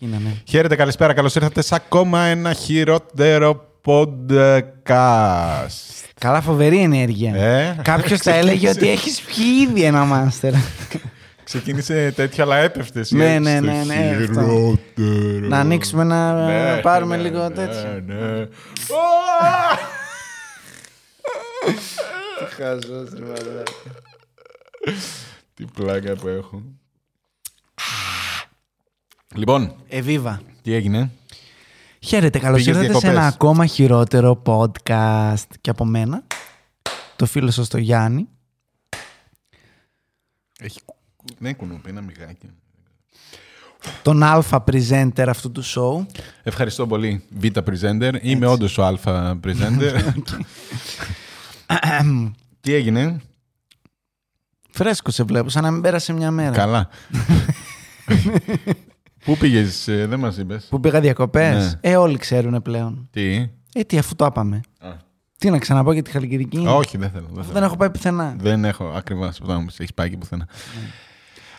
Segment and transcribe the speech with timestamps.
[0.00, 0.42] Γίναμε.
[0.48, 1.12] Χαίρετε, καλησπέρα.
[1.12, 5.68] Καλώς ήρθατε σε ακόμα ένα χειρότερο podcast.
[6.20, 7.34] Καλά, φοβερή ενέργεια.
[7.34, 10.52] Ε, Κάποιος θα έλεγε ότι έχεις πιει ήδη ένα μάστερ.
[11.44, 13.10] Ξεκίνησε τέτοιο, αλλά έπεφτες.
[13.10, 14.40] Ναι, ναι, ναι, ναι, αυτό.
[14.40, 15.48] Χειρότερο.
[15.48, 18.02] να ανοίξουμε να Ναι, πάρουμε ναι, λίγο ναι, τέτοιο.
[18.06, 18.46] ναι.
[25.54, 26.62] Τι πλάκα που έχω.
[29.34, 30.40] Λοιπόν, Εβίβα.
[30.62, 31.10] τι έγινε;
[32.00, 33.18] Χαίρετε, καλώς Πήγες ήρθατε σε διακοπές.
[33.18, 35.44] ένα ακόμα χειρότερο podcast.
[35.60, 36.22] Και από μένα,
[37.16, 38.28] το φίλο σας το Γιάννη.
[40.58, 40.96] Έχει κου-
[41.38, 42.50] ναι, κουνούπι, ένα μυγάκι.
[44.02, 46.06] τον αλφα presenter αυτού του show.
[46.42, 48.12] Ευχαριστώ πολύ, Β presenter.
[48.22, 48.92] Είμαι όντως ο Α
[49.44, 50.02] presenter.
[52.60, 53.20] τι έγινε;
[54.70, 56.50] Φρέσκο σε βλέπω, σαν να μην πέρασε μια μέρα.
[56.56, 56.88] Καλά.
[59.28, 60.64] Πού πήγες, ε, δεν μας είπες.
[60.64, 61.90] Που πήγα διακοπές; Ναι.
[61.90, 63.08] Ε, όλοι ξέρουν πλέον.
[63.10, 64.60] Τι; Ε, τι, αφού το είπαμε.
[64.80, 64.88] Α.
[65.38, 67.26] Τι να ξαναπώ για τη Χαλκιδική; Όχι, δεν θέλω.
[67.30, 67.52] Δεν, Αφού θέλω.
[67.52, 68.34] δεν έχω πάει πουθενά.
[68.38, 69.78] Δεν έχω ακριβώς που θα μου πεις.
[69.80, 70.48] Έχεις πάει εκεί πουθενά.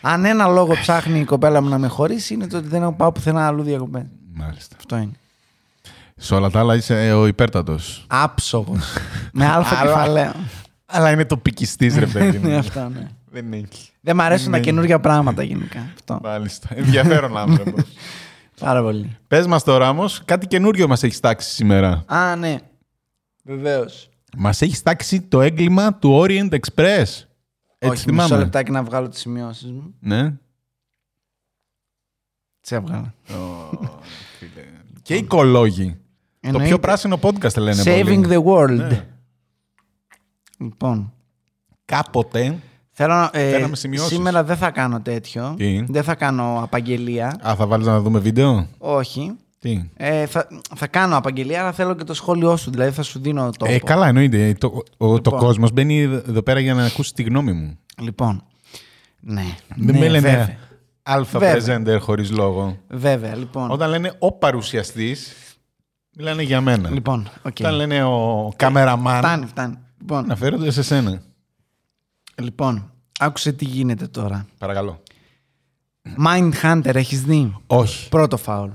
[0.00, 2.92] Αν ένα λόγο ψάχνει η κοπέλα μου να με χωρίσει είναι το ότι δεν έχω
[2.92, 4.02] πάω πουθενά αλλού διακοπές.
[4.34, 4.76] Μάλιστα.
[4.78, 5.12] Αυτό είναι.
[6.16, 8.04] Σε όλα τα άλλα είσαι ε, ο υπέρτατος.
[8.08, 8.84] Άψογος.
[9.32, 10.32] με αλφα Αλλά- κεφαλαίο.
[10.86, 12.58] Αλλά είναι τοπικιστής ρε παιδί Ναι, μου.
[12.58, 13.08] αυτό ναι.
[13.30, 13.90] Δεν έχει.
[14.00, 14.64] Δεν μ' αρέσουν τα Ναι.
[14.64, 15.90] καινούργια πράγματα γενικά.
[15.94, 16.18] Αυτό.
[16.22, 16.68] Μάλιστα.
[16.74, 17.82] Ενδιαφέρον άνθρωπος.
[18.60, 19.16] Πάρα πολύ.
[19.26, 22.04] Πες μας τώρα όμως, κάτι καινούριο μας έχει τάξει σήμερα.
[22.06, 22.58] Α, ναι.
[23.44, 24.08] Βεβαίως.
[24.36, 27.04] Μας έχει τάξει το έγκλημα του Orient Express.
[27.82, 28.36] Έτσι Όχι, μισό θυμάμαι.
[28.44, 29.94] λεπτάκι να βγάλω τις σημειώσεις μου.
[30.00, 30.32] Ναι.
[32.60, 33.14] Τις έβγαλα.
[35.02, 35.90] Και οικολόγοι.
[36.40, 36.68] Το Εννοείται.
[36.68, 38.26] πιο πράσινο podcast λένε Saving πολλοί.
[38.30, 38.76] the world.
[38.88, 39.06] Ναι.
[40.58, 41.12] Λοιπόν.
[41.84, 42.58] Κάποτε.
[43.02, 43.30] Θέλω να.
[43.32, 44.08] ε, Φέραμε σημειώσεις.
[44.08, 45.54] σήμερα δεν θα κάνω τέτοιο.
[45.56, 47.36] Τι; Δεν θα κάνω απαγγελία.
[47.48, 49.32] Α, θα βάλεις να δούμε βίντεο; Όχι.
[49.58, 52.70] Τι; Ε, θα, θα κάνω απαγγελία, αλλά θέλω και το σχόλιο σου.
[52.70, 53.66] Δηλαδή θα σου δίνω το.
[53.68, 54.54] Ε, καλά, εννοείται.
[54.58, 55.38] Το, ο, το Λοιπόν.
[55.38, 57.78] κόσμος μπαίνει εδώ πέρα για να ακούσει τη γνώμη μου.
[58.00, 58.42] Λοιπόν.
[59.20, 59.44] Ναι.
[59.76, 60.56] Δεν ναι, με λένε βέβαια.
[61.02, 61.78] αλφα Βέβαια.
[61.96, 62.76] presenter χωρίς λόγο.
[62.88, 63.70] Βέβαια, λοιπόν.
[63.70, 65.34] Όταν λένε ο παρουσιαστής,
[66.16, 66.90] μιλάνε για μένα.
[66.90, 67.56] Λοιπόν, οκ.
[67.60, 69.78] Όταν λένε ο καμεραμάν, Φτάνει, φτάνει.
[70.00, 71.22] Λοιπόν, αναφέρονται σε σένα.
[72.40, 74.46] Λοιπόν, άκουσε τι γίνεται τώρα.
[74.58, 75.02] Παρακαλώ.
[76.26, 78.08] Mindhunter έχεις δει; Όχι.
[78.08, 78.70] Πρώτο φάουλ.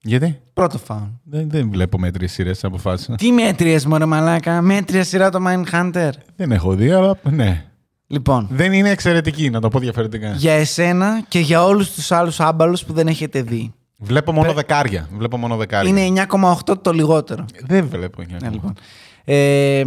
[0.00, 1.02] Γιατί; Πρώτο φάουλ.
[1.24, 3.14] Δεν, δεν βλέπω μέτριες σειρές αποφάσισα.
[3.14, 6.10] Τι μέτριες μωρέ μαλάκα; Μέτρια σειρά το Mindhunter.
[6.36, 7.64] δεν έχω δει, αλλά ναι.
[8.06, 10.32] Λοιπόν, Δεν είναι εξαιρετική, να το πω διαφορετικά.
[10.32, 13.72] για εσένα και για όλους τους άλλους άμπαλους που δεν έχετε δει.
[13.98, 15.08] Βλέπω μόνο δεκάρια.
[15.16, 15.90] Βλέπω μόνο δεκάρια.
[15.90, 17.44] Είναι 9,8 το λιγότερο.
[17.66, 18.22] Δεν βλέπω.
[18.22, 18.74] για Ναι, να- λοιπόν.
[19.24, 19.82] Ε,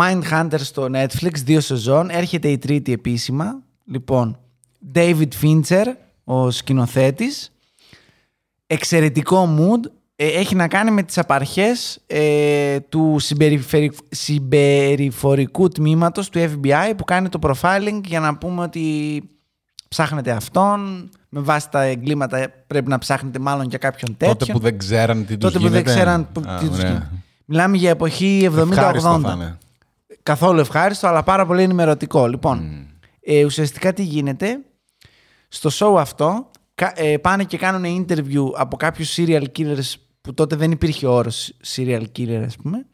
[0.00, 2.10] Mind Hunter στο Netflix, δύο σεζόν.
[2.10, 3.62] Έρχεται η τρίτη επίσημα.
[3.84, 4.38] Λοιπόν,
[4.94, 5.84] David Fincher,
[6.24, 7.52] ο σκηνοθέτης.
[8.66, 9.90] Εξαιρετικό mood.
[10.16, 17.04] Ε, έχει να κάνει με τις απαρχές ε, του συμπεριφερι- συμπεριφορικού τμήματος του FBI που
[17.04, 19.22] κάνει το profiling για να πούμε ότι
[19.88, 21.08] ψάχνετε αυτόν.
[21.28, 24.34] Με βάση τα εγκλήματα πρέπει να ψάχνετε μάλλον για κάποιον τέτοιο.
[24.36, 25.90] Τότε που δεν ξέραν τι τους Τότε που δεν γίνεται.
[25.94, 26.88] ξέραν που- Α, τι τους ωραία.
[26.90, 27.10] γίνεται.
[27.44, 29.20] Μιλάμε για εποχή Ευχάριστο 70-80.
[29.22, 29.58] θα είναι.
[30.22, 32.26] Καθόλου ευχάριστο, αλλά πάρα πολύ ενημερωτικό.
[32.26, 32.86] Λοιπόν,
[33.20, 34.58] ε, ουσιαστικά τι γίνεται.
[35.48, 40.56] Στο show αυτό κα- ε, πάνε και κάνουν interview από κάποιους serial killers που τότε
[40.56, 42.86] δεν υπήρχε ο όρος serial killer, ας πούμε.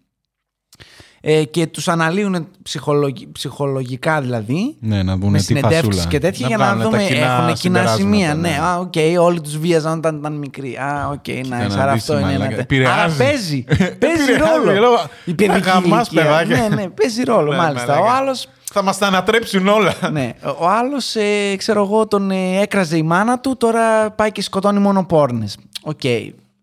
[1.20, 6.04] Ε, και τους αναλύουν ψυχολογι- ψυχολογικά δηλαδή Ναι, να δουν με τι συνεντεύξεις φασούλα.
[6.04, 8.34] και τέτοια για να βγάλουν τα δούμε κοινά έχουν κοινά συμπεράσματα, σημεία.
[8.34, 8.48] ναι.
[8.48, 10.76] Ναι, α, οκ, όλοι τους βίαζαν όταν ήταν μικροί.
[10.76, 12.44] Α, οκ, nice, να άρα δεις, αυτό είναι μαλάκα.
[12.44, 12.48] ένα...
[12.48, 13.00] τε- Επηρεάζει.
[13.00, 13.64] Άρα παίζει,
[14.00, 14.80] παίζει Επηρεάζει, ρόλο.
[14.80, 16.22] λόγω- Η παιδική Να γαμάς ηλικία.
[16.30, 16.68] παιδάκια.
[16.68, 17.92] Ναι, ναι, παίζει ρόλο, Ναι, μάλιστα.
[17.92, 18.16] Ο μαλάκα.
[18.18, 19.94] άλλος, Θα μας τα ανατρέψουν όλα.
[20.12, 24.42] ναι, ο άλλος, ε, ξέρω εγώ, τον ε, έκραζε η μάνα του, τώρα πάει και
[24.42, 25.56] σκοτώνει μόνο πόρνες.
[25.82, 26.00] Οκ.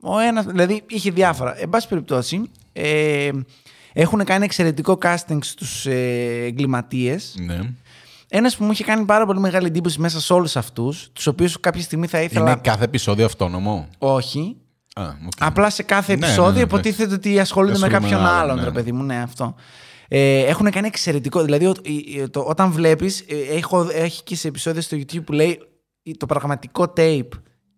[0.02, 1.56] Ο ένας, δηλαδή, είχε διάφορα.
[1.62, 2.42] Εν πάση περιπτώσει,
[2.74, 3.30] ε,
[3.98, 7.36] έχουν κάνει εξαιρετικό casting στους ε, εγκληματίες.
[7.38, 7.60] Ναι.
[8.30, 11.60] Ένας που μου είχε κάνει πάρα πολύ μεγάλη εντύπωση μέσα σε όλους αυτούς, τους οποίους
[11.60, 12.52] κάποια στιγμή θα ήθελα.
[12.52, 14.56] Είναι κάθε επεισόδιο αυτόνομο; Όχι.
[14.96, 15.32] Α, οκ.
[15.40, 18.42] Απλά σε κάθε Ναι, επεισόδιο ναι, ναι, υποτίθεται ότι ασχολούνται με Ασχολούμαι κάποιον με άλλον,
[18.42, 18.64] άλλον, ναι.
[18.64, 19.04] ρε παιδί μου.
[19.04, 19.56] Ναι, αυτό.
[20.08, 21.42] Ε, έχουν κάνει εξαιρετικό.
[21.44, 23.24] Δηλαδή, ο- η- η- το- όταν βλέπεις,
[23.94, 25.60] έχει και σε επεισόδια στο YouTube που λέει
[26.18, 27.30] το πραγματικό tape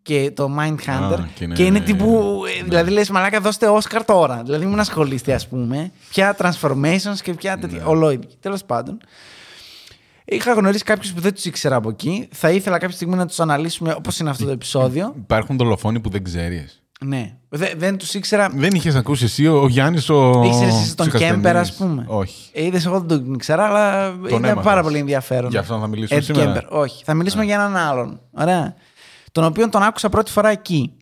[0.08, 1.20] και το Mindhunter.
[1.20, 2.42] Α, και είναι- και είναι τύπου.
[2.60, 4.42] ε, Δηλαδή, λες, μαλάκα, δώστε Oscar τώρα.
[4.46, 5.92] Δηλαδή, μην ασχολείστε, ας πούμε.
[6.10, 7.86] Ποια transformations και ποια τέτοια.
[7.86, 8.28] Ολόιδη.
[8.40, 8.98] Τέλος πάντων.
[10.26, 12.28] Είχα γνωρίσει κάποιους που δεν τους ήξερα από εκεί.
[12.32, 15.14] Θα ήθελα κάποια στιγμή να τους αναλύσουμε όπως είναι αυτό το επεισόδιο.
[15.18, 16.82] Υπάρχουν δολοφόνοι που δεν ξέρεις.
[17.06, 17.34] Ναι.
[17.50, 18.50] Δε- δεν τους ήξερα.
[18.54, 20.44] Δεν είχες ακούσει εσύ, ο Γιάννης ο.
[20.46, 21.36] Ήξερες εσύ τον ψυχασθενής.
[21.36, 22.50] Κέμπερ, ας πούμε; Όχι.
[22.54, 24.64] Ε, είδες, εγώ δεν τον ήξερα, αλλά ήταν έμαθες.
[24.64, 25.50] πάρα πολύ ενδιαφέρον.
[25.50, 26.54] Γι' αυτό θα μιλήσουμε Ed σήμερα.
[26.62, 26.66] Kemper.
[26.70, 27.04] Όχι.
[27.04, 28.20] Θα μιλήσουμε για έναν άλλον.
[28.32, 28.76] Ωραία.
[29.38, 30.98] Τον οποίο τον άκουσα πρώτη φορά εκεί.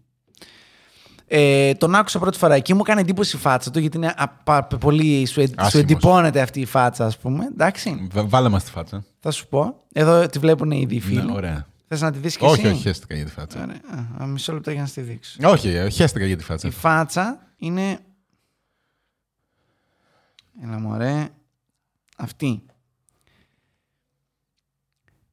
[1.27, 4.67] Ε, τον άκουσα πρώτη φορά εκεί, μου έκανε εντύπωση η φάτσα του, γιατί είναι απα-
[4.77, 5.25] πολύ.
[5.25, 5.83] Σου, ε- σου Άσχημος.
[5.83, 7.45] εντυπώνεται αυτή η φάτσα, ας πούμε.
[7.45, 9.03] Εντάξει, Β- Βάλε μας τη φάτσα.
[9.19, 9.83] θα σου πω.
[9.93, 11.23] Εδώ τη βλέπουν ήδη οι φίλοι.
[11.25, 11.67] Ναι, ωραία.
[11.87, 13.61] Θες να τη δεις και Όχι, εσύ; όχι, χαίστηκα για τη φάτσα.
[13.61, 13.81] Ωραία.
[14.21, 15.37] Α, μισό λεπτό για να στη δείξω.
[15.49, 16.67] Όχι, ε, χαίστηκα για τη φάτσα.
[16.67, 17.99] Η φάτσα είναι.
[20.63, 21.29] Έλα μωρέ.
[22.17, 22.63] Αυτή.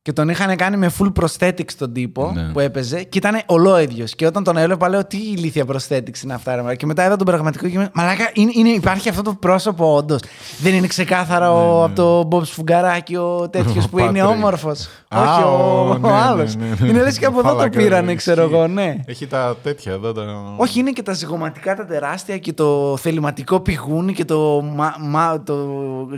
[0.04, 2.42] Και τον είχαν κάνει με full prosthetics τον τύπο Ναι.
[2.52, 4.14] που έπαιζε και ήταν ολόιδιος.
[4.14, 6.50] Και όταν τον έβλεπα, λέω τι ηλίθια prosthetics είναι αυτά.
[6.54, 6.74] Ρε, μαλάκα».
[6.74, 10.20] και μετά είδα τον πραγματικό και είμαι, Μαλάκα, είναι, είναι, υπάρχει αυτό το πρόσωπο όντως.
[10.60, 14.28] Δεν είναι ξεκάθαρα ο, από το Μπομπ Σφουγγαράκι ο τέτοιος Ναι, Ο που είναι Patrick.
[14.28, 14.88] όμορφος.
[15.08, 15.48] Α, Όχι, ο,
[15.90, 16.56] ο- ναι, ο ναι, άλλος.
[16.56, 16.88] ναι, ναι.
[16.88, 18.16] Είναι λες και από εδώ το Φάλακα, πήρανε, ισχύει.
[18.16, 18.94] ξέρω εγώ, ναι.
[19.06, 20.12] Έχει τα τέτοια εδώ.
[20.12, 20.22] Τα...
[20.56, 25.42] Όχι, είναι και τα ζυγωματικά τα τεράστια και το θεληματικό πηγούνι και το, μα, μα-
[25.44, 25.56] το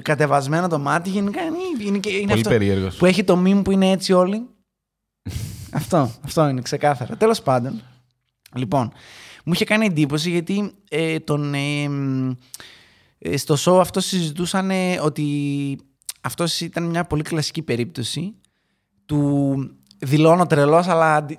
[0.02, 1.08] κατεβασμένο το μάτι.
[1.10, 2.94] Γενικά είναι, είναι, και, είναι Πολύ αυτό περίεργος.
[2.96, 4.48] που έχει το meme που είναι έτσι όλοι.
[5.72, 7.16] αυτό, αυτό είναι ξεκάθαρα.
[7.16, 7.82] Τέλος πάντων,
[8.54, 8.92] λοιπόν,
[9.44, 12.30] μου είχε κάνει εντύπωση γιατί ε, τον, ε, μ,
[13.18, 15.78] ε, στο show αυτό συζητούσαν ε, ότι
[16.20, 18.34] αυτός ήταν μια πολύ κλασική περίπτωση
[19.06, 19.56] του
[20.04, 21.38] δηλώνω τρελός αλλά αντι-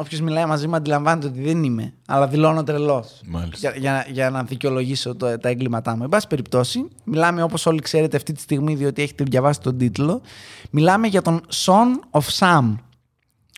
[0.00, 3.68] όποιος μιλάει μαζί μου αντιλαμβάνεται ότι δεν είμαι αλλά δηλώνω τρελός Μάλιστα.
[3.68, 6.02] για, για, για να δικαιολογήσω το, τα έγκληματά μου.
[6.02, 10.20] Εν πάση περιπτώσει, μιλάμε όπως όλοι ξέρετε αυτή τη στιγμή, διότι έχετε διαβάσει τον τίτλο,
[10.70, 12.74] μιλάμε για τον Son of Sam,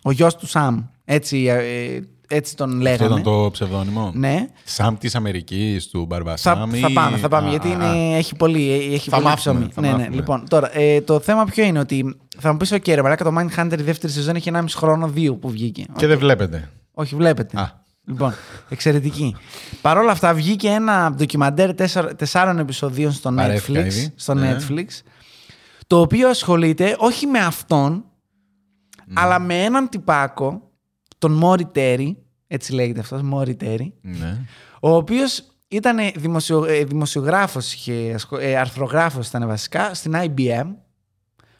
[0.02, 0.84] ο γιος του Sam.
[1.04, 3.08] Έτσι, ε, έτσι τον Αυτό λέγαμε.
[3.10, 4.10] ήταν το ψευδόνυμο.
[4.14, 4.46] Ναι.
[4.64, 6.70] Σαμ της Αμερικής, του Θα, Μπαρμπασάμ.
[6.70, 9.54] θα πάμε, θα πάμε, Α, γιατί α, είναι, έχει πολύ, ε, έχει Θα πολύ μάθουμε,
[9.60, 9.72] ψωμί.
[9.74, 9.92] θα ναι, ναι.
[9.96, 10.16] μάθουμε.
[10.16, 13.32] Λοιπόν, τώρα, ε, το θέμα ποιο είναι ότι θα μου πεις, οκ, ρε μαλάκα, το
[13.38, 15.84] Mindhunter η δεύτερη σεζόν έχει 1,5 χρόνο, δύο που βγήκε.
[15.96, 16.70] Και δεν βλέπετε.
[16.92, 17.60] Όχι, βλέπετε.
[17.60, 17.86] Α.
[18.06, 18.34] Λοιπόν,
[18.68, 19.36] εξαιρετική.
[19.80, 24.12] Παρ' όλα αυτά, βγήκε ένα ντοκιμαντέρ τέσσερα- τεσσάρων επεισοδίων στο Παρέθηκα Netflix, ήδη.
[24.16, 24.56] στο Ναι.
[24.56, 24.84] Netflix,
[25.86, 27.92] το οποίο ασχολείται όχι με αυτόν,
[29.06, 29.14] Ναι.
[29.20, 30.67] αλλά με έναν τυπάκο,
[31.18, 32.16] τον Μόρι Τέρι,
[32.46, 34.40] έτσι λέγεται αυτός, Μόρι Τέρι, Ναι.
[34.80, 40.66] ο οποίος ήταν δημοσιο, ε, δημοσιογράφος, είχε, ασχο- ε, αρθρογράφος ήταν βασικά, στην IBM,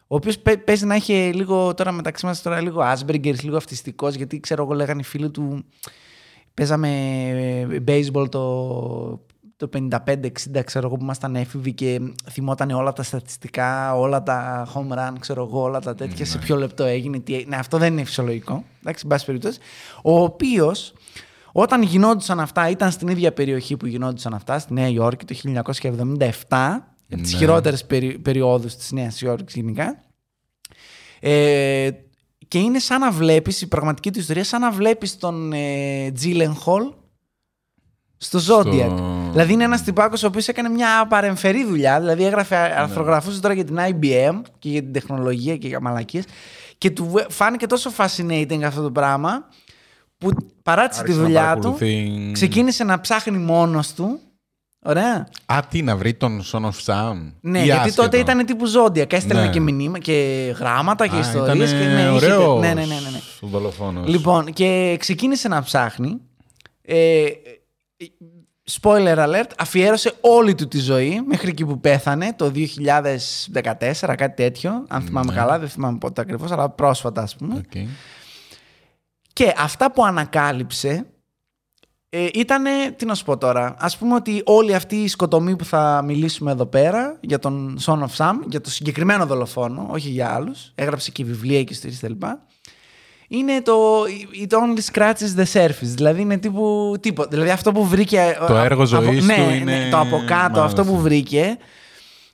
[0.07, 4.39] ο οποίος παίζει να είχε λίγο τώρα μεταξύ μας τώρα λίγο Asperger, λίγο αυτιστικός, γιατί
[4.39, 5.65] ξέρω εγώ λέγανε οι φίλοι του.
[6.53, 6.89] Παίζαμε
[7.69, 8.41] ε, baseball το,
[9.59, 14.97] το 55-60, ξέρω εγώ που ήμασταν έφηβοι και θυμόταν όλα τα στατιστικά, όλα τα home
[14.97, 17.19] run, ξέρω εγώ, όλα τα τέτοια, σε ποιο λεπτό έγινε.
[17.19, 17.33] Τι...
[17.33, 17.49] έγινε.
[17.49, 18.63] Ναι, αυτό δεν είναι φυσιολογικό.
[18.79, 19.59] Εντάξει, εν πάση περιπτώσει.
[20.01, 20.93] Ο οποίος
[21.51, 26.87] όταν γινόντουσαν αυτά, ήταν στην ίδια περιοχή που γινόντουσαν αυτά, στη Νέα Υόρκη το 1977,
[27.11, 27.37] από τις Ναι.
[27.37, 30.03] χειρότερες περι, περιόδους της Νέας Υόρκης γενικά.
[31.19, 31.89] Ε,
[32.47, 36.93] και είναι σαν να βλέπεις, η πραγματική του ιστορία, σαν να βλέπεις τον ε, Gyllenhaal
[38.21, 38.91] στο Zodiac.
[39.31, 43.63] Δηλαδή είναι ένας τυπάκος ο οποίος έκανε μια παρεμφερή δουλειά, δηλαδή έγραφε, αρθρογραφούσε τώρα για
[43.65, 46.23] την IBM και για την τεχνολογία και για μαλακίες
[46.77, 49.47] και του φάνηκε τόσο fascinating αυτό το πράγμα
[50.17, 50.29] που
[50.63, 54.19] παράτησε τη Άρχισε να δουλειά του, παρακολουθεί- ξεκίνησε να ψάχνει μόνος του,
[54.85, 57.15] ωραία, Α, τι, να βρει τον Son of Sam.
[57.41, 58.01] ναι, Ή γιατί άσχετο.
[58.01, 59.05] τότε ήταν τύπου ζώδια.
[59.09, 59.49] Έστελνε Ναι.
[59.49, 60.13] και μηνύμα και
[60.59, 61.71] γράμματα και Α, ιστορίες.
[61.71, 63.19] ήτανε Και, ναι, είχε- ωραίος ναι, ναι, ναι, ναι, ναι.
[63.41, 64.07] ο δολοφόνος.
[64.07, 66.17] Λοιπόν, και ξεκίνησε να ψάχνει.
[66.81, 67.25] Ε,
[68.81, 74.85] spoiler alert, αφιέρωσε όλη του τη ζωή μέχρι εκεί που πέθανε το 2014, κάτι τέτοιο.
[74.87, 75.37] Αν θυμάμαι Ναι.
[75.39, 77.55] καλά, δεν θυμάμαι πότε ακριβώς, αλλά πρόσφατα, ας πούμε.
[77.55, 77.87] Οκ.
[79.33, 81.05] Και αυτά που ανακάλυψε
[82.09, 82.63] ε, ήταν,
[82.95, 86.51] τι να σου πω τώρα, ας πούμε ότι όλη αυτή η σκοτωμή που θα μιλήσουμε
[86.51, 91.11] εδώ πέρα για τον Son of Sam, για το συγκεκριμένο δολοφόνο, όχι για άλλους, έγραψε
[91.11, 92.23] και βιβλία και ιστορίες κλπ.
[93.31, 93.73] Είναι το
[94.47, 95.71] It only scratches the surface.
[95.95, 97.29] Δηλαδή είναι τύπου τίποτα.
[97.29, 98.37] Δηλαδή αυτό που βρήκε.
[98.47, 100.63] Το α- έργο από- ζωής ναι, του ναι, είναι- το από κάτω, Μάλιστα.
[100.63, 101.57] αυτό που βρήκε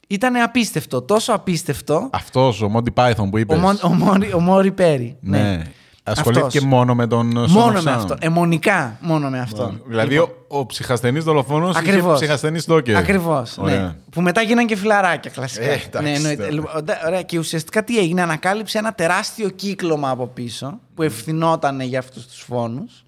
[0.08, 1.02] ήταν απίστευτο.
[1.02, 2.10] Τόσο απίστευτο.
[2.14, 3.58] Αυτός ο Monty Python που Ο, είπες.
[3.60, 5.18] Μον- ο, Μόρι, ο Μόρι Πέρι.
[5.22, 5.62] Ναι.
[6.08, 6.64] Ασχολήθηκε Αυτός.
[6.64, 7.96] μόνο με τον Son Μόνο of με Sam.
[7.96, 8.16] αυτό.
[8.20, 9.74] Αιμονικά μόνο με αυτό.
[9.88, 12.20] Δηλαδή Λοιπόν, ο, ο ψυχασθενής δολοφόνος είχε Ακριβώς.
[12.20, 12.96] ψυχασθενής στόκερ.
[12.96, 13.58] Ακριβώς.
[13.58, 13.64] Ναι.
[13.64, 13.96] Ωραία.
[14.12, 15.66] Που μετά γίνανε και φιλαράκια κλασικά.
[15.66, 16.36] Ε, εντάξει, ναι, εννοείται.
[16.36, 16.52] τώρα.
[16.52, 17.22] Λοιπόν, ντε- ωραία.
[17.22, 22.42] Και ουσιαστικά τι έγινε, ανακάλυψε ένα τεράστιο κύκλωμα από πίσω που ευθυνόταν για αυτούς τους
[22.42, 23.06] φόνους.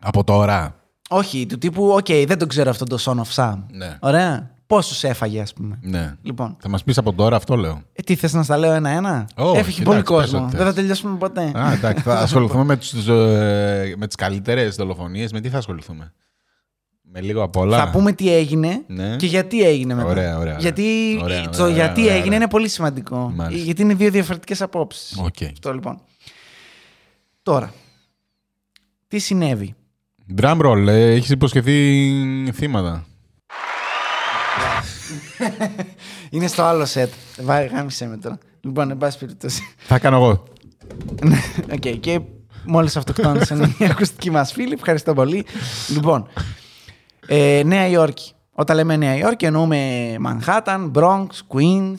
[0.00, 0.74] Από τώρα.
[1.08, 3.58] Όχι, του τύπου, οκ, δεν το ξέρω αυτό το Son of Sam.
[3.72, 3.96] Ναι.
[4.00, 4.50] Ωραία.
[4.66, 5.78] Πόσους έφαγε, ας πούμε.
[5.82, 6.14] Ναι.
[6.22, 7.82] Λοιπόν, Θα μας πεις από τώρα αυτό λέω.
[7.92, 10.38] ε, τι θες να στα λέω ένα-ένα; Όχι, Έφυγε εντάξει, πολύ πες κόσμο.
[10.44, 10.74] ό,τι Δεν θα θες.
[10.74, 11.52] τελειώσουμε ποτέ.
[11.58, 12.02] Α, εντάξει.
[12.02, 15.32] Θα ασχοληθούμε με, τους, ε, με τις καλύτερες δολοφονίες.
[15.32, 16.12] Με τι θα ασχοληθούμε;
[17.12, 17.78] Με λίγο απ' όλα.
[17.78, 19.16] Θα πούμε τι έγινε Ναι.
[19.16, 20.08] και γιατί έγινε μετά.
[20.08, 20.56] Ωραία, ωραία, ωραία.
[20.58, 22.36] Γιατί Ωραία, το ωραία, γιατί ωραία, έγινε ωραία.
[22.38, 23.32] είναι πολύ σημαντικό.
[23.34, 23.64] Μάλιστα.
[23.64, 25.16] Γιατί είναι δύο διαφορετικές απόψεις.
[25.18, 25.34] Οκ.
[25.52, 26.00] Αυτό λοιπόν.
[27.42, 27.72] Τώρα,
[29.08, 29.74] τι συνέβη;
[30.40, 32.04] Drum roll, ε, έχεις υποσχεθεί
[32.54, 33.04] θύματα.
[36.30, 37.12] Είναι στο άλλο σετ.
[37.42, 38.38] Βάει, γάμησέ με τώρα.
[38.60, 39.62] Λοιπόν, εν πάση περιπτώσει.
[39.78, 40.44] Θα κάνω εγώ.
[41.24, 41.38] Ναι,
[41.72, 42.20] Οκ, και
[42.64, 44.72] μόλις αυτοκτόνησαν οι ακουστικοί μας φίλοι.
[44.72, 45.44] Ευχαριστώ πολύ.
[45.88, 46.28] Λοιπόν,
[47.26, 48.32] ε, Νέα Υόρκη.
[48.52, 51.98] Όταν λέμε Νέα Υόρκη εννοούμε Manhattan, Bronx, Queens.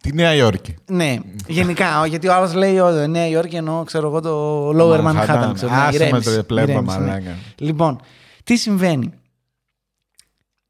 [0.00, 0.74] Τη Νέα Υόρκη.
[0.90, 2.00] Ναι, γενικά.
[2.00, 5.48] ο- Γιατί ο άλλος λέει ο, Νέα Υόρκη εννοώ, ξέρω εγώ, το Lower Manhattan.
[5.48, 5.54] Manhattan.
[5.54, 7.04] ξέρω, ναι, Άσε με ηρέμησε, το πλέμπα, ηρέμησε, ναι.
[7.06, 7.36] μαλάκα.
[7.58, 8.00] Λοιπόν,
[8.44, 9.12] τι συμβαίνει;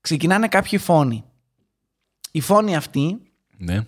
[0.00, 1.24] Ξεκινάνε κάποιοι φόνοι.
[2.30, 3.18] Οι φόνοι αυτοί
[3.56, 3.86] Ναι.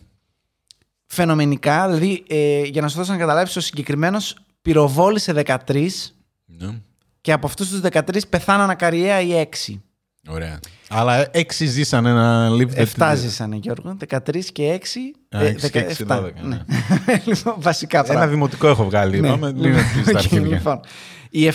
[1.06, 5.32] φαινομενικά, δηλαδή ε, για να σου δώσω να καταλάβεις, ο συγκεκριμένος πυροβόλησε
[5.66, 6.12] 13
[6.46, 6.80] ναι.
[7.20, 9.80] και από αυτούς τους 13 πεθάναν ακαριέα οι 6.
[10.28, 10.58] Ωραία.
[10.88, 15.36] Αλλά έξι ζήσαν ένα live the- 7 ζήσανε Γιώργο, 13 και 6.
[15.36, 16.60] Α, έξι και έξι, δώδεκα, ναι.
[17.26, 18.30] λοιπόν, βασικά Ένα πράγματα.
[18.30, 19.20] δημοτικό έχω βγάλει.
[19.20, 19.28] Ναι.
[19.28, 20.56] Πάμε λίγο στα Οκ, αρχίδια.
[20.56, 20.80] λοιπόν,
[21.30, 21.52] οι 7,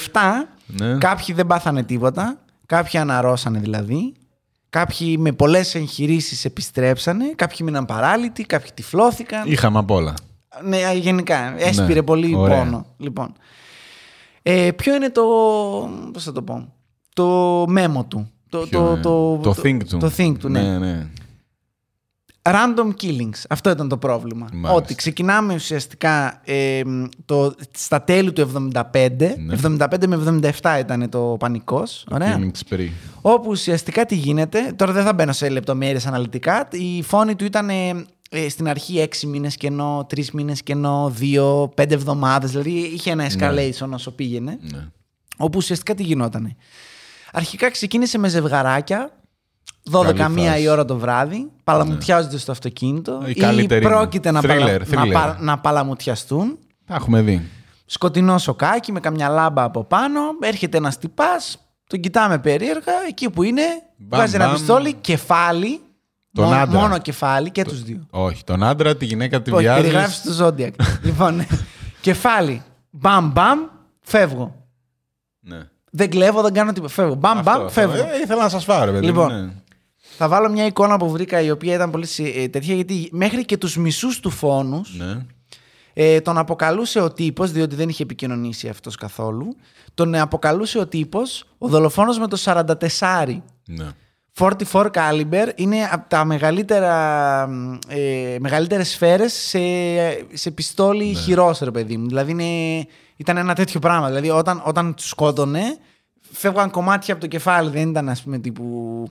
[0.66, 0.98] Ναι.
[0.98, 4.14] κάποιοι δεν πάθανε τίποτα, κάποιοι αναρρώσανε δηλαδή,
[4.70, 9.52] κάποιοι με πολλές εγχειρήσεις επιστρέψανε, κάποιοι μείναν παράλυτοι, κάποιοι τυφλώθηκαν.
[9.52, 10.14] Είχαμε απ' όλα.
[10.64, 11.54] Ναι, γενικά.
[11.58, 12.58] Έσπηρε Ναι, πολύ ωραία.
[12.58, 12.86] πόνο.
[12.98, 13.34] Λοιπόν.
[14.42, 15.22] Ε, ποιο είναι το.
[16.14, 16.74] Πώς θα το πω.
[17.14, 18.32] Το μέμο του.
[18.60, 19.98] Το, Ποιο το, είναι; το, το think του.
[19.98, 20.62] Το think του, ναι.
[20.62, 20.78] ναι.
[20.78, 21.08] ναι.
[22.42, 23.42] Random killings.
[23.50, 24.48] Αυτό ήταν το πρόβλημα.
[24.54, 24.74] Μάλιστα.
[24.74, 26.82] Ότι ξεκινάμε ουσιαστικά ε,
[27.26, 28.92] το, στα τέλη του 75.
[29.38, 29.58] Ναι.
[29.64, 32.06] 75 με 77 ήταν το πανικός.
[32.12, 32.40] Ωραία.
[32.40, 32.88] Killing spree.
[33.22, 37.70] Όπου ουσιαστικά τι γίνεται, τώρα δεν θα μπαίνω σε λεπτομέρειες αναλυτικά, η φόνη του ήταν
[37.70, 43.12] ε, ε, στην αρχή 6 μήνες κενό, 3 μήνες κενό, 2, 5 εβδομάδες, δηλαδή είχε
[43.12, 44.88] ένα escalation όσο πήγαινε, Ναι.
[45.38, 46.56] όπου ουσιαστικά τι γινότανε.
[47.36, 49.10] Αρχικά ξεκίνησε με ζευγαράκια,
[49.92, 50.64] 12 Καλή μία φάση.
[50.64, 53.94] η ώρα το βράδυ, παλαμουτιάζονται στο αυτοκίνητο Η ή καλύτερη είναι.
[53.94, 55.12] πρόκειται να, Thriller, παλα- να, thriller.
[55.12, 56.58] πα- να παλαμουτιαστούν.
[56.86, 57.50] Τα έχουμε δει.
[57.86, 60.20] Σκοτεινό σοκάκι με καμιά λάμπα από πάνω.
[60.42, 62.94] Έρχεται ένας τυπάς, τον κοιτάμε περίεργα.
[63.08, 63.62] Εκεί που είναι,
[63.98, 64.54] Μπαμ, βγάζει ένα μπαμ.
[64.54, 65.80] πιστόλι, κεφάλι.
[66.34, 66.80] Τον μόνο, άντρα.
[66.80, 68.08] μόνο κεφάλι και τους δύο.
[68.10, 69.82] Όχι, τον άντρα, τη γυναίκα τη Όχι, βιάζει.
[69.82, 70.72] περιγράφεις του Zodiac.
[71.04, 71.46] λοιπόν,
[72.02, 72.62] κεφάλι.
[72.90, 73.60] Μπαμ, μπαμ,
[74.02, 74.56] φεύγω.
[75.40, 75.60] Ναι.
[75.96, 76.94] Δεν κλέβω, δεν κάνω τίποτα.
[76.94, 77.16] Φεύγω.
[77.16, 77.82] Μπαμ, Αυτό, μπαμ, αυτό.
[77.82, 77.96] φεύγω.
[77.96, 79.00] Ε, ήθελα να σας φάρω, παιδί.
[79.06, 79.34] μου, Λοιπόν.
[79.44, 79.50] ναι.
[80.18, 83.46] Θα βάλω μια εικόνα που βρήκα η οποία ήταν πολύ συ- ε, τέτοια γιατί μέχρι
[83.46, 85.26] και τους μισούς του φόνους Ναι.
[85.94, 89.56] Ε, τον αποκαλούσε ο τύπος, διότι δεν είχε επικοινωνήσει αυτός καθόλου,
[89.94, 93.44] τον αποκαλούσε ο τύπος ο δολοφόνος με το 44.
[93.66, 93.86] ναι.
[94.38, 96.94] 44 caliber είναι από τα μεγαλύτερα,
[97.88, 99.60] ε, μεγαλύτερες σφαίρες σε,
[100.34, 101.14] σε πιστόλι Ναι.
[101.20, 102.08] χειρός, ρε παιδί μου.
[102.08, 104.08] Δηλαδή είναι, ήταν ένα τέτοιο πράγμα.
[104.08, 105.78] Δηλαδή όταν, όταν τους σκότωνε,
[106.22, 107.70] φεύγαν κομμάτια από το κεφάλι.
[107.70, 109.04] Δεν ήταν ας πούμε τύπου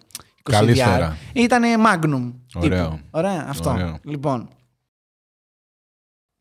[0.42, 0.88] 20 Καλή διάρ.
[0.88, 1.16] σφαίρα.
[1.32, 2.32] Ήτανε magnum.
[2.54, 2.84] Ωραίο.
[2.84, 3.00] Τύπου.
[3.10, 3.70] Ωραία, αυτό.
[3.70, 3.98] Ωραίο.
[4.02, 4.48] Λοιπόν,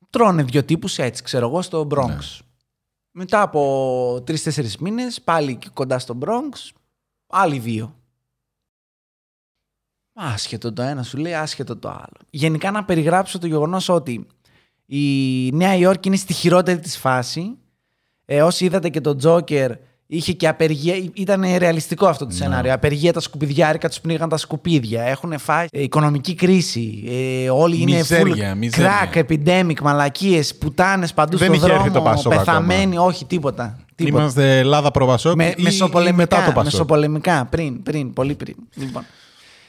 [0.10, 2.08] τρώνε δύο τύπους έτσι, ξέρω εγώ, στο Bronx.
[2.08, 2.18] Ναι.
[3.12, 6.70] Μετά από τρει-τέσσερι μήνες, πάλι εκεί κοντά στο Bronx,
[7.28, 7.96] άλλοι δύο.
[10.14, 12.18] Άσχετο το ένα σου λέει, άσχετο το άλλο.
[12.30, 14.28] Γενικά να περιγράψω το γεγονός ότι
[14.86, 17.58] η Νέα Υόρκη είναι στη χειρότερη της φάση.
[18.26, 19.72] Ε, όσοι είδατε και τον Τζόκερ,
[20.08, 20.96] είχε και απεργία.
[21.14, 22.74] Ήταν ρεαλιστικό αυτό το σενάριο.
[22.74, 25.04] Απεργία τα σκουπιδιάρικα, τους πνίγαν τα σκουπίδια.
[25.04, 27.04] Έχουν φάει ε, οικονομική κρίση.
[27.44, 29.10] Ε, όλοι Μιζέρια, είναι full μιζέρια.
[29.14, 31.82] crack, epidemic, μαλακίες, πουτάνες παντού Δεν στον είχε δρόμο.
[31.84, 33.80] έρθει το Πασόκ πεθαμένοι, όχι τίποτα.
[33.96, 34.22] τίποτα.
[34.22, 36.64] Είμαστε Ελλάδα προβασόκ Με, ή, ή μεσοπολεμικά, μετά το Πασόκ.
[36.64, 38.56] μεσοπολεμικά, πριν, πριν, πολύ πριν.
[38.76, 39.06] Λοιπόν.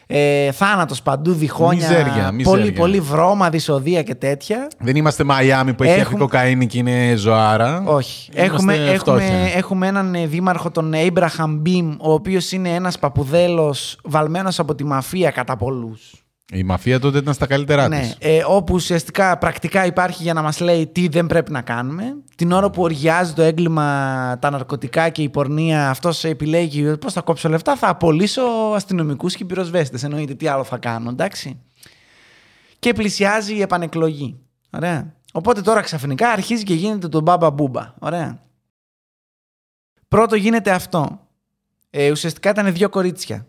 [0.07, 2.73] Ε, θάνατος παντού, διχόνια, Μιζέρια, πολύ, μιζέρια.
[2.81, 4.69] πολύ βρώμα, δυσοδεία και τέτοια.
[4.79, 7.83] Δεν είμαστε Μαϊάμι που έχει Έχουμε- έρθει κοκαίνη και είναι ζωάρα.
[7.87, 8.31] Όχι.
[8.35, 9.57] Είμαστε Έχουμε, έχουμε, φτώχεια.
[9.57, 14.85] έχουμε έναν ε, δήμαρχο, τον Abraham Μπιμ, ο οποίος είναι ένας παπουδέλος βαλμένος από τη
[14.85, 16.13] μαφία κατά πολλούς.
[16.55, 18.17] Η μαφία τότε ήταν στα καλύτερά Ναι, της.
[18.19, 22.17] ε, όπου ουσιαστικά πρακτικά υπάρχει για να μας λέει τι δεν πρέπει να κάνουμε.
[22.37, 27.21] Την ώρα που οργιάζει το έγκλημα, τα ναρκωτικά και η πορνεία, αυτός επιλέγει πώς θα
[27.21, 28.43] κόψω λεφτά, θα απολύσω
[28.75, 30.03] αστυνομικούς και πυροσβέστες.
[30.03, 31.61] Εννοείται τι άλλο θα κάνω, εντάξει.
[32.79, 34.39] Και πλησιάζει η επανεκλογή.
[34.71, 35.15] Ωραία.
[35.33, 37.95] Οπότε τώρα ξαφνικά αρχίζει και γίνεται το μπάμπα μπούμπα.
[37.99, 38.43] Ωραία.
[40.09, 41.21] Πρώτο γίνεται αυτό.
[41.91, 43.47] Ε, ουσιαστικά ήταν δύο κορίτσια.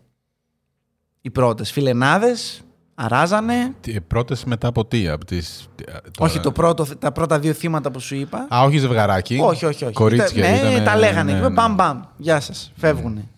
[1.20, 1.72] Οι πρώτες.
[1.72, 2.62] Φιλενάδες,
[2.94, 5.68] αράζανε, Τι- Πρώτες μετά από τι, από τις...
[5.84, 8.46] τώρα- όχι το πρώτο, τα πρώτα δύο θύματα που σου είπα.
[8.54, 9.38] Α, όχι ζευγαράκι.
[9.42, 9.94] όχι, όχι, όχι.
[9.94, 11.32] Κορίτσια Ήταν- ναι, ήτανε, τα λέγανε.
[11.32, 11.54] ναι, Ναι, ναι.
[11.54, 12.00] Μπαμ, μπαμ.
[12.16, 12.72] Γεια σας.
[12.76, 13.28] Φεύγουνε.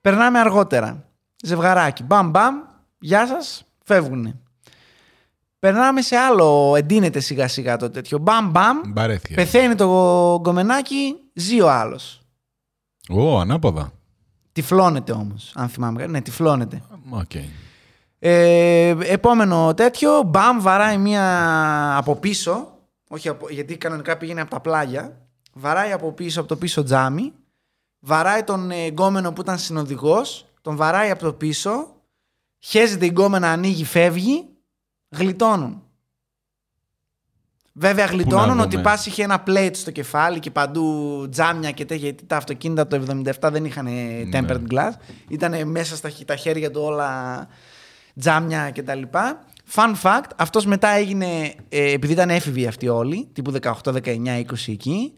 [0.00, 1.04] Περνάμε αργότερα.
[1.44, 2.02] Ζευγαράκι.
[2.02, 2.54] Μπαμ, μπαμ.
[2.98, 3.64] Γεια σας.
[3.84, 4.36] Φεύγουνε.
[5.58, 6.74] Περνάμε σε άλλο.
[6.76, 8.18] Εντείνεται σιγά σιγά το τέτοιο.
[8.18, 8.78] Μπαμ, μπαμ.
[8.86, 9.34] Μπαρέθηκε.
[9.34, 9.86] Πεθαίνει το
[10.40, 11.14] γκομενάκι.
[11.34, 12.20] Ζει ο άλλος.
[13.08, 13.92] Ω, ανάποδα.
[14.52, 15.98] Τυφλώνεται όμως, αν θυμάμαι.
[16.00, 16.10] καλά.
[16.10, 16.82] Ναι, τυφλώνεται.
[17.10, 17.30] Οκ.
[18.24, 22.78] Ε, επόμενο τέτοιο, μπαμ, βαράει μία από πίσω.
[23.08, 25.20] Όχι από, γιατί κανονικά πήγαινε από τα πλάγια.
[25.52, 27.32] Βαράει από πίσω, από το πίσω τζάμι.
[27.98, 30.46] Βαράει τον ε, γκόμενο που ήταν συνοδηγός.
[30.62, 31.94] Τον βαράει από το πίσω.
[32.58, 34.48] Χέζεται η γκόμενα, ανοίγει, φεύγει.
[35.08, 35.82] Γλιτώνουν.
[37.74, 38.62] Βέβαια γλιτώνουν δούμε.
[38.62, 42.86] ότι πας είχε ένα plate στο κεφάλι και παντού τζάμια και τέτοια γιατί τα αυτοκίνητα
[42.86, 43.02] το
[43.40, 44.28] 77 δεν είχαν Ναι.
[44.32, 44.90] tempered glass.
[45.28, 47.46] Ήταν μέσα στα χ- τα χέρια του όλα
[48.20, 49.02] τζάμια κτλ.
[49.74, 54.44] Fun fact, αυτός μετά έγινε, ε, επειδή ήταν έφηβοι αυτοί όλοι, τύπου 18, 19, 20
[54.66, 55.12] εκεί,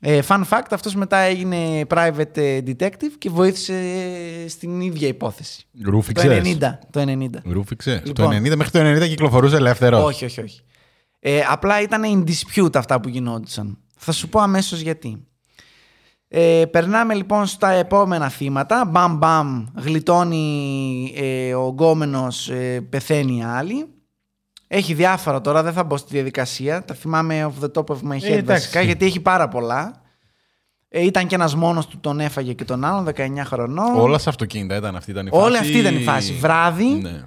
[0.00, 3.74] ε, fun fact, αυτός μετά έγινε private ε, detective και βοήθησε
[4.44, 5.66] ε, στην ίδια υπόθεση.
[5.84, 6.42] Το Ρούφιξες.
[6.44, 6.58] 90.
[6.90, 7.26] Το 90.
[7.44, 8.02] Ρούφιξε.
[8.04, 8.30] Λοιπόν.
[8.30, 10.60] Το 90 μέχρι το 90 κυκλοφορούσε ελεύθερο; Όχι, όχι, όχι.
[11.18, 13.78] Ε, απλά ήταν in dispute αυτά που γινόντουσαν.
[13.96, 15.26] Θα σου πω αμέσως γιατί.
[16.28, 18.84] Ε, περνάμε λοιπόν στα επόμενα θύματα.
[18.84, 23.86] Μπαμ μπαμ, γλιτώνει ε, ο γκόμενος, ε, πεθαίνει η άλλη.
[24.68, 26.84] Έχει διάφορα τώρα, δεν θα μπω στη διαδικασία.
[26.84, 28.42] Τα θυμάμαι off the top of my head Ε, εντάξει.
[28.44, 30.00] βασικά, γιατί έχει πάρα πολλά.
[30.88, 33.96] Ε, ήταν και ένας μόνος του, τον έφαγε και τον άλλον, 19 χρονών.
[34.00, 35.42] Όλα σε αυτοκίνητα ήταν αυτή ήταν η φάση.
[35.44, 36.32] Όλη αυτή ήταν η φάση.
[36.32, 37.22] Βράδυ, Ναι.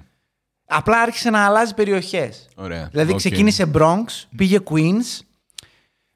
[0.66, 2.48] απλά άρχισε να αλλάζει περιοχές.
[2.56, 2.88] Ωραία.
[2.90, 3.16] Δηλαδή Οκ.
[3.18, 4.04] ξεκίνησε Bronx,
[4.36, 5.18] πήγε Queens.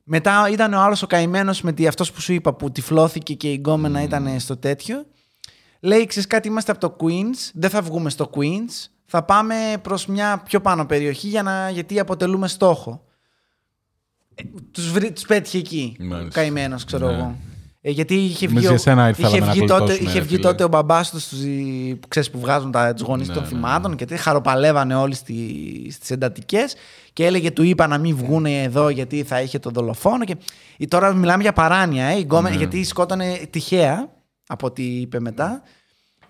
[0.05, 3.51] Μετά ήταν ο άλλος ο καημένος με τη, αυτός που σου είπα που τυφλώθηκε και
[3.53, 5.07] η γκόμενα ήταν στο τέτοιο.
[5.81, 10.07] Λέει, ξέρεις κάτι, είμαστε από το Queens, δεν θα βγούμε στο Queens, θα πάμε προς
[10.07, 13.05] μια πιο πάνω περιοχή για να, γιατί αποτελούμε στόχο.
[14.35, 16.41] Ε, τους, βρει, τους πέτυχε εκεί, Μάλιστα.
[16.41, 17.13] ο καημένος, ξέρω Ναι.
[17.13, 17.37] εγώ.
[17.87, 20.19] Ε, γιατί είχε Εμείς βγει, για ο- σένα ήρθαμε είχε να βγει, τότε, γλιτώσουμε, είχε
[20.19, 20.47] ρε βγει φίλε.
[20.49, 21.39] τότε ο μπαμπάς τους στους,
[22.01, 25.15] που ξέρεις που βγάζουν τα, τους γονείς Ναι, των ναι, θυμάτων και τι χαροπαλεύανε όλοι
[25.15, 25.35] στη,
[25.91, 26.75] στις εντατικές
[27.13, 30.37] και έλεγε του είπα να μην βγουν εδώ γιατί θα είχε το δολοφόνο και
[30.77, 32.57] ή τώρα μιλάμε για παράνοια ε, η γκόμενα- Ναι.
[32.57, 34.09] γιατί σκότωνε τυχαία
[34.47, 35.63] από ό,τι είπε μετά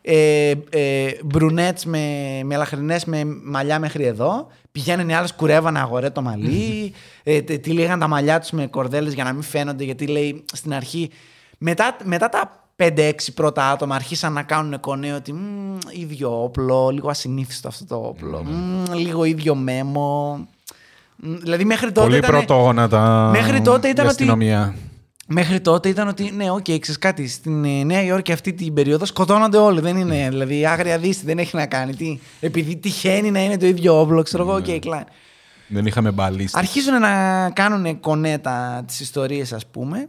[0.02, 1.98] ε, ε, μπρουνέτς με,
[2.44, 7.60] με λαχρινές με μαλλιά μέχρι εδώ πηγαίνουν οι άλλες κουρεύανε αγορέ το μαλλί ε, τε-
[7.62, 11.10] τυλίγαν τα μαλλιά τους με κορδέλες για να μην φαίνονται γιατί λέει στην αρχή
[11.58, 17.08] μετά, μετά τα 5-6 πρώτα άτομα αρχίσαν να κάνουν κονέ ότι «Μμ, ίδιο όπλο, λίγο
[17.08, 20.36] ασυνήθιστο αυτό το όπλο, Μμ, λίγο ίδιο μέμο.
[21.16, 24.74] Μ, Δηλαδή μέχρι τότε Πολύ ήτανε- πρωτόγωνα Μέχρι τότε ήταν η ότι- αστυνομία.
[25.26, 27.28] Μέχρι τότε ήταν ότι ναι, οκ, ξέρεις κάτι.
[27.28, 29.80] Στην ε, Νέα Υόρκη αυτή την περίοδο σκοτώνονται όλοι.
[29.80, 31.94] Δεν είναι, δηλαδή, άγρια δύση δεν έχει να κάνει.
[31.94, 35.04] Τι, επειδή τυχαίνει να είναι το ίδιο όπλο, ξέρω εγώ, OK, klein.
[35.68, 36.58] Δεν είχαμε ballista.
[36.58, 40.08] Αρχίζουν να κάνουν κονέτα τις ιστορίες, ας πούμε,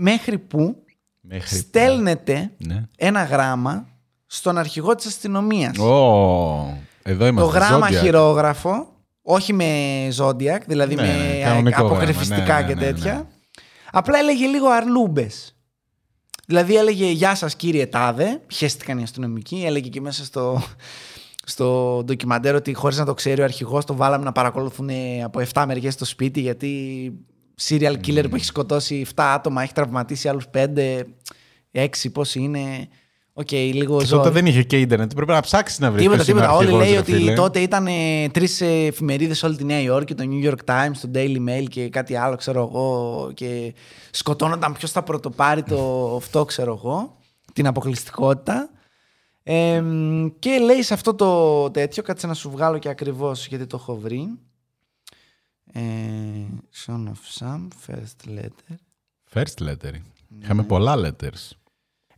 [0.00, 0.76] μέχρι που
[1.20, 1.56] Μέχρι...
[1.56, 2.88] στέλνεται Ναι.
[2.96, 3.88] ένα γράμμα
[4.26, 5.78] στον αρχηγό της αστυνομίας.
[5.78, 7.58] Ω, εδώ το είμαστε.
[7.58, 7.94] γράμμα Zodiac.
[8.02, 8.86] χειρόγραφο,
[9.22, 9.64] όχι με
[10.16, 13.14] Zodiac, δηλαδή Ναι, με ναι, κανονικό αποκρυφιστικά γράμμα, ναι, και ναι, ναι, τέτοια.
[13.14, 13.22] ναι.
[13.92, 15.54] Απλά έλεγε λίγο αρλούμπες.
[16.46, 20.62] Δηλαδή έλεγε «Γεια σας κύριε Τάδε», χέστηκαν οι αστυνομικοί, έλεγε και μέσα στο,
[21.44, 24.88] στο ντοκιμαντέρ ότι χωρίς να το ξέρει ο αρχηγός το βάλαμε να παρακολουθούν
[25.24, 27.12] από 7 μεριές στο σπίτι γιατί
[27.68, 31.04] serial killer που έχει σκοτώσει 7 άτομα, έχει τραυματίσει άλλους 5,
[31.72, 32.88] 6 πόσοι είναι.
[33.32, 34.22] Οκ, λίγο Και ζόρι.
[34.22, 35.12] τότε δεν είχε και ίντερνετ.
[35.14, 36.02] Πρέπει να ψάξει να βρει.
[36.02, 36.52] Τίποτα, τίποτα.
[36.52, 37.86] Όλοι λέει ότι τότε ήταν
[38.32, 42.16] τρεις εφημερίδες όλη τη Νέα Υόρκη, το New York Times, το Daily Mail και κάτι
[42.16, 43.30] άλλο, ξέρω εγώ.
[43.34, 43.74] Και
[44.10, 47.16] σκοτώνονταν ποιος θα πρωτοπάρει το αυτό, ξέρω εγώ.
[47.52, 48.70] Την αποκλειστικότητα.
[49.42, 49.82] Ε,
[50.38, 53.96] και λέει σε αυτό το τέτοιο, κάτσε να σου βγάλω και ακριβώς γιατί το έχω
[53.96, 54.28] βρει.
[55.72, 55.80] Ε,
[56.86, 58.74] son of Sam, first letter.
[59.34, 59.92] First letter.
[59.92, 60.38] Ναι.
[60.42, 61.50] Είχαμε πολλά letters.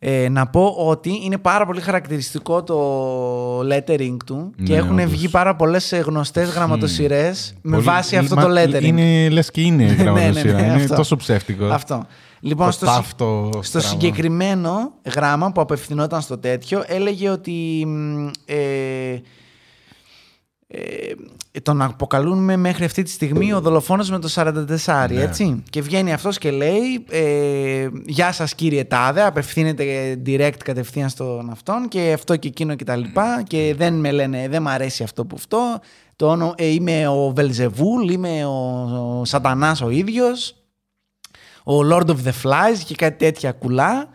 [0.05, 5.11] Ε, να πω ότι είναι πάρα πολύ χαρακτηριστικό το lettering του και Ναι, έχουν όντως.
[5.11, 8.83] βγει πάρα πολλές γνωστές γραμματοσυρές με Πολύ- βάση αυτό μα- το lettering.
[8.83, 10.65] Είναι λες και είναι η Ναι, ναι, ναι, γραμματοσύρα.
[10.65, 10.95] Είναι αυτό.
[10.95, 11.65] τόσο ψεύτικο.
[11.67, 12.07] Αυτό.
[12.41, 13.89] Λοιπόν, Το στο, συ- ταύτο στο στραβό.
[13.89, 19.21] συγκεκριμένο γράμμα που απευθυνόταν στο τέτοιο έλεγε ότι μ, ε,
[20.75, 25.23] ε, τον αποκαλούμε μέχρι αυτή τη στιγμή ο δολοφόνος με το 44, Ναι.
[25.23, 25.63] έτσι.
[25.71, 31.89] Και βγαίνει αυτός και λέει ε, «Γεια σας κύριε Τάδε», απευθύνεται direct κατευθείαν στον αυτόν
[31.89, 35.25] και αυτό και εκείνο και τα λοιπά και δεν με λένε, δεν μ' αρέσει αυτό
[35.25, 35.79] που αυτό,
[36.17, 40.57] το, όνο- ε, είμαι ο Βελζεβούλ, είμαι ο, ο Σατανάς ο ίδιος,
[41.65, 44.09] ο Lord of the Flies και κάτι τέτοια κουλά.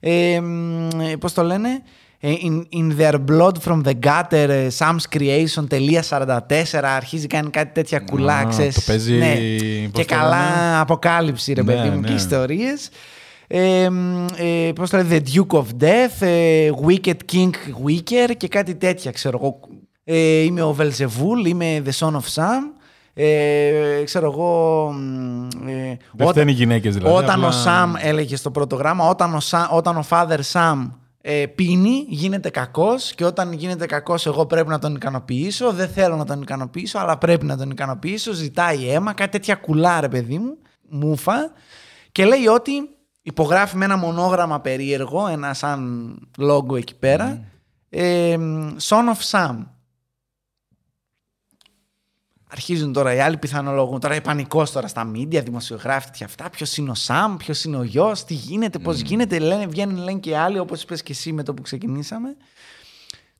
[0.00, 1.68] Ε, μ, ε, πώς το λένε;
[2.22, 6.26] Ε, In, in their blood from the gutter, ε, Sam's creation, τελεία 44,
[6.82, 8.74] αρχίζει κάνει κάτι τέτοια κουλά, Α, ξέρεις.
[8.74, 9.34] το παίζει, Ναι.
[9.90, 12.14] πώς Και το καλά λένε; αποκάλυψη, ρε Ναι, παιδί μου, και ναι.
[12.14, 12.88] ιστορίες.
[13.46, 17.50] Ε, μ, ε, πώς το λένε, The Duke of Death, ε, Wicked King
[17.86, 19.60] Wicker και κάτι τέτοια, ξέρω εγώ.
[20.04, 22.62] Ε, είμαι ο Velzevul, είμαι The Son of Sam.
[23.14, 24.90] Ε, ξέρω εγώ...
[24.92, 27.14] μ, ε, Δεν φταίνει οι γυναίκες δηλαδή.
[27.16, 30.90] όταν ο απλά- Σαμ έλεγε στο πρώτο γράμμα, όταν ο, Σα, όταν ο father Sam
[31.22, 35.72] ε, πίνει, γίνεται κακός και όταν γίνεται κακός εγώ πρέπει να τον ικανοποιήσω.
[35.72, 38.32] Δεν θέλω να τον ικανοποιήσω, αλλά πρέπει να τον ικανοποιήσω.
[38.32, 41.52] Ζητάει αίμα, κάτι τέτοια κουλά, ρε παιδί μου, μούφα.
[42.12, 42.72] Και λέει ότι
[43.22, 47.44] υπογράφει με ένα μονόγραμμα περίεργο, ένα σαν λόγο εκεί πέρα.
[47.88, 48.36] Ε,
[48.80, 49.56] Son of Sam.
[52.52, 54.00] Αρχίζουν τώρα οι άλλοι πιθανολογούν.
[54.00, 56.50] Τώρα πανικός τώρα στα μίντια, δημοσιογράφοι και αυτά.
[56.50, 59.38] Ποιος είναι ο Σαμ, ποιος είναι ο γιος, τι γίνεται, πώς γίνεται.
[59.38, 62.36] Λένε, βγαίνουν λένε και άλλοι, όπως είπες και εσύ με το που ξεκινήσαμε.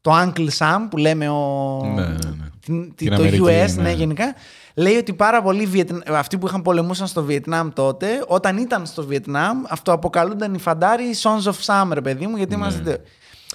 [0.00, 1.80] Το Uncle Sam που λέμε ο...
[1.94, 2.48] Ναι, ναι, ναι.
[2.64, 3.82] την- Την το Αμερική, US, ναι.
[3.82, 3.92] ναι.
[3.92, 4.34] γενικά.
[4.74, 6.02] Λέει ότι πάρα πολλοί Βιετνα...
[6.18, 11.50] αυτοί που είχαν πολεμούσαν στο Βιετνάμ τότε, όταν ήταν στο Βιετνάμ, αυτοαποκαλούνταν οι φαντάροι Sons
[11.50, 12.60] of Sam, ρε παιδί μου, γιατί Ναι.
[12.62, 13.00] είμαστε.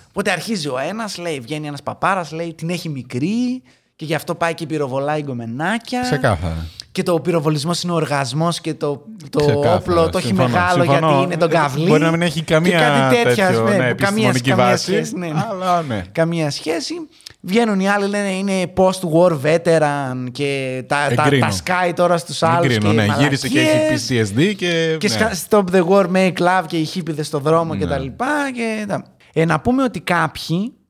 [0.09, 3.61] Οπότε αρχίζει ο ένας, λέει, βγαίνει ένας παπάρας, λέει την έχει μικρή
[3.95, 6.01] και γι' αυτό πάει και πυροβολάει γκομενάκια.
[6.01, 6.65] Ξεκάθαρα.
[6.91, 9.75] Και το πυροβολισμός είναι ο οργασμός και το, το Ξεκάθαρα.
[9.75, 11.07] όπλο το έχει Συμφωνώ, μεγάλο συμφωνώ.
[11.09, 11.85] γιατί είναι τον Ε, καβλί.
[11.87, 14.83] Μπορεί να μην έχει καμία και κάτι τέτοια, τέτοιο, ναι, ναι, καμία, επιστημονική καμία βάση,
[14.83, 15.15] σχέση.
[15.17, 15.45] Ναι, ναι.
[15.49, 16.03] αλλά ναι.
[16.11, 16.93] Καμία σχέση.
[17.41, 21.45] Βγαίνουν οι άλλοι λένε είναι post-war veteran και τα, τα, Εγκρίνω.
[21.45, 23.05] τα σκάει τώρα στους άλλους Εγκρίνω, και ναι.
[23.07, 23.43] μαλακίες.
[23.43, 24.95] Γύρισε και έχει PTSD και.
[24.99, 25.13] Και ναι.
[25.13, 27.79] σκα- stop the war, make love και οι χίπηδες στο δρόμο Ναι.
[27.79, 28.51] και τα λοιπά.
[28.53, 28.85] Και...
[28.87, 29.03] τα-
[29.33, 30.84] Ε, να πούμε ότι κάποιοι ε,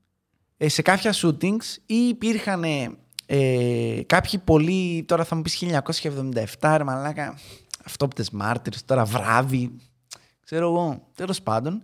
[0.57, 2.63] σε κάποια shootings ή υπήρχαν
[3.25, 5.63] ε, κάποιοι πολλοί, τώρα θα μου πεις
[6.59, 7.37] 1977 ρε μαλάκα,
[7.85, 9.71] αυτόπτες μάρτυρες, τώρα βράδυ,
[10.45, 11.83] ξέρω εγώ, τέλος πάντων,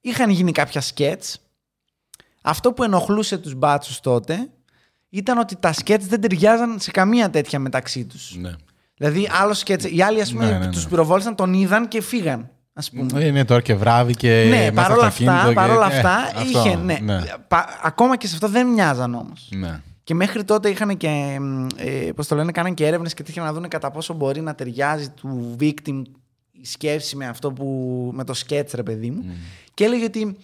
[0.00, 1.40] είχαν γίνει κάποια σκέτς.
[2.42, 4.50] Αυτό που ενοχλούσε τους μπάτσους τότε
[5.08, 8.36] ήταν ότι τα σκέτς δεν ταιριάζαν σε καμία τέτοια μεταξύ τους.
[8.36, 8.52] Ναι.
[8.96, 10.70] Δηλαδή, άλλο σκέτς, οι άλλοι ας πούμε Ναι, ναι, ναι.
[10.70, 13.24] τους πυροβόλησαν, τον είδαν και φύγαν, ας πούμε.
[13.24, 14.46] Είναι τώρα και βράδυ και.
[14.48, 16.98] Ναι, μέσα παρόλα στο αυτά, αυτοκίνητο και- παρόλα ε, αυτά αυτό, είχε, ναι.
[17.48, 19.48] Πα- ακόμα και σε αυτό δεν μοιάζαν όμως.
[19.50, 19.80] Ναι.
[20.04, 23.42] Και μέχρι τότε είχαν και, μ, ε, πώς το λένε, κάναν και έρευνες και τέτοια
[23.42, 26.02] να δουν κατά πόσο μπορεί να ταιριάζει του victim
[26.52, 27.64] η σκέψη με αυτό που,
[28.14, 29.24] με το sketch ρε παιδί μου.
[29.74, 30.36] Και έλεγε ότι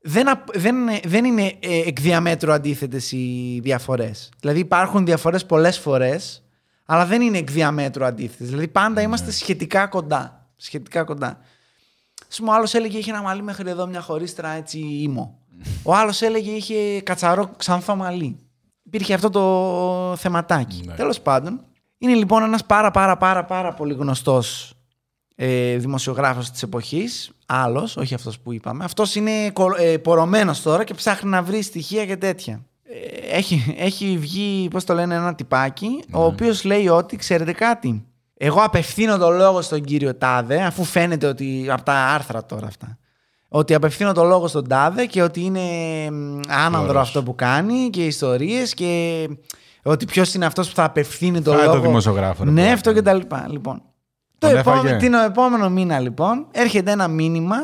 [0.00, 4.28] δεν, απ- δεν, δεν είναι ε, εκ διαμέτρου αντίθετες οι διαφορές.
[4.40, 6.42] Δηλαδή υπάρχουν διαφορές πολλές φορές,
[6.84, 8.46] αλλά δεν είναι εκ διαμέτρου αντίθετες.
[8.48, 10.46] Δηλαδή πάντα είμαστε σχετικά κοντά.
[10.56, 11.38] Σχετικά κοντά.
[12.32, 15.38] Α πούμε, ο άλλος έλεγε είχε ένα μαλλί μέχρι εδώ, μια χωρίστρα έτσι ήμο.
[15.82, 18.36] Ο άλλος έλεγε είχε κατσαρό ξανθό μαλλί.
[18.82, 20.82] Υπήρχε αυτό το θεματάκι.
[20.86, 20.94] Ναι.
[20.94, 21.60] Τέλος πάντων,
[21.98, 24.74] είναι λοιπόν ένας πάρα πάρα πάρα πάρα πολύ γνωστός
[25.34, 28.84] ε, δημοσιογράφος της εποχής, άλλος, όχι αυτός που είπαμε.
[28.84, 32.64] Αυτός είναι κο- ε, πορωμένος τώρα και ψάχνει να βρει στοιχεία και τέτοια.
[32.82, 38.04] Ε, έχει, έχει βγει, πώς το λένε, ένα τυπάκι, ο οποίος λέει ότι, ξέρετε κάτι,
[38.44, 42.98] εγώ απευθύνω το λόγο στον κύριο Τάδε, αφού φαίνεται ότι, από τα άρθρα τώρα αυτά,
[43.48, 45.60] ότι απευθύνω το λόγο στον Τάδε και ότι είναι
[46.10, 47.06] μ, άνανδρο Ωραίος.
[47.06, 49.28] αυτό που κάνει και ιστορίες και
[49.82, 51.80] ότι ποιος είναι αυτός που θα απευθύνει το Φάει το λόγο.
[51.86, 52.72] δημοσιογράφο, ρε Ναι, παιδί.
[52.72, 53.46] αυτό και τα λοιπά.
[53.50, 53.82] Λοιπόν,
[54.38, 54.96] το Τον επόμενο, έφαγε.
[55.04, 57.56] την επόμενο μήνα λοιπόν έρχεται ένα μήνυμα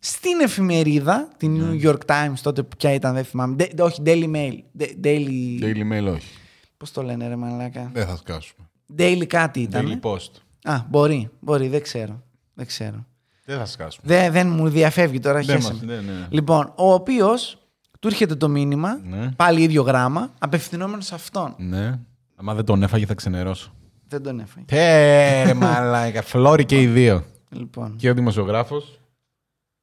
[0.00, 1.66] στην εφημερίδα, την Ναι.
[1.82, 3.54] New York Times, τότε ποια ήταν, δεν θυμάμαι.
[3.54, 4.54] Ντε- όχι, Daily Mail.
[4.78, 5.62] Ντε- Daily.
[5.62, 6.28] Daily Mail όχι.
[6.76, 8.66] Πώς το λένε, ρε Μαλάκα; Δεν θα σκάσουμε.
[8.98, 9.86] Daily κάτι ήταν.
[10.02, 10.30] Daily Post.
[10.62, 12.22] Α, μπορεί, μπορεί, δεν ξέρω.
[12.54, 13.06] Δεν ξέρω.
[13.44, 14.06] Δεν θα σκάσουμε.
[14.06, 15.94] Δεν, δεν μου διαφεύγει τώρα, Δεν χέσε μας, με.
[15.94, 16.26] ναι, ναι.
[16.30, 17.56] Λοιπόν, ο οποίος
[18.00, 19.30] του έρχεται το μήνυμα, Ναι.
[19.36, 21.54] πάλι ίδιο γράμμα, απευθυνόμενος σε αυτόν.
[21.58, 21.98] Ναι.
[22.36, 23.72] Άμα δεν τον έφαγε θα ξενερώσω.
[24.08, 24.64] Δεν τον έφαγε.
[24.66, 26.22] Τε, μαλάκα.
[26.22, 27.24] Φλόρι και οι δύο.
[27.50, 27.96] Λοιπόν.
[27.96, 29.00] Και ο δημοσιογράφος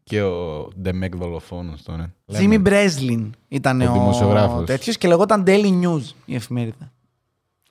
[0.03, 2.13] και ο Ντεμέκ δολοφόνος τώρα.
[2.25, 4.65] Τζίμι Μπρέσλιν ήταν Ο ο, δημοσιογράφος.
[4.65, 6.91] τέτοιος και λεγόταν Daily News η εφημερίδα.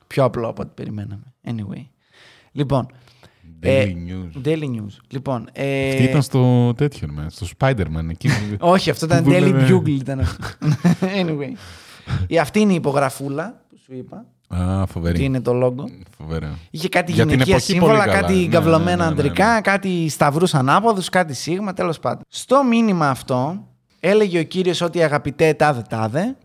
[0.09, 1.33] Πιο απλό από ό,τι περιμέναμε.
[1.47, 1.85] Anyway.
[2.53, 2.87] Λοιπόν,
[3.61, 4.47] Ε, Daily News.
[4.47, 4.97] Daily News.
[5.09, 8.09] Λοιπόν, ε, Αυτή ήταν στο τέτοιο, με, στο Spider-Man.
[8.11, 9.75] Εκεί που- Όχι, αυτό ήταν που Daily δούλευε.
[9.77, 9.89] Bugle.
[9.89, 10.47] Ήταν αυτό.
[11.23, 11.53] anyway.
[12.27, 14.25] Η, αυτή είναι η υπογραφούλα που σου είπα.
[14.49, 15.25] Α, Τι φοβερή.
[15.25, 15.85] είναι το λόγο.
[16.19, 16.59] Φοβερά.
[16.71, 18.21] Είχε κάτι Για την γυναικεία εποχή σύμβολα, πολύ καλά.
[18.21, 19.61] κάτι Ναι, γκαυλωμένα ναι, ναι, ναι, αντρικά, ναι.
[19.61, 22.23] κάτι σταυρούς ανάποδους, κάτι σίγμα, τέλος πάντων.
[22.29, 23.67] Στο μήνυμα αυτό
[24.01, 26.37] έλεγε ο κύριος ότι αγαπητέ τάδε τάδε,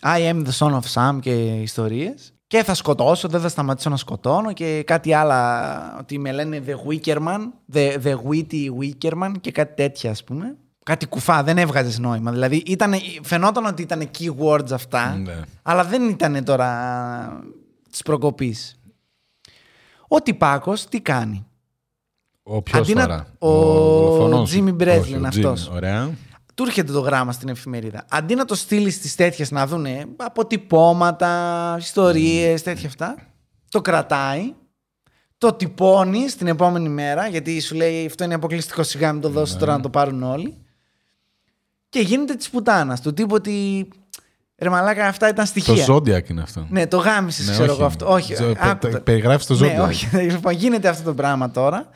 [0.00, 1.30] I am the son of Sam και
[1.62, 2.32] ιστορίες.
[2.54, 5.96] Και θα σκοτώσω, δεν θα σταματήσω να σκοτώνω και κάτι άλλα.
[6.00, 7.40] Ότι με λένε The Wickerman,
[7.72, 10.56] The, the Witty Wickerman και κάτι τέτοια, ας πούμε.
[10.84, 12.30] Κάτι κουφά, δεν έβγαζες νόημα.
[12.32, 15.40] Δηλαδή ήτανε, φαινόταν ότι ήταν keywords αυτά, Ναι.
[15.62, 17.42] αλλά δεν ήταν τώρα
[17.90, 18.78] της προκοπής.
[20.08, 21.46] Ο τυπάκος τι κάνει;
[22.42, 24.52] Ο ποιος Αντί να- τώρα; ο δολοφονός.
[24.54, 25.68] Jimmy Breslin Όχι, ο αυτός.
[25.70, 25.74] Jimmy.
[25.74, 26.10] Ωραία.
[26.54, 28.04] Του έρχεται το γράμμα στην εφημερίδα.
[28.10, 33.16] Αντί να το στείλεις στις τέτοιες να δούνε αποτυπώματα, ιστορίες, τέτοια αυτά,
[33.68, 34.54] το κρατάει,
[35.38, 39.56] το τυπώνει στην επόμενη μέρα, γιατί σου λέει αυτό είναι αποκλειστικό σιγά μην το δώσεις
[39.56, 40.56] τώρα να το πάρουν όλοι.
[41.88, 43.00] Και γίνεται της πουτάνας.
[43.00, 43.88] Του τύπου ότι.
[44.58, 45.86] Ρε μαλάκα, αυτά ήταν Το στοιχεία.
[45.88, 46.66] Zodiac είναι αυτό.
[46.70, 47.76] Ναι, το γάμισες, Ναι, ξέρω όχι.
[47.80, 48.12] εγώ αυτό.
[48.12, 49.00] Όχι, Ζω- άκου τε- το.
[49.00, 49.88] περιγράφεις το Ναι, Zodiac.
[49.88, 50.08] όχι.
[50.32, 51.88] Λοιπόν, γίνεται αυτό το πράγμα τώρα.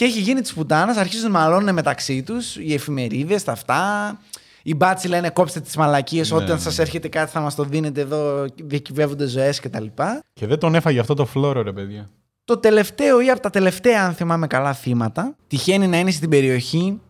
[0.00, 4.20] Και έχει γίνει της πουτάνα, αρχίζουν να μαλώνουν μεταξύ τους οι εφημερίδες, τα αυτά.
[4.62, 6.30] Οι μπάτσι λένε κόψτε τις μαλακίες.
[6.30, 9.84] Ναι, όταν ναι, σας έρχεται κάτι θα μας το δίνετε εδώ, διακυβεύονται ζωές κτλ.
[10.32, 12.10] Και δεν τον έφαγε αυτό το φλόρο, ρε παιδιά.
[12.44, 17.00] Το τελευταίο ή από τα τελευταία, αν θυμάμαι καλά, θύματα τυχαίνει να είναι στην περιοχή,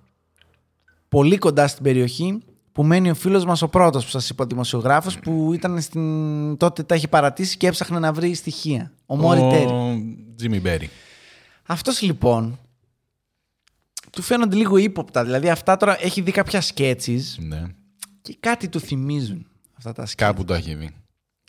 [1.08, 4.46] πολύ κοντά στην περιοχή, που μένει ο φίλος μας ο πρώτος που σας είπα, ο
[4.46, 6.56] δημοσιογράφος, που ήταν στην...
[6.56, 8.92] τότε τα έχει παρατήσει και έψαχνε να βρει στοιχεία.
[9.06, 9.64] Ο Μόρι Τέρι.
[9.64, 10.02] Ο
[10.42, 10.88] Jimmy Berry.
[11.66, 12.58] Αυτός λοιπόν,
[14.12, 15.24] του φαίνονται λίγο ύποπτα.
[15.24, 17.62] Δηλαδή αυτά τώρα έχει δει κάποια σκέτσις Ναι.
[18.22, 19.46] και κάτι του θυμίζουν.
[19.76, 20.14] Αυτά τα σκέτσις.
[20.28, 20.90] Κάπου το έχει δει.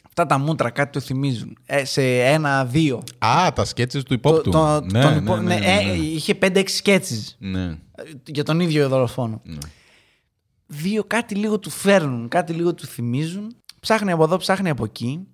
[0.06, 1.58] Αυτά τα μούτρα κάτι του θυμίζουν.
[1.66, 3.04] Ε, σε ένα-δύο.
[3.18, 4.50] Α, τα σκέτσες του Το- υπόπτου.
[4.52, 5.92] το- ναι, τον ναι, υπό- ναι, ναι, ναι, ε, ναι.
[5.92, 7.36] Είχε 5-6 σκέτσις.
[7.40, 7.78] Ναι.
[8.26, 9.42] για τον ίδιο δολοφόνο.
[9.44, 9.58] Ναι.
[10.68, 13.56] Δύο κάτι λίγο του φέρνουν, κάτι λίγο του θυμίζουν.
[13.80, 15.28] Ψάχνει από εδώ, ψάχνει από εκεί.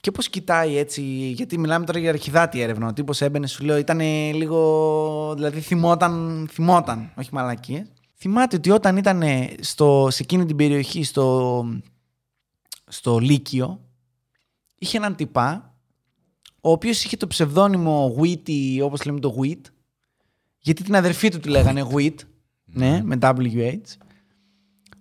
[0.00, 1.02] Και πώς κοιτάει έτσι,
[1.36, 2.86] γιατί μιλάμε τώρα για αρχιδάτη έρευνα.
[2.86, 4.00] Ο τύπος έμπαινε, σου λέω, ήταν
[4.34, 5.32] λίγο.
[5.34, 7.86] Δηλαδή θυμόταν, θυμόταν, όχι μαλακίε.
[8.14, 9.22] Θυμάται ότι όταν ήταν
[9.60, 11.64] στο, σε εκείνη την περιοχή, στο,
[12.86, 13.80] στο Λύκειο,
[14.78, 15.74] είχε έναν τυπά,
[16.60, 19.60] ο οποίος είχε το ψευδόνυμο Witty, όπως λέμε το Wit,
[20.58, 22.14] γιατί την αδερφή του τη λέγανε Wit,
[22.64, 23.80] ναι, με WH.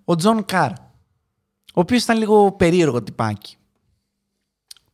[0.06, 3.57] Ο Τζον Καρ, ο οποίος ήταν λίγο περίεργο τυπάκι.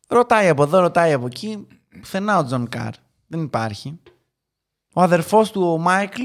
[0.08, 1.66] Ρωτάει από εδώ, ρωτάει από εκεί,
[2.00, 2.94] πουθενά ο Τζον Καρ.
[3.26, 4.00] Δεν υπάρχει.
[4.94, 6.22] Ο αδερφός του, ο Μάικλ,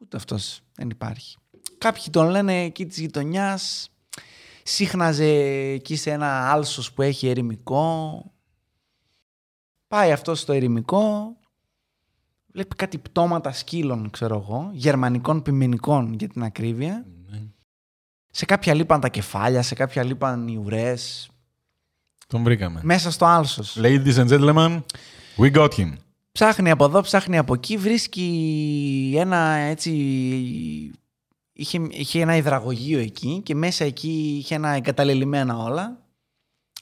[0.00, 1.36] ούτε αυτός δεν υπάρχει.
[1.78, 3.90] Κάποιοι τον λένε εκεί της γειτονιάς,
[4.62, 5.26] σύχναζε
[5.72, 8.22] εκεί σε ένα άλσος που έχει ερημικό.
[9.88, 11.36] Πάει αυτός στο ερημικό,
[12.46, 17.06] βλέπει κάτι πτώματα σκύλων, ξέρω εγώ, γερμανικών ποιμενικών για την ακρίβεια.
[17.30, 17.42] Ναι.
[18.30, 21.30] Σε κάποια λείπαν τα κεφάλια, σε κάποια λείπαν οι ουρές.
[22.28, 22.80] Τον βρήκαμε.
[22.82, 23.76] Μέσα στο άλσος.
[23.80, 24.82] Ladies and gentlemen,
[25.36, 25.92] we got him.
[26.32, 29.92] Ψάχνει από εδώ, ψάχνει από εκεί, βρίσκει ένα έτσι...
[31.52, 36.02] Είχε, είχε ένα υδραγωγείο εκεί και μέσα εκεί είχε ένα εγκαταλελειμμένα όλα.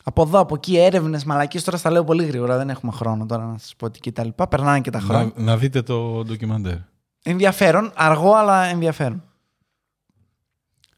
[0.02, 1.64] Από εδώ, από εκεί έρευνες, μαλακίες.
[1.64, 4.24] Τώρα στα λέω πολύ γρήγορα, δεν έχουμε χρόνο τώρα να σας πω τι και τα
[4.24, 4.48] λοιπά.
[4.48, 5.32] Περνάνε και τα χρόνια.
[5.36, 6.76] Να, να δείτε το ντοκιμαντέρ.
[7.22, 9.22] Ενδιαφέρον, αργό αλλά ενδιαφέρον.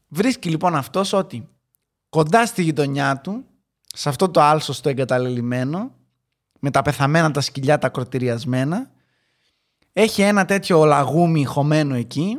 [0.07, 1.47] Βρίσκει λοιπόν αυτός ότι
[2.09, 3.43] κοντά στη γειτονιά του,
[3.93, 5.91] σε αυτό το άλσο στο εγκαταλελειμμένο,
[6.59, 8.91] με τα πεθαμένα τα σκυλιά τα κροτηριασμένα,
[9.93, 12.37] έχει ένα τέτοιο λαγούμι χωμένο εκεί,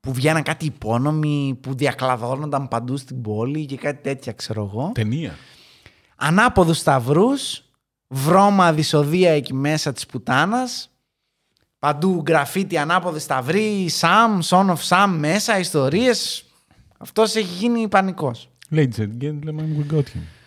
[0.00, 4.90] που βγαίναν κάτι υπόνομοι, που διακλαδώνονταν παντού στην πόλη και κάτι τέτοια ξέρω εγώ.
[4.94, 5.36] Ταινία.
[6.16, 7.64] Ανάποδους σταυρούς,
[8.08, 10.90] βρώμα δυσοδεία εκεί μέσα της πουτάνας,
[11.78, 16.44] παντού γραφίτι ανάποδη σταυρή, Sam, Son of Sam μέσα, ιστορίες.
[16.98, 18.48] Αυτός έχει γίνει πανικός.
[18.70, 20.41] Ladies and gentlemen, we got him.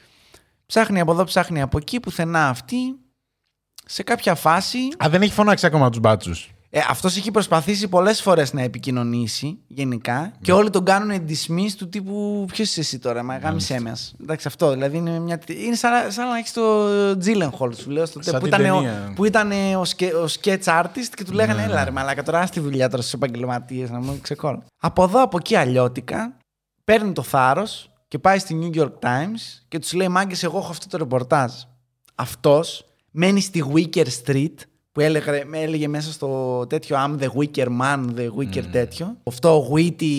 [0.66, 2.78] Ψάχνει από εδώ, ψάχνει από εκεί, πουθενά αυτή.
[3.88, 6.50] Σε κάποια φάση, Α, δεν έχει φωνάξει ακόμα τους μπάτσους.
[6.70, 11.90] ε, αυτός έχει προσπαθήσει πολλές φορές να επικοινωνήσει γενικά και όλοι τον κάνουν dismiss του
[11.90, 14.14] τύπου ποιος είσαι εσύ τώρα, μα γάμισέ μας.
[14.22, 15.40] Εντάξει αυτό, δηλαδή είναι, μια...
[15.48, 18.76] είναι σαν, σαν να έχεις το Gyllenhaal σου λέω, στο, Σαν που, την ήταν ο,
[18.82, 19.12] ταινία.
[19.16, 21.84] που ήταν ο, σκε, ο sketch artist και του λέγανε Ναι, έλα ναι.
[21.84, 24.64] ρε μαλάκα τώρα ας τη δουλειά τώρα στους επαγγελματίες να μου ξεκόλα.
[24.82, 26.38] Από εδώ από εκεί αλλιώτικα
[26.84, 30.70] παίρνει το θάρρος και πάει στη New York Times και τους λέει μάγκες εγώ έχω
[30.70, 31.52] αυτό το ρεπορτάζ.
[32.16, 34.54] Αυτός μένει στη Wicker Street
[34.92, 39.18] που έλεγε, έλεγε μέσα στο τέτοιο I'm the Wicker Man, the Wicker τέτοιο.
[39.24, 40.14] Αυτό Witty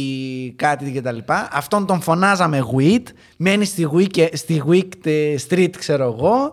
[0.56, 1.48] κάτι και τα λοιπά.
[1.52, 3.02] Αυτόν τον φωνάζαμε Wit,
[3.36, 5.08] μένει στη Wicker, στη Wick
[5.48, 6.52] Street ξέρω εγώ.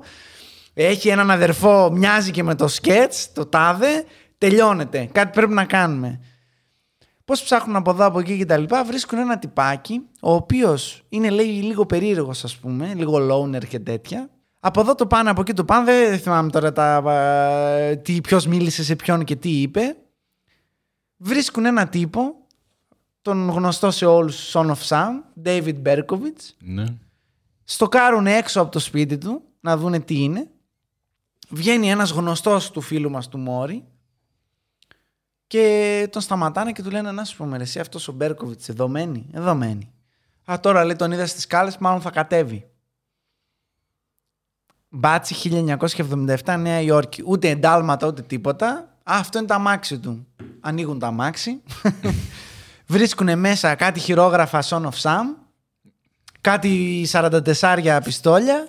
[0.73, 4.06] Έχει έναν αδερφό, μοιάζει και με το σκέτς, το τάδε.
[4.38, 5.10] Τελειώνεται.
[5.12, 6.19] Κάτι πρέπει να κάνουμε.
[7.25, 11.29] Πώς ψάχνουν από εδώ, από εκεί και τα λοιπά, βρίσκουν ένα τυπάκι, ο οποίος είναι
[11.29, 14.29] λέει λίγο περίεργος ας πούμε, λίγο loner και τέτοια.
[14.59, 18.47] Από εδώ το πάνε, από εκεί το πάνε, δεν θυμάμαι τώρα τα, α, τι, ποιος
[18.47, 19.95] μίλησε σε ποιον και τι είπε.
[21.17, 22.36] Βρίσκουν ένα τύπο,
[23.21, 25.12] τον γνωστό σε όλους Son of Sam,
[25.45, 26.83] David Berkovich, Ναι.
[27.63, 30.47] στοκάρουν έξω από το σπίτι του να δούνε τι είναι.
[31.49, 33.83] Βγαίνει ένας γνωστός του φίλου μας του Μόρι
[35.53, 38.87] και τον σταματάνε και του λένε να σου πούμε ρε, εσύ αυτός ο Μπέρκοβιτς εδώ
[38.87, 39.93] μένει, εδώ μένει.
[40.51, 42.69] Α, τώρα λέει τον είδα στις σκάλες, μάλλον θα κατέβει.
[44.89, 45.35] Μπάτσι
[46.45, 47.23] 1977 Νέα Υόρκη.
[47.25, 48.67] Ούτε εντάλματα ούτε τίποτα.
[49.03, 50.27] Α, αυτό είναι το αμάξι του.
[50.59, 51.61] Ανοίγουν το αμάξι.
[52.95, 55.23] Βρίσκουν μέσα κάτι χειρόγραφα Son of Sam.
[56.41, 58.67] Κάτι 44 πιστόλια.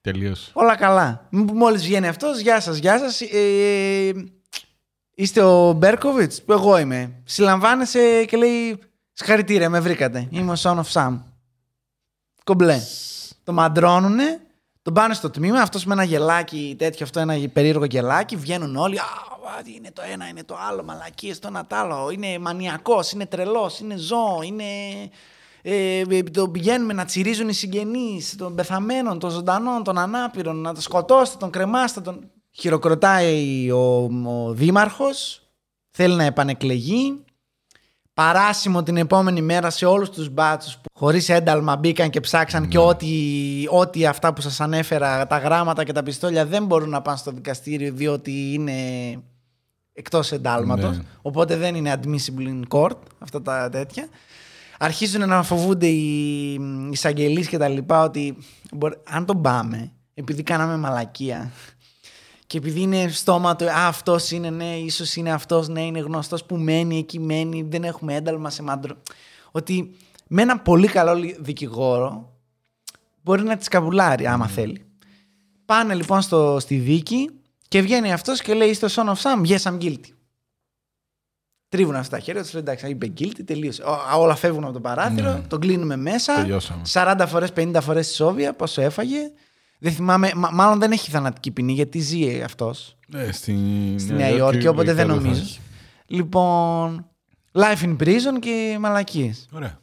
[0.00, 0.50] Τελείως.
[0.52, 1.26] Όλα καλά.
[1.30, 3.20] Μόλις βγαίνει αυτός, γεια σας, γεια σας.
[3.20, 4.12] Ε,
[5.18, 7.12] είστε ο Μπέρκοβιτς, που εγώ είμαι.
[7.24, 8.78] Συλλαμβάνεσαι και λέει,
[9.12, 10.28] συγχαρητήρια, με βρήκατε.
[10.30, 11.18] Είμαι ο Son of Sam.
[12.44, 12.80] Κομπλέ.
[13.44, 14.40] Το μαντρώνουνε,
[14.82, 18.98] τον πάνε στο τμήμα, αυτός με ένα γελάκι τέτοιο, αυτό ένα περίεργο γελάκι, βγαίνουν όλοι,
[18.98, 19.02] α,
[19.58, 23.12] α, τι είναι το ένα, είναι το άλλο, μαλακίες, το ένα το άλλο, είναι μανιακός,
[23.12, 24.64] είναι τρελός, είναι ζώο, είναι...
[25.62, 30.72] Ε, ε, τον πηγαίνουμε να τσιρίζουν οι συγγενείς των πεθαμένων, των ζωντανών, των ανάπηρων, να
[30.72, 32.00] τον σκοτώσετε, τον κρεμάστε.
[32.00, 32.30] Τον...
[32.58, 35.42] Χειροκροτάει ο, ο δήμαρχος,
[35.90, 37.24] θέλει να επανεκλεγεί.
[38.14, 42.78] Παράσημο την επόμενη μέρα σε όλους τους μπάτσους που χωρίς ένταλμα μπήκαν και ψάξαν και
[42.78, 43.08] ό,τι,
[43.70, 47.30] ό,τι αυτά που σας ανέφερα, τα γράμματα και τα πιστόλια δεν μπορούν να πάνε στο
[47.30, 48.72] δικαστήριο διότι είναι
[49.92, 50.96] εκτός εντάλματος.
[50.96, 51.02] Ναι.
[51.22, 54.08] Οπότε δεν είναι admissible in court αυτά τα τέτοια.
[54.78, 56.52] Αρχίζουν να φοβούνται οι
[56.90, 58.36] εισαγγελείς και τα λοιπά ότι
[58.72, 61.52] μπορεί- αν τον πάμε, επειδή κάναμε μαλακία
[62.48, 66.44] και επειδή είναι στόμα του, α, αυτός είναι, ναι, ίσως είναι αυτός, ναι, είναι γνωστός
[66.44, 68.96] που μένει, εκεί μένει, δεν έχουμε ένταλμα σε μάντρο.
[69.50, 72.36] Ότι με ένα πολύ καλό δικηγόρο
[73.22, 74.82] μπορεί να τη σκαβουλάρει άμα θέλει.
[75.64, 77.30] Πάνε λοιπόν στο, στη δίκη
[77.68, 80.12] και βγαίνει αυτός και λέει στο Son of Sam, yes I'm guilty.
[81.68, 83.82] Τρίβουν αυτά τα χέρια τους, λέει εντάξει, είπε guilty, τελείωσε.
[83.82, 85.40] Ό, όλα φεύγουν από το παράθυρο, Ναι.
[85.40, 86.34] τον κλείνουμε μέσα.
[86.34, 86.82] Τελειώσαμε.
[86.92, 89.30] 40 φορές, 50 φορές στη Σόβια, πόσο έφαγε.
[89.78, 93.54] Δεν θυμάμαι, μα- μάλλον δεν έχει θανατική ποινή γιατί ζει αυτός Ε, στη,
[93.98, 95.40] στη Νέα Υόρκη, οπότε δεν λογικά θα νομίζω.
[95.40, 95.60] έχει.
[96.06, 97.06] Λοιπόν,
[97.52, 99.48] life in prison και μαλακίες.
[99.52, 99.78] Ωραία.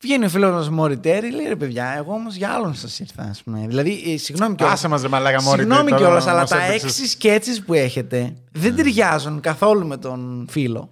[0.00, 3.42] Βγαίνει ο φίλος μα Μωριτέρη, λέει ρε παιδιά, εγώ όμως για άλλον σας ήρθα, ας
[3.42, 3.64] πούμε.
[3.66, 4.72] Δηλαδή, ε, συγγνώμη κιόλα.
[4.72, 5.58] Άσε μας ρε μαλάκα μόρι.
[5.58, 6.90] Συγγνώμη τώρα κιόλας, μας αλλά τα έπαιξες.
[6.98, 10.90] έξι σκέτσει που έχετε δεν ταιριάζουν καθόλου με τον φίλο.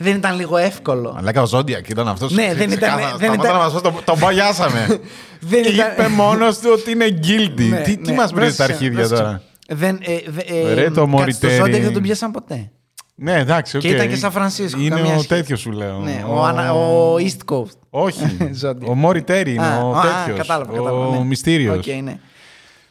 [0.00, 1.12] Δεν ήταν λίγο εύκολο.
[1.14, 2.32] Μαλάκα ο Ζόντιακ ήταν αυτός.
[2.32, 4.86] Ναι, δεν ήταν- δεν ήταν- να μας πεις, τον- τον παγιάσαμε.
[5.40, 7.68] Δεν ήταν- Είπε μόνος του ότι είναι guilty.
[7.68, 9.22] Ναι, Τι τι ναι, μας βρίζει τα πρόσεξε, αρχίδια πρόσεξε.
[9.22, 11.56] τώρα; Δεν, ε, δε- ε, Ρε, το κάτσε, Μωριτέρη.
[11.58, 12.70] Το Zodiac δεν τον πιάσαν ποτέ.
[13.14, 13.82] Ναι, εντάξει, οκ.
[13.82, 15.28] Και ήταν και Σαν Φρανσίσκο, Είναι καμία ο σχέση.
[15.28, 15.98] τέτοιος σου λέω.
[15.98, 17.76] Ναι, ο, Ανα- ο East Coast.
[17.90, 18.36] Όχι.
[18.62, 18.86] Zodiac.
[18.88, 20.38] ο Μόρι Τέρι είναι Α, ο α, τέτοιος.
[20.38, 21.24] κατάλαβα, κατάλαβα, Ο ναι.
[21.24, 21.76] μυστήριος.
[21.76, 22.18] Οκ, ναι.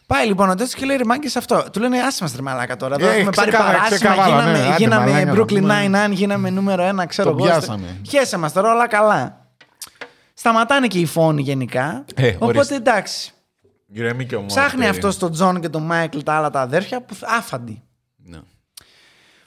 [0.07, 1.65] Πάει λοιπόν ο τέτοιο και λέει ρε μάγκες αυτό.
[1.71, 2.95] Του λένε άσε μας ρε μαλάκα τώρα.
[2.99, 5.89] Εδώ Ε, έχουμε πάρει ξεκάβα- παράσημα, ξεκαβάλα, γίναμε, ναι, άντε, γίναμε μαλάκα, να Brooklyn πούμε.
[6.07, 7.45] Nine-Nine, γίναμε νούμερο ένα, ξέρω Το εγώ.
[7.45, 7.99] πιάσαμε.
[8.07, 9.45] Χέσε μας τώρα, όλα καλά.
[10.33, 12.05] Σταματάνε και οι φόνοι γενικά.
[12.15, 12.75] Ε, οπότε ορίστε.
[12.75, 13.31] εντάξει.
[13.91, 14.89] Ηρεμή και ο Μόρι Ψάχνει Τέρι.
[14.91, 17.81] αυτός τον Τζον και τον Μάικλ τα άλλα τα αδέρφια που άφαντοι.
[18.17, 18.37] Ναι.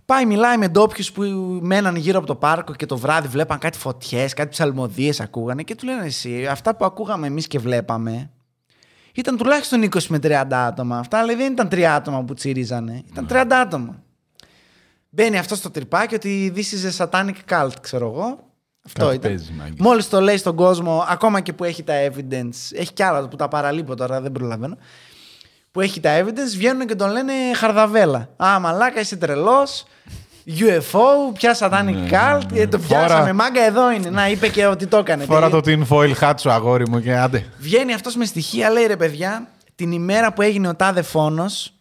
[0.05, 1.23] Πάει, μιλάει με ντόπιους που
[1.63, 5.75] μέναν γύρω από το πάρκο και το βράδυ βλέπαν κάτι φωτιές, κάτι ψαλμοδίες ακούγανε και
[5.75, 8.31] του λένε εσύ, αυτά που ακούγαμε εμείς και βλέπαμε
[9.15, 10.99] ήταν τουλάχιστον 20 με 30 άτομα.
[10.99, 14.03] Αυτά λέει δεν ήταν 3 άτομα που τσιρίζανε, ήταν 30 άτομα.
[15.11, 18.49] Μπαίνει αυτός στο τριπάκι ότι this is a satanic cult, ξέρω εγώ.
[18.87, 19.31] Αυτό Κάτι ήταν.
[19.31, 19.75] παίζει, μάγκες.
[19.79, 23.37] Μόλις το λέει στον κόσμο, ακόμα και που έχει τα evidence, έχει κι άλλα που
[23.37, 24.77] τα παραλείπω τώρα, δεν προλαβαίνω.
[25.71, 28.29] Που έχει τα evidence, βγαίνουν και τον λένε χαρδαβέλα.
[28.45, 29.85] Α, μαλάκα, είσαι τρελός.
[30.47, 32.43] UFO, πια satanic cult.
[32.55, 34.11] ε, το Ναι, Φορά- πιάσαμε, μάγκα εδώ είναι.
[34.11, 35.25] Να, είπε και ότι το έκανε.
[35.25, 37.45] Φορά Τελεί- το tin foil hat σου, αγόρι μου, και άντε.
[37.59, 41.75] Βγαίνει αυτός με στοιχεία, λέει ρε παιδιά, την ημέρα που έγινε ο τάδε φόνος.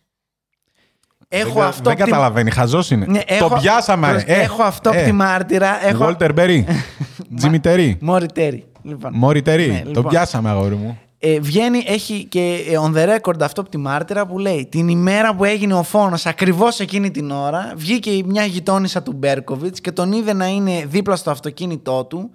[1.28, 3.06] Έχω δεν, κα- αυτό δεν από τη- καταλαβαίνει, χαζός είναι.
[3.06, 4.14] Ναι, έχω- Το πιάσαμε, ρε.
[4.24, 5.86] προς- έχω αυτό από τη μάρτυρα.
[5.88, 6.16] Έχω...
[6.20, 6.64] Walter Berry.
[7.42, 7.94] Jimmy Terry.
[8.00, 8.66] Μόρι Τέρι.
[8.82, 9.12] Λοιπόν.
[9.14, 9.68] Μόρι Terry.
[9.72, 10.08] Ναι, Το λοιπόν.
[10.08, 11.00] πιάσαμε, αγόρι μου.
[11.22, 14.88] Ε, βγαίνει, έχει και ε, on the record αυτό από τη μάρτυρα που λέει την
[14.88, 19.92] ημέρα που έγινε ο φόνος ακριβώς εκείνη την ώρα βγήκε μια γειτόνισσα του Μπέρκοβιτς και
[19.92, 22.32] τον είδε να είναι δίπλα στο αυτοκίνητό του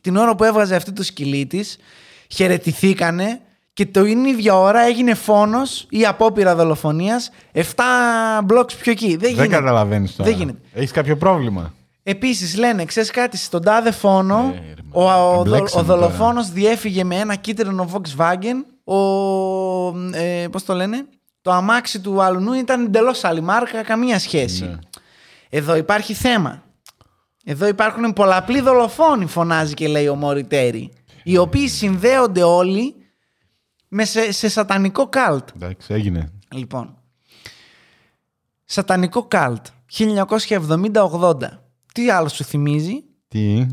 [0.00, 1.78] την ώρα που έβγαζε αυτή το σκυλί της,
[2.28, 3.40] χαιρετηθήκανε
[3.72, 7.62] και το είναι ίδια ώρα έγινε φόνος ή απόπειρα δολοφονίας 7
[8.48, 9.08] blocks πιο εκεί.
[9.08, 9.48] Δεν, Δεν γίνεται.
[9.48, 10.30] καταλαβαίνεις τώρα.
[10.30, 10.58] Δεν γίνεται.
[10.72, 11.74] Έχεις κάποιο πρόβλημα;
[12.08, 17.04] Επίσης λένε, ξέρεις κάτι, στον τάδε φόνο, Ε, ρε, ο, ο, ο, εμπλέξαμε δολοφόνος διέφυγε
[17.04, 18.92] με ένα κίτρινο Volkswagen.
[18.94, 18.98] Ο.
[20.12, 21.06] Ε, Πώς το λένε,
[21.42, 24.64] Το αμάξι του αλουνού ήταν εντελώς άλλη μάρκα, καμία σχέση.
[24.64, 24.78] Ναι.
[25.48, 26.62] Εδώ υπάρχει θέμα.
[27.44, 30.92] Εδώ υπάρχουν πολλαπλοί δολοφόνοι, φωνάζει και λέει ο Μωριτέρη.
[31.22, 32.94] Οι οποίοι συνδέονται όλοι
[33.88, 35.48] με σε, σε σατανικό καλτ.
[35.54, 36.32] Εντάξει, έγινε.
[36.52, 36.98] Λοιπόν.
[38.64, 39.66] Σατανικό καλτ.
[39.98, 41.65] 1970-80.
[41.96, 43.66] Τι άλλο σου θυμίζει; Τι;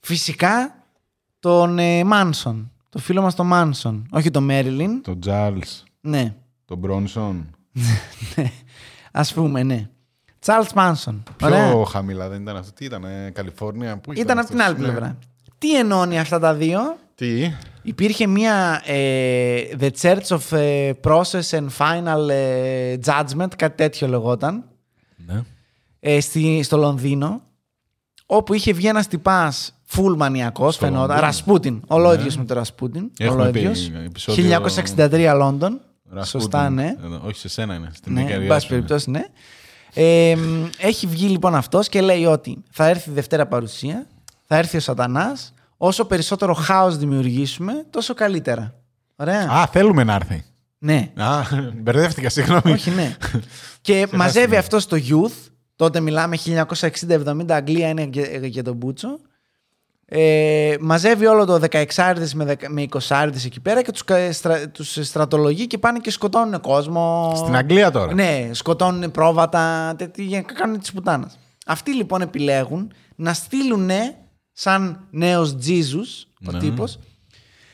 [0.00, 0.84] Φυσικά
[1.40, 2.70] τον ε, Μάνσον.
[2.88, 4.06] Το φίλο μας τον Μάνσον.
[4.10, 5.02] Όχι τον Μέριλιν.
[5.02, 6.34] Τον Τζάρλς, Ναι.
[6.64, 7.50] τον Μπρόνσον.
[9.12, 9.88] Ας πούμε, ναι.
[10.46, 11.22] Charles Μάνσον.
[11.42, 11.68] Ωραία.
[11.70, 12.72] Πιο χαμηλά δεν ήταν αυτό.
[12.72, 13.98] Τι ήταν, ε, Καλιφόρνια.
[13.98, 14.92] Πού Ήταν από την άλλη αυτός, ναι.
[14.92, 15.18] πλευρά.
[15.58, 16.80] Τι ενώνει αυτά τα δύο;
[17.14, 17.52] Τι;
[17.82, 24.64] Υπήρχε μία ε, The Church of ε, Process and Final ε, Judgment, κάτι τέτοιο λεγόταν,
[25.26, 25.42] Ναι.
[26.04, 27.42] Ε, στη, στο Λονδίνο,
[28.26, 31.26] όπου είχε βγει ένας τυπάς full μανιακός, Στο φαινόταν, Λονδίνο.
[31.26, 33.78] Ρασπούτιν, ολόιδιος με το Ρασπούτιν, Έχουμε ολόιδιος.
[33.90, 35.80] πει επεισόδιο- 1963 Λόντον,
[36.10, 36.40] Ρασπούτιν.
[36.40, 36.94] σωστά ναι.
[37.04, 37.90] Εδώ, Όχι σε σένα είναι.
[37.94, 38.82] Στην Ναι, εν καριέρα πάση σου είναι.
[38.82, 39.22] περιπτώσει, ναι.
[39.94, 44.06] Ε, μ, έχει βγει λοιπόν αυτός και λέει ότι θα έρθει η Δευτέρα παρουσία,
[44.46, 48.74] θα έρθει ο σατανάς, όσο περισσότερο χάος δημιουργήσουμε, τόσο καλύτερα.
[49.16, 49.50] Ωραία.
[49.50, 50.44] Α, θέλουμε να έρθει.
[50.78, 51.10] Ναι.
[51.16, 51.40] Α,
[51.82, 52.72] μπερδεύτηκα, συγγνώμη.
[52.72, 53.16] Όχι, ναι.
[53.80, 55.50] και μαζεύει αυτός στο Youth.
[55.82, 56.38] Τότε μιλάμε
[57.08, 59.18] 1960-70, Αγγλία είναι και, και τον Μπούτσο.
[60.04, 61.84] Ε, μαζεύει όλο το 16
[62.34, 62.98] με, 10 με 20
[63.44, 67.32] εκεί πέρα και τους, κα- στρα, τους στρατολογεί και πάνε και σκοτώνουν κόσμο.
[67.36, 68.14] Στην Αγγλία τώρα.
[68.14, 71.38] Ναι, σκοτώνουν πρόβατα, τέτοια, κάνουν τις πουτάνας.
[71.66, 73.90] Αυτοί λοιπόν επιλέγουν να στείλουν
[74.52, 76.58] σαν νέος Τζίζους, ο Ναι.
[76.58, 76.98] τύπος,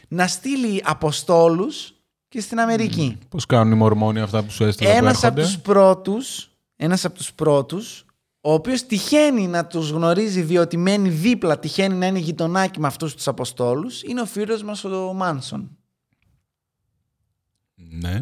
[0.09, 1.95] να στείλει αποστόλους
[2.29, 3.19] και στην Αμερική.
[3.29, 6.51] Πώς κάνουν οι Μορμόνοι αυτά που σου έστειλα που Ένας από έρχονται; τους πρώτους,
[6.81, 8.05] ένας από τους πρώτους,
[8.41, 13.15] ο οποίος τυχαίνει να τους γνωρίζει διότι μένει δίπλα, τυχαίνει να είναι γειτονάκι με αυτούς
[13.15, 15.77] τους αποστόλους, είναι ο φίλος μας ο Μάνσον.
[17.75, 18.19] Ναι.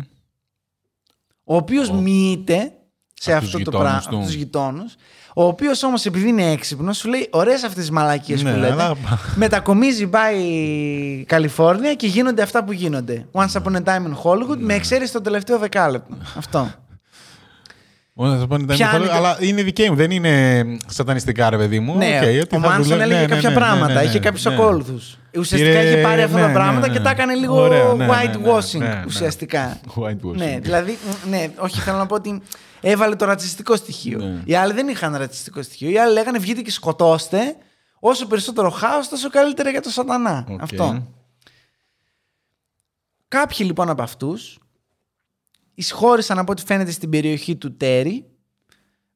[1.45, 2.73] Ο οποίος μοιείται
[3.15, 4.17] σε Απ' τους αυτό το γειτόνους πράγμα, του.
[4.17, 4.95] από τους γειτόνους,
[5.35, 8.73] ο οποίος όμως επειδή είναι έξυπνος σου λέει ωραίες αυτές τις μαλακίες Ναι, που λέτε,
[8.73, 8.97] αλλά-
[9.35, 13.27] μετακομίζει πάει Καλιφόρνια και γίνονται αυτά που γίνονται.
[13.33, 14.65] Once upon a time in Hollywood, Ναι.
[14.65, 16.17] με εξαίρεση το τελευταίο δεκάλεπτο.
[16.37, 16.71] Αυτό.
[18.19, 20.65] Μόνο να σα πω, ήταν Ποια καθόλου- είναι το- Αλλά είναι δικαίοι μου, δεν είναι
[20.87, 21.97] σατανιστικά, ρε παιδί μου.
[21.97, 24.03] Ναι, Οκ, ότι ο θα Μάνσον δουλεύει- έλεγε ναι, ναι, κάποια ναι, ναι, πράγματα, ναι,
[24.03, 24.55] είχε ναι, κάποιους ναι.
[24.55, 25.01] ακόλουθου.
[25.39, 27.05] Ουσιαστικά Πήρε- είχε πάρει αυτά τα ναι, πράγματα ναι, και ναι.
[27.05, 29.03] τα έκανε λίγο Ωραία, ναι, ναι, white ναι, washing ναι, ναι.
[29.07, 29.81] ουσιαστικά.
[29.97, 30.35] Whitewashing.
[30.37, 32.43] Ναι, δηλαδή, μ, ναι, όχι, θέλω να πω ότι
[32.81, 34.19] έβαλε το ρατσιστικό στοιχείο.
[34.19, 34.41] Ναι.
[34.45, 35.91] Οι άλλοι δεν είχαν ρατσιστικό στοιχείο.
[35.91, 37.39] Οι άλλοι λέγανε βγείτε και σκοτώστε.
[38.01, 40.47] Όσο περισσότερο χάος, τόσο καλύτερα για το σατανά.
[40.51, 40.63] Οκ.
[40.63, 41.07] Αυτό.
[43.29, 44.59] Κάποιοι λοιπόν από αυτούς
[45.77, 48.25] εισχώρησαν από ό,τι φαίνεται στην περιοχή του Τέρι,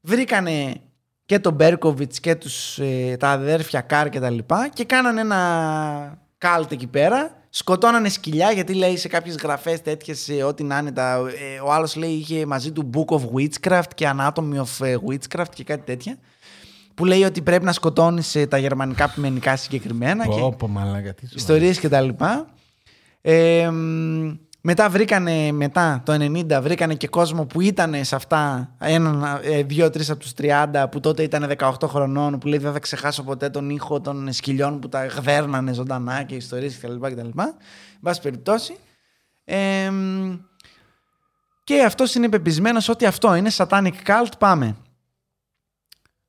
[0.01, 0.81] βρήκανε
[1.25, 6.19] και τον Μπέρκοβιτς και τους, ε, τα αδέρφια Κάρ και τα λοιπά και κάνανε ένα
[6.39, 10.93] κάλτ εκεί πέρα, σκοτώνανε σκυλιά γιατί λέει σε κάποιες γραφές τέτοιες ε, ό,τι να είναι
[10.93, 14.97] τα, ε, ο άλλος λέει είχε μαζί του Book of Witchcraft και Anatomy of ε,
[15.09, 16.19] Witchcraft και κάτι τέτοια
[16.95, 21.15] που λέει ότι πρέπει να σκοτώνεις ε, τα γερμανικά ποιμενικά συγκεκριμένα και Πω, πω, μαλάκα,
[21.15, 22.47] τι σου ιστορίες και τα λοιπά.
[23.21, 29.41] Ε, μ, μετά βρήκανε, μετά το 90 βρήκανε και κόσμο που ήταν σε αυτά, έναν,
[29.43, 33.23] ε, δύο-τρεις από τους 30 που τότε ήταν 18 χρονών που λέει δεν θα ξεχάσω
[33.23, 37.07] ποτέ τον ήχο των σκυλιών που τα γδέρνανε ζωντανά και ιστορίες κτλ.
[37.07, 37.29] κτλ.
[37.39, 37.55] Εν
[38.03, 38.77] πάση περιπτώσει.
[39.45, 40.35] Ε, μ,
[41.65, 44.77] και αυτός είναι πεπισμένος ότι αυτό είναι satanic cult, πάμε.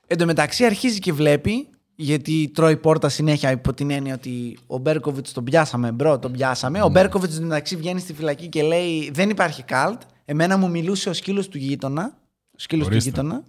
[0.08, 1.70] Εν τω μεταξύ αρχίζει και βλέπει,
[2.02, 6.82] γιατί τρώει πόρτα συνέχεια υπό την έννοια ότι ο Μπέρκοβιτς τον πιάσαμε, bro, τον πιάσαμε.
[6.82, 10.02] Ο Μπέρκοβιτς μεταξύ βγαίνει στη φυλακή και λέει: Δεν υπάρχει καλτ.
[10.26, 12.18] Εμένα μου μιλούσε ο σκύλος του γείτονα.
[12.52, 13.10] Ο σκύλος του Ορίστε.
[13.10, 13.44] γείτονα.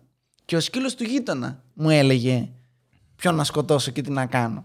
[0.45, 2.49] Και ο σκύλος του γείτονα μου έλεγε
[3.17, 4.65] ποιον να σκοτώσω και τι να κάνω.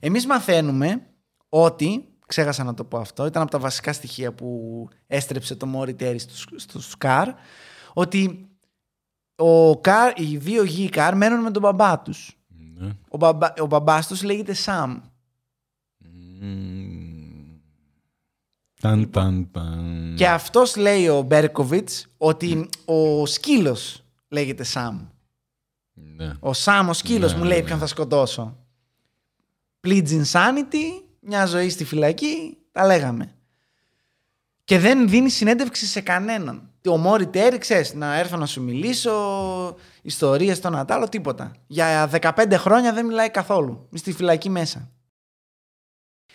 [0.00, 1.02] Εμείς μαθαίνουμε
[1.48, 5.94] ότι, ξέχασα να το πω αυτό, ήταν από τα βασικά στοιχεία που έστρεψε το Μόρι
[5.94, 7.28] Τέρι στους, στους Καρ,
[7.92, 8.48] ότι
[9.36, 12.41] ο Καρ, οι δύο γη Καρ μένουν με τον μπαμπά τους.
[12.82, 12.92] Ναι.
[13.08, 14.98] Ο, μπαμπά, ο μπαμπάς τους λέγεται Σαμ.
[15.98, 17.60] Μμμ.
[18.80, 20.14] Ταν, ταν, ταν.
[20.16, 25.00] Και αυτός λέει ο Μπέρκοβιτς ότι ο σκύλος λέγεται Σαμ.
[25.92, 26.32] Ναι.
[26.40, 27.64] Ο Σαμ, ο σκύλος Ναι, μου λέει ναι.
[27.64, 28.56] ποιον θα σκοτώσω.
[29.86, 33.34] Pleads insanity, μια ζωή στη φυλακή, τα λέγαμε.
[34.64, 36.70] Και δεν δίνει συνέντευξη σε κανέναν.
[36.88, 39.12] Ο Μόρι Τέρι, ξέρεις, να έρθω να σου μιλήσω,
[40.02, 41.52] ιστορίες στον Ατάλο, τίποτα.
[41.66, 43.86] Για 15 χρόνια δεν μιλάει καθόλου.
[43.90, 44.90] Μη στη φυλακή μέσα.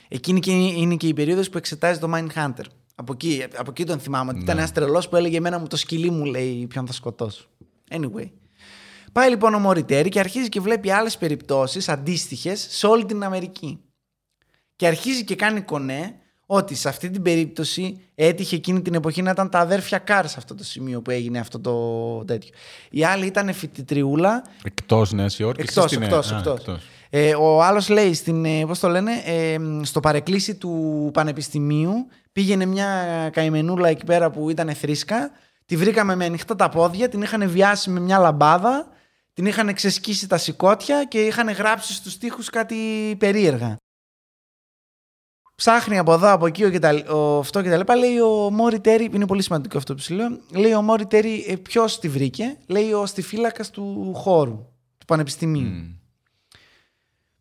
[0.07, 2.63] Εκείνη και είναι και η περίοδος που εξετάζει το Mindhunter.
[2.95, 4.30] Από εκεί, από εκεί τον θυμάμαι.
[4.30, 4.43] Ότι Ναι.
[4.43, 7.47] ήταν ένας τρελός που έλεγε Εμένα μου το σκυλί μου λέει ποιον θα σκοτώσω.
[7.89, 8.30] Anyway.
[9.11, 13.82] Πάει λοιπόν ο Μωριτέρη και αρχίζει και βλέπει άλλες περιπτώσεις αντίστοιχες σε όλη την Αμερική.
[14.76, 16.15] Και αρχίζει και κάνει κονέ
[16.50, 20.36] ότι σε αυτή την περίπτωση έτυχε εκείνη την εποχή να ήταν τα αδέρφια Κάρ σε
[20.38, 22.50] αυτό το σημείο που έγινε αυτό το τέτοιο.
[22.89, 24.43] Η άλλη ήταν φοιτητριούλα.
[24.64, 25.68] Εκτός Νέα Υόρκης.
[25.68, 26.80] Εκτός, εκτός, εκτός.
[27.10, 32.66] Ε, ο άλλος λέει, στην, ε, πώς το λένε, ε, στο παρεκκλήσι του Πανεπιστημίου πήγαινε
[32.66, 32.89] μια
[33.34, 35.32] καημενούλα εκεί πέρα που ήταν θρήσκα.
[35.66, 38.88] Τη βρήκαμε με ανοιχτά τα πόδια, την είχαν βιάσει με μια λαμπάδα,
[39.34, 42.76] την είχαν ξεσκίσει τα σηκώτια και είχαν γράψει στους τοίχους κάτι
[43.18, 43.78] περίεργα.
[45.58, 46.72] Ψάχνει από εδώ, από εκεί ο,
[47.18, 47.95] ο, αυτό και τα λοιπά.
[47.95, 50.28] Λέει ο Μόρι Τέρι, είναι πολύ σημαντικό αυτό που σου λέω.
[50.51, 54.66] Λέει ο Μόρι Τέρι, ε, ποιος τη βρήκε; Λέει ο στιφύλακα του χώρου,
[54.97, 55.68] του πανεπιστημίου.
[55.68, 55.95] Mm.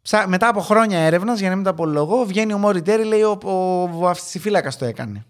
[0.02, 3.22] Ψά, μετά από χρόνια έρευνας, για να μην τα απολογώ, βγαίνει ο Μόρι Τέρι, λέει
[3.22, 3.50] ο, ο,
[4.06, 4.12] ο
[4.78, 5.24] το έκανε.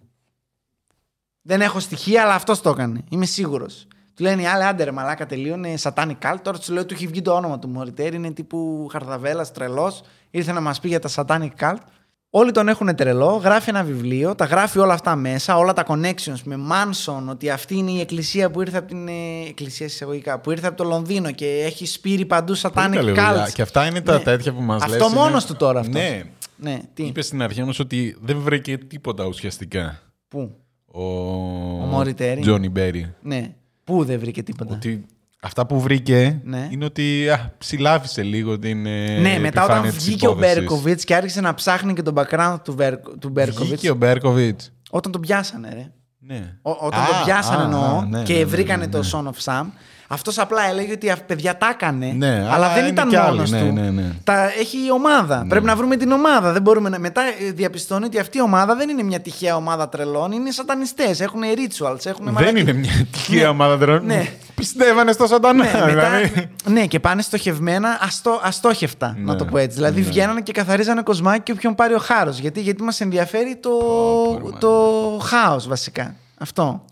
[1.43, 3.05] Δεν έχω στοιχεία, αλλά αυτός το έκανε.
[3.11, 3.87] Είμαι σίγουρος.
[4.15, 6.39] Του λένε οι άλλοι, άντε ρε μαλάκα τελείωνε, satanic cult.
[6.43, 10.03] Τώρα του λέω, του έχει βγει το όνομα του Μωριτέρη, είναι τύπου χαρδαβέλας, τρελός.
[10.31, 11.79] Ήρθε να μας πει για τα satanic cult.
[12.39, 16.41] Όλοι τον έχουν τρελό, γράφει ένα βιβλίο, τα γράφει όλα αυτά μέσα, όλα τα connections
[16.45, 19.09] με Manson, ότι αυτή είναι η εκκλησία που ήρθε από την.
[19.09, 19.13] Ε,
[19.49, 23.49] εκκλησία εισαγωγικά, που ήρθε από το Λονδίνο και έχει σπείρει παντού satanic cult.
[23.55, 24.19] Και αυτά είναι τα ναι.
[24.19, 25.01] τέτοια που μας λέει.
[25.01, 25.95] Αυτό μόνος του τώρα αυτός.
[25.95, 26.23] Ναι.
[26.57, 26.79] ναι.
[26.95, 30.03] Τι; Είπε στην αρχή όμως ότι δεν βρήκε τίποτα ουσιαστικά.
[30.29, 30.57] Πού;
[30.87, 32.41] Ο, ο Μωριτέρη.
[32.41, 33.15] Τζόνι Μπέρι.
[33.23, 33.55] Ναι.
[33.85, 35.07] Πού δεν βρήκε τίποτα; Ότι
[35.47, 36.69] αυτά που βρήκε ναι.
[36.71, 38.87] είναι ότι α, ψηλάφισε λίγο την.
[38.87, 42.77] Ε, ναι, μετά όταν βγήκε ο Μπέρκοβιτς και άρχισε να ψάχνει και τον background του,
[43.19, 43.69] του Μπέρκοβιτς.
[43.69, 44.73] Βγήκε ο Μπέρκοβιτς.
[44.91, 45.91] Όταν τον πιάσανε, ρε.
[46.19, 46.57] Ναι.
[46.63, 49.67] όταν τον πιάσανε εννοώ ναι, και ναι, βρήκανε το Son of Sam.
[50.09, 52.13] Αυτός απλά έλεγε ότι παιδιά τα έκανε.
[52.17, 53.57] Ναι, αλλά, δεν ήταν μόνος του.
[53.57, 54.13] Ναι, ναι, ναι.
[54.25, 55.43] Τα έχει η ομάδα.
[55.43, 55.49] Ναι.
[55.49, 56.53] Πρέπει να βρούμε την ομάδα.
[56.53, 56.99] Δεν μπορούμε να...
[56.99, 57.23] Μετά
[57.55, 60.33] διαπιστώνει ότι αυτή η ομάδα δεν είναι μια τυχαία ομάδα τρελών.
[60.33, 61.21] Είναι σατανιστές.
[61.21, 62.07] Έχουν rituals.
[62.07, 63.49] Έχουν δεν είναι μια τυχαία ναι.
[63.49, 64.07] ομάδα τρελών.
[64.07, 64.29] Ναι.
[64.55, 65.65] Πιστεύανε στο σατανά.
[65.65, 66.51] Ναι, δηλαδή.
[66.65, 69.25] ναι, και πάνε στοχευμένα, αστό, αστόχευτα, ναι.
[69.25, 69.77] να το πω έτσι.
[69.77, 70.07] Δηλαδή ναι.
[70.07, 72.39] βγαίνανε και καθαρίζανε κοσμάκι και όποιον πάρει ο χάρος.
[72.39, 73.71] Γιατί, γιατί μας ενδιαφέρει το,
[74.59, 74.73] το
[75.23, 76.15] χάος βασικά.
[76.39, 76.85] Αυτό.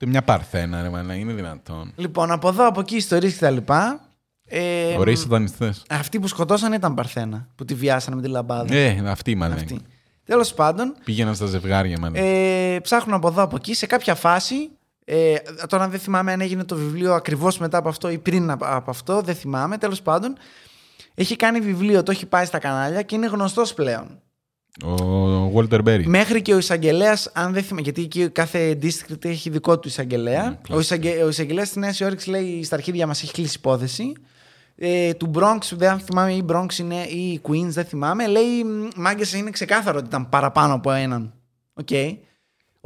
[0.00, 1.92] Ούτε μια παρθένα, ρε να είναι δυνατόν.
[1.96, 4.00] Λοιπόν, από εδώ, από εκεί, ιστορίες και τα λοιπά.
[4.44, 5.84] Ε, Ωραίοι σατανιστές.
[5.88, 7.48] Αυτοί που σκοτώσαν ήταν παρθένα.
[7.54, 8.74] Που τη βιάσανε με τη λαμπάδα.
[8.74, 9.82] Ε, αυτή μάλλον.
[10.24, 10.94] Τέλος πάντων.
[11.04, 12.16] Πήγαιναν στα ζευγάρια, μάλλον.
[12.16, 13.74] Ε, ψάχνουν από εδώ, από εκεί.
[13.74, 14.70] Σε κάποια φάση.
[15.04, 15.34] Ε,
[15.68, 19.20] τώρα δεν θυμάμαι αν έγινε το βιβλίο ακριβώς μετά από αυτό ή πριν από αυτό.
[19.20, 19.78] Δεν θυμάμαι.
[19.78, 20.36] Τέλος πάντων.
[21.14, 24.20] Έχει κάνει βιβλίο, το έχει πάει στα κανάλια και είναι γνωστός πλέον.
[24.84, 26.02] Ο Walter Berry.
[26.06, 30.58] Μέχρι και ο εισαγγελέας, αν δεν θυμάμαι, γιατί εκεί κάθε district έχει δικό του εισαγγελέα.
[30.60, 34.12] Mm, ο, εισαγγε, ο εισαγγελέας τη Νέα Υόρκης λέει στα αρχίδια μας έχει κλείσει υπόθεση.
[34.76, 38.26] Ε, του Bronx, δεν θυμάμαι, ή Bronx είναι, ή Queens, δεν θυμάμαι.
[38.26, 38.64] Λέει,
[38.96, 41.32] μάγκε είναι ξεκάθαρο ότι ήταν παραπάνω από έναν.
[41.84, 42.16] Okay.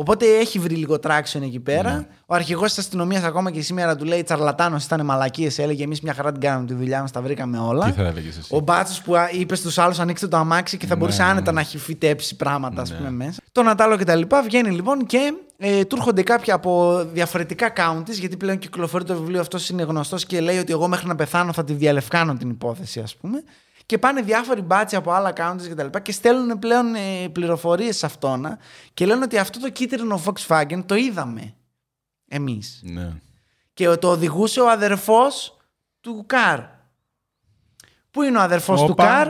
[0.02, 1.92] Οπότε έχει βρει λίγο traction εκεί πέρα.
[1.92, 2.06] Ναι.
[2.26, 5.58] Ο αρχηγός της αστυνομίας ακόμα και σήμερα του λέει Τσαρλατάνος, ήταν μαλακίες.
[5.58, 7.84] Έλεγε Εμείς μια χαρά την κάναμε τη δουλειά μας, τα βρήκαμε όλα.
[7.84, 10.94] Τι θα έλεγες εσύ; Ο μπάτσος που είπε στους άλλους ανοίξτε το αμάξι και θα
[10.94, 12.96] ναι, μπορούσε ναι, άνετα να έχει φυτέψει πράγματα, ας ναι.
[12.96, 13.40] πούμε, μέσα.
[13.52, 14.42] Το Νατάλο και τα λοιπά.
[14.42, 19.40] Βγαίνει λοιπόν και ε, του έρχονται κάποια από διαφορετικά counties, γιατί πλέον κυκλοφορεί το βιβλίο
[19.40, 23.00] αυτός είναι γνωστός και λέει ότι εγώ μέχρι να πεθάνω θα τη διαλευκάνω την υπόθεση,
[23.00, 23.42] ας πούμε
[23.92, 27.96] και πάνε διάφοροι μπάτσοι από άλλα accounts και τα λοιπά και στέλνουν πλέον ε, πληροφορίες
[27.96, 28.56] σε αυτόν
[28.94, 31.54] και λένε ότι αυτό το κίτρινο Volkswagen το είδαμε
[32.28, 32.80] εμείς.
[32.84, 33.12] Ναι.
[33.74, 35.56] Και το οδηγούσε ο αδερφός
[36.00, 36.60] του Καρ.
[38.10, 39.28] Πού είναι ο αδερφός του Καρ,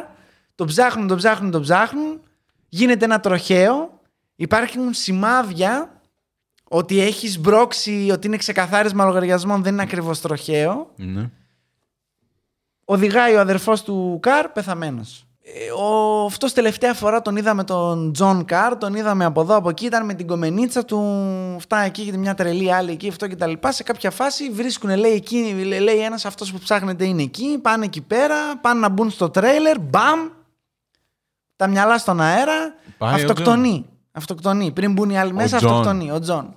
[0.54, 2.20] τον ψάχνουν, τον ψάχνουν, τον ψάχνουν,
[2.68, 4.00] γίνεται ένα τροχαίο,
[4.34, 6.00] υπάρχουν σημάδια
[6.64, 10.92] ότι έχεις μπρόξει, ότι είναι ξεκαθάρισμα λογαριασμών, δεν είναι ακριβώς τροχαίο.
[10.96, 11.30] Ναι.
[12.84, 15.26] Οδηγάει ο αδερφός του Καρ πεθαμένος.
[15.44, 19.68] Ε, ο, αυτός τελευταία φορά τον είδαμε τον Τζον Καρ, τον είδαμε από εδώ από
[19.68, 21.00] εκεί, ήταν με την γκομενίτσα του,
[21.56, 23.72] αυτά εκεί και μια τρελή άλλη εκεί, αυτό και τα λοιπά.
[23.72, 28.00] Σε κάποια φάση βρίσκουν, λέει, εκεί, λέει ένας αυτός που ψάχνεται είναι εκεί, πάνε εκεί
[28.00, 30.28] πέρα, πάνε να μπουν στο τρέιλερ, μπαμ,
[31.56, 33.86] τα μυαλά στον αέρα, Πάει αυτοκτονεί.
[34.12, 34.70] Αυτοκτονεί.
[34.70, 36.10] Πριν μπουν οι άλλοι μέσα, αυτοκτονεί.
[36.10, 36.52] Ο Τζον.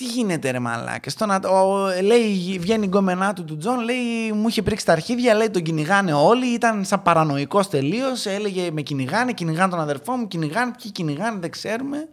[0.00, 1.10] Τι γίνεται ρε μαλάκα.
[1.10, 5.34] Στον, ο, λέει, βγαίνει η γκόμενά του του Τζον, λέει μου είχε πρίξει τα αρχίδια,
[5.34, 8.26] λέει τον κυνηγάνε όλοι, ήταν σαν παρανοϊκός τελείως.
[8.26, 12.08] έλεγε με κυνηγάνε, κυνηγάνε τον αδερφό μου, κυνηγάνε, ποιοι κυνηγάνε δεν ξέρουμε.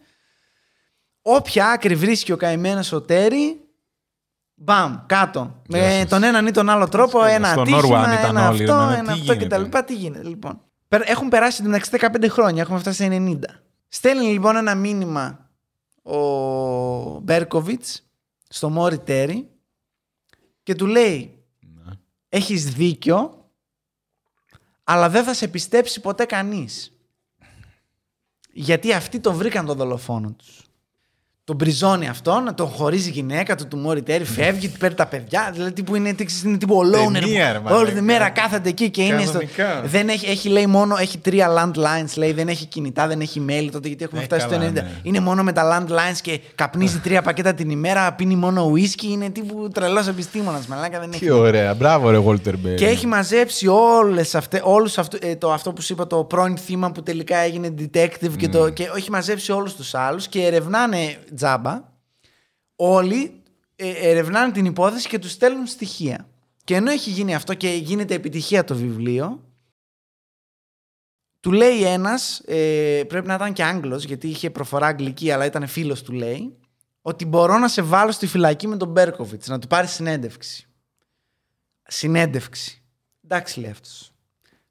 [1.21, 3.59] Όποια άκρη βρίσκει ο καημένος ο Τέρι,
[4.55, 5.61] μπαμ, κάτω.
[5.67, 9.63] Με τον έναν ή τον άλλο τρόπο, ένα ατύχημα, ένα αυτό, ένα αυτό κτλ.
[9.85, 10.61] Τι γίνεται λοιπόν.
[10.89, 13.39] Έχουν περάσει την 15 χρόνια, έχουμε φτάσει σε 90.
[13.87, 15.46] Στέλνει λοιπόν ένα μήνυμα
[16.07, 18.03] ο Μπέρκοβιτς
[18.47, 19.49] στο Μόρι Τέρι
[20.63, 21.91] και του λέει ναι.
[22.29, 23.37] έχεις δίκιο
[24.89, 26.91] αλλά δεν θα σε πιστέψει ποτέ κανείς.
[28.51, 30.66] Γιατί αυτοί το βρήκαν το δολοφόνο τους.
[31.47, 35.05] Τον μπριζώνει αυτόν, τον χωρίζει η γυναίκα του, του Μόρι Τέρι, φεύγει, του παίρνει τα
[35.05, 35.49] παιδιά.
[35.53, 37.19] Δηλαδή που είναι, είναι τύπου loner.
[37.19, 38.01] Ταινία, ρε, που Όλη τη μαλάκα.
[38.01, 39.31] μέρα κάθεται εκεί και είναι στο.
[39.31, 39.81] Κανονικά.
[39.85, 43.69] Δεν έχει, έχει, λέει, μόνο έχει τρία landlines, λέει, δεν έχει κινητά, δεν έχει email
[43.71, 44.59] τότε γιατί έχουμε Ε, φτάσει στο 90.
[44.59, 44.91] καλά, ναι.
[45.03, 49.03] Είναι μόνο με τα landlines και καπνίζει τρία πακέτα την ημέρα, πίνει μόνο whisky.
[49.03, 50.67] Είναι τύπου τρελός επιστήμονας.
[50.67, 51.25] Μαλάκα δεν έχει.
[51.25, 51.73] Τι ωραία.
[51.73, 52.75] Μπράβο, ρε Walter Bay.
[52.75, 56.57] Και έχει μαζέψει όλες αυτές, όλους αυτού, ε, το, αυτό που σου είπα, το πρώην
[56.57, 61.17] θύμα που τελικά έγινε detective και, το, και έχει μαζέψει όλους τους άλλους και ερευνάνε
[61.37, 61.83] τζάμπα.
[62.75, 63.43] Όλοι
[63.75, 66.29] ε, ερευνάνε την υπόθεση και τους στέλνουν στοιχεία.
[66.63, 69.43] Και ενώ έχει γίνει αυτό και γίνεται επιτυχία το βιβλίο,
[71.39, 75.67] του λέει ένας, ε, πρέπει να ήταν και Άγγλος, γιατί είχε προφορά αγγλική, αλλά ήταν
[75.67, 76.57] φίλος του λέει,
[77.01, 80.67] ότι μπορώ να σε βάλω στη φυλακή με τον Μπέρκοβιτς, να του πάρει συνέντευξη.
[81.83, 82.81] Συνέντευξη.
[83.23, 84.11] Εντάξει, λέει αυτός.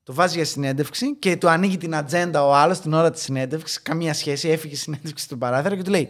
[0.03, 3.83] Το βάζει για συνέντευξη και του ανοίγει την ατζέντα ο άλλος την ώρα της συνέντευξης.
[3.83, 4.49] Καμία σχέση.
[4.49, 6.09] Έφυγε η συνέντευξη στον παράθυρο και του λέει: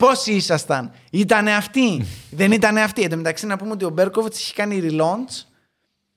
[0.00, 2.04] Πόσοι ήσασταν, Ήτανε αυτοί,
[2.40, 3.02] δεν ήταν αυτοί.
[3.02, 5.44] Εν τω μεταξύ, να πούμε ότι ο Μπέρκοβιτς έχει κάνει relaunch,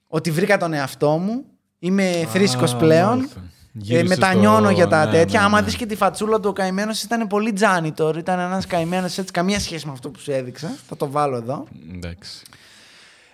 [0.07, 1.43] ότι βρήκα τον εαυτό μου,
[1.79, 3.09] είμαι θρήσκος πλέον.
[3.17, 3.39] μάλιστα.
[3.39, 5.39] Ε, Γύρισε μετανιώνω στο- για τα ναι, τέτοια.
[5.39, 5.65] ναι, Άμα ναι.
[5.65, 8.17] δεις και τη φατσούλα του, ο καημένος ήταν πολύ τζάνιτορ.
[8.17, 10.75] Ήταν ένας καημένος έτσι, καμία σχέση με αυτό που σου έδειξα.
[10.87, 11.67] Θα το βάλω εδώ.
[11.93, 12.41] Εντάξει.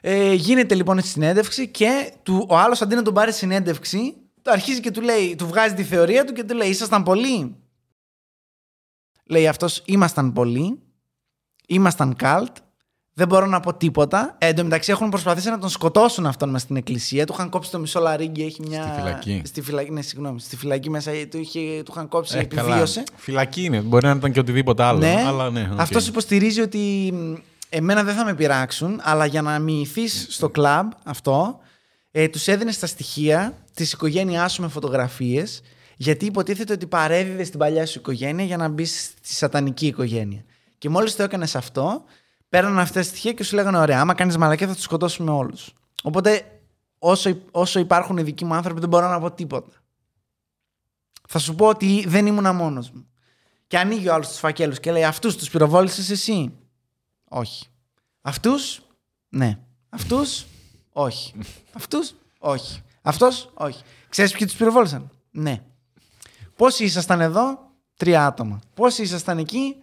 [0.02, 4.52] Ε, γίνεται λοιπόν η συνέντευξη και του, ο άλλος αντί να τον πάρει συνέντευξη, το
[4.52, 7.56] αρχίζει και του λέει, του βγάζει τη θεωρία του και του λέει: Ήσασταν πολλοί;
[9.30, 10.80] Λέει αυτός: Ήμασταν πολλοί.
[11.68, 12.58] Ήμασταν καλτ.
[13.14, 14.36] Δεν μπορώ να πω τίποτα.
[14.38, 17.26] Ε, εν τω μεταξύ έχουν προσπαθήσει να τον σκοτώσουν αυτόν μες στην εκκλησία.
[17.26, 18.44] Του είχαν κόψει το μισό λαρύγγι.
[18.44, 18.84] Έχει μια...
[18.84, 19.42] Στη φυλακή.
[19.46, 20.40] Στη φυλακή, ναι, συγγνώμη.
[20.40, 22.38] Στη φυλακή μέσα ε, του, είχε, του είχαν κόψει.
[22.38, 22.68] Ε, καλά.
[22.68, 23.04] επιβίωσε.
[23.16, 23.82] Φυλακή είναι.
[23.82, 25.00] Μπορεί να ήταν και οτιδήποτε άλλο.
[25.00, 25.80] Ναι, Αλλά ναι, οκ.
[25.80, 27.34] αυτός υποστηρίζει ότι μ,
[27.70, 31.60] εμένα δεν θα με πειράξουν, αλλά για να μυηθείς στο κλαμπ αυτό,
[32.12, 35.62] ε, τους έδινες τα στοιχεία της οικογένειάς σου με φωτογραφίες,
[36.02, 40.44] γιατί υποτίθεται ότι παρέδιδες στην παλιά σου οικογένεια για να μπεις στη σατανική οικογένεια.
[40.78, 42.04] Και μόλις το έκανες αυτό,
[42.50, 45.74] παίρναν αυτές τα στοιχεία και σου λέγανε: Ωραία, άμα κάνεις μαλακία θα τους σκοτώσουμε όλους.
[46.04, 46.60] Οπότε,
[47.00, 49.72] όσο, όσο υπάρχουν οι δικοί μου άνθρωποι, δεν μπορώ να πω τίποτα.
[51.28, 53.08] Θα σου πω ότι δεν ήμουν μόνος μου.
[53.68, 56.54] Και ανοίγει ο άλλος τους φακέλους και λέει: Αυτούς τους πυροβόλησες εσύ;
[57.24, 57.66] Όχι.
[58.22, 58.82] Αυτούς,
[59.30, 59.60] ναι.
[59.90, 60.46] Αυτούς,
[60.92, 61.34] όχι.
[61.74, 62.82] Αυτούς, όχι.
[63.02, 63.84] Αυτός, όχι.
[64.10, 65.64] Ξέρεις ποιοι τους πυροβόλησαν; Ναι.
[66.60, 67.60] Πόσοι ήσασταν εδώ,
[67.98, 68.60] τρία άτομα.
[68.74, 69.76] Πόσοι ήσασταν εκεί,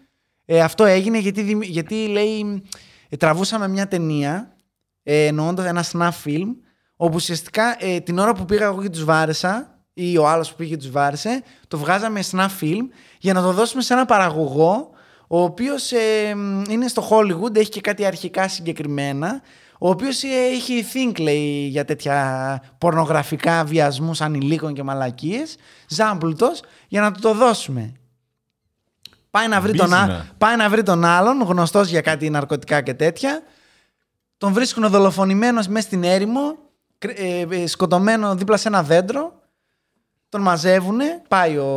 [0.45, 2.63] ε, αυτό έγινε γιατί, δημι- γιατί λέει,
[3.09, 4.57] ε, τραβούσαμε μια ταινία,
[5.03, 6.47] ε, εννοώντας ένα snuff film,
[6.97, 10.57] όπου ουσιαστικά ε, την ώρα που πήγα εγώ και τους βάρεσα, ή ο άλλος που
[10.57, 12.83] πήγε και τους βάρεσε, το βγάζαμε snuff film
[13.19, 14.91] για να το δώσουμε σε ένα παραγωγό,
[15.29, 15.91] ο οποίος
[16.69, 19.43] είναι στο Hollywood, έχει και κάτι αρχικά συγκεκριμένα,
[19.79, 25.57] ο οποίος έχει think, λέει, για τέτοια πορνογραφικά βιασμού ανηλίκων και μαλακίες,
[25.89, 27.93] ζάμπλουτος, για να του το δώσουμε.
[29.31, 30.27] Πάει να, βρει τον, α- Μπίζνα.
[30.39, 33.43] πάει να βρει τον άλλον, γνωστός για κάτι ναρκωτικά και τέτοια.
[34.39, 36.57] Τον βρίσκουν δολοφονημένος μέσα στην έρημο,
[36.99, 39.33] κρ- ε, ε, σκοτωμένο δίπλα σε ένα δέντρο.
[40.29, 40.99] Τον μαζεύουν,
[41.29, 41.69] πάει ο,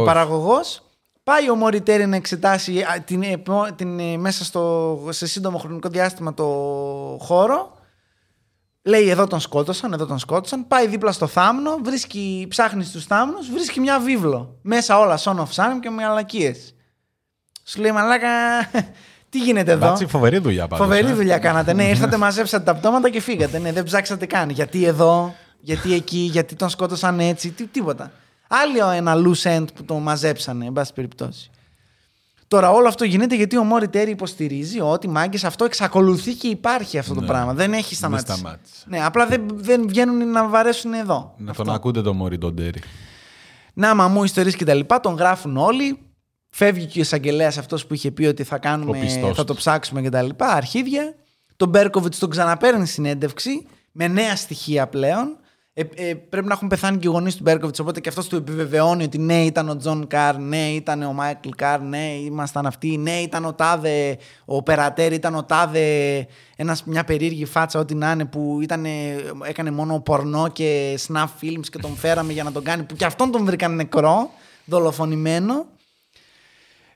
[0.00, 0.82] Ο παραγωγός.
[1.28, 1.46] Ο παραγωγός.
[1.46, 5.58] Πάει ο Μωριτέρη να εξετάσει α, την, ε, πο- την, ε, μέσα στο, σε σύντομο
[5.58, 6.44] χρονικό διάστημα το
[7.20, 7.76] χώρο.
[8.82, 10.66] Λέει εδώ τον σκότωσαν, εδώ τον σκότωσαν.
[10.66, 14.58] Πάει δίπλα στο θάμνο, βρίσκει, ψάχνει στους θάμνους, βρίσκει μια βίβλο.
[14.62, 16.74] Μέσα όλα Son of Sam και μαλακίες.
[17.64, 18.28] Σου λέει μαλάκα,
[19.30, 20.86] τι γίνεται εδώ; Μπάτσι, φοβερή δουλειά πάντως.
[20.86, 21.14] Φοβερή ε.
[21.14, 21.72] δουλειά κάνατε.
[21.72, 23.58] Ναι, ήρθατε, μαζέψατε τα πτώματα και φύγατε.
[23.58, 24.50] Ναι, δεν ψάξατε καν.
[24.50, 28.12] Γιατί εδώ, γιατί εκεί, γιατί τον σκότωσαν έτσι, τι, τίποτα.
[28.48, 31.50] Άλλο ένα loose end που το μαζέψανε, εν πάση περιπτώσει.
[32.48, 36.98] Τώρα όλο αυτό γίνεται γιατί ο Μόρι Τέρι υποστηρίζει ότι μάγκες αυτό εξακολουθεί και υπάρχει
[36.98, 37.26] αυτό το Ναι.
[37.26, 37.54] πράγμα.
[37.54, 38.38] Δεν έχει σταματήσει.
[38.38, 38.84] σταμάτησε.
[38.88, 41.34] Ναι, απλά δεν, δεν βγαίνουν να βαρέσουν εδώ.
[41.38, 41.62] Να Αυτό.
[41.64, 42.80] τον ακούτε τον Μόρι τον Τέρι.
[43.74, 45.98] Να, μαμού, ιστορίες και τα λοιπά, τον γράφουν όλοι.
[46.50, 49.52] Φεύγει και ο εισαγγελέας αυτός που είχε πει ότι θα Ο κάνουμε, πιστός θα το
[49.52, 49.56] τους.
[49.62, 50.46] ψάξουμε και τα λοιπά.
[50.46, 51.14] Αρχίδια.
[51.56, 55.36] Τον Μπέρκοβιτς τον ξαναπαίρνει συνέντευξη με νέα στοιχεία πλέον.
[55.78, 58.36] Ε, ε, πρέπει να έχουν πεθάνει και οι γονείς του Μπέρκοβιτς, οπότε και αυτός του
[58.36, 62.96] επιβεβαιώνει ότι ναι, ήταν ο Τζον Καρ, ναι, ήταν ο Μάικλ Καρ, ναι, ήμασταν αυτοί,
[62.96, 66.26] ναι, ήταν ο Τάδε, ο Περατέρ, ήταν ο Τάδε,
[66.56, 68.84] ένας, μια περίεργη φάτσα, ό,τι να είναι, που ήταν,
[69.46, 73.04] έκανε μόνο πορνό και snuff films και τον φέραμε για να τον κάνει, που και
[73.04, 74.30] αυτόν τον βρήκαν νεκρό,
[74.64, 75.66] δολοφονημένο.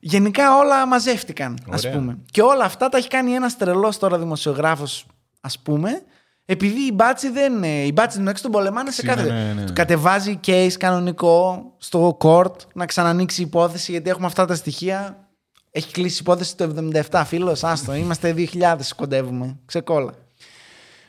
[0.01, 1.99] Γενικά όλα μαζεύτηκαν, ας Ωραία.
[1.99, 2.19] πούμε.
[2.31, 5.07] Και όλα αυτά τα έχει κάνει ένας τρελός τώρα δημοσιογράφος,
[5.41, 6.03] ας πούμε,
[6.45, 7.63] επειδή η Μπάτση δεν.
[7.63, 9.31] ε, Η Μπάτση την τον πολεμάνε σε Ναι, κάθε.
[9.33, 9.65] ναι, ναι.
[9.65, 15.27] Του κατεβάζει case κανονικό στο court να ξανανοίξει η υπόθεση γιατί έχουμε αυτά τα στοιχεία.
[15.71, 16.75] Έχει κλείσει η υπόθεση το
[17.11, 17.65] 77, φίλος.
[17.65, 19.59] Άστο, είμαστε 2000, κοντεύουμε.
[19.65, 20.13] Ξεκόλα.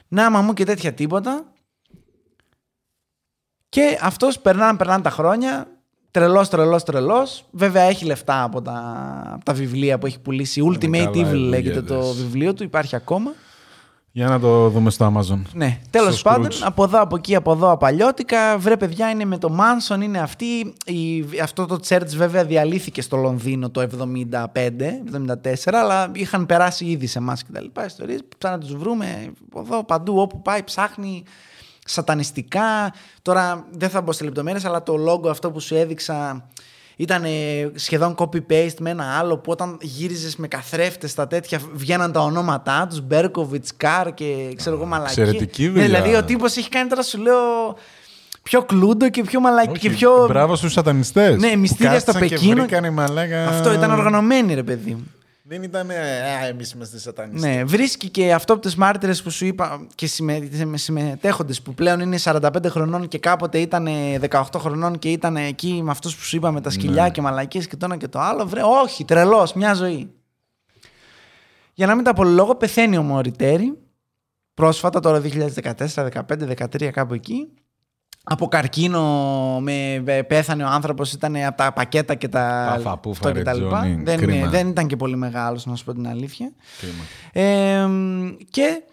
[0.07, 1.43] Να, μα μου και τέτοια τίποτα.
[3.69, 5.67] Και αυτός περνάνε, περνάνε τα χρόνια.
[6.11, 7.45] Τρελός, τρελός, τρελός.
[7.51, 8.81] Βέβαια έχει λεφτά από τα,
[9.33, 10.61] από τα βιβλία που έχει πουλήσει.
[10.73, 12.05] Ultimate καλά Evil οι λέγεται δουλειές.
[12.07, 13.31] το βιβλίο του, υπάρχει ακόμα.
[14.15, 15.41] Για να το δούμε στο Amazon.
[15.53, 16.61] Ναι, τέλος Στο πάντων, Scrooge.
[16.63, 18.57] από εδώ, από εκεί, από εδώ, απαλιώτικα.
[18.57, 20.73] Βρε, παιδιά, είναι με το Manson, είναι αυτή.
[20.85, 24.13] Η, αυτό το church βέβαια διαλύθηκε στο Λονδίνο το 75-74,
[25.71, 27.85] αλλά είχαν περάσει ήδη σε εμάς και τα λοιπά.
[27.85, 28.19] Ιστορίες.
[28.37, 31.23] Ψάχνει να τους βρούμε από εδώ, παντού, όπου πάει, ψάχνει
[31.85, 32.93] σατανιστικά.
[33.21, 36.47] Τώρα δεν θα μπω σε λεπτομέρειες, αλλά το logo αυτό που σου έδειξα
[36.95, 37.23] ήταν
[37.75, 42.87] σχεδόν copy-paste με ένα άλλο που όταν γύριζες με καθρέφτες στα τέτοια βγαίναν τα ονόματά
[42.89, 45.19] τους, Μπέρκοβιτ, Καρ και ξέρω εγώ μαλακή.
[45.19, 45.85] εξαιρετική Ναι, δουλειά.
[45.85, 47.35] δηλαδή ο τύπος έχει κάνει τώρα σου λέω
[48.43, 49.69] πιο κλούντο και πιο μαλακή.
[49.69, 50.25] Όχι, Και πιο...
[50.27, 51.37] Μπράβο στους σατανιστές.
[51.37, 52.53] Ναι, μυστήρια στο Πεκίνο.
[52.53, 53.47] Και βρήκανε μαλάκα...
[53.47, 55.11] Αυτό ήταν οργανωμένοι, ρε παιδί μου.
[55.45, 55.89] Δεν ήταν.
[55.89, 57.55] Α, εμείς είμαστε σατανιστές.
[57.55, 60.49] Ναι, βρίσκει και αυτό από τι μάρτυρες που σου είπα και συμμε...
[60.73, 63.87] συμμετέχοντες που πλέον είναι 45 χρονών και κάποτε ήταν
[64.29, 67.09] 18 χρονών και ήταν εκεί με αυτούς που σου είπα με τα σκυλιά Ναι.
[67.09, 68.45] και μαλακίες και το ένα και το άλλο.
[68.45, 70.13] Βρε, όχι, τρελός, μια ζωή.
[71.73, 73.77] Για να μην τα απολογώ, πεθαίνει ο Μωριτέρη
[74.53, 77.47] πρόσφατα, τώρα 2014, 15, 13, κάπου εκεί.
[78.25, 79.01] Από καρκίνο
[79.61, 83.41] με, με- πέθανε ο άνθρωπος, ήταν από τα πακέτα και τα, Παφα, πούφα, αυτό και
[83.43, 83.79] τα ρε, λοιπά.
[83.79, 84.49] Τζόνι, Δεν, κρίμα.
[84.49, 86.51] δεν ήταν και πολύ μεγάλος, να σου πω την αλήθεια.
[86.79, 87.47] Κρίμα.
[87.47, 87.87] Ε,
[88.49, 88.83] και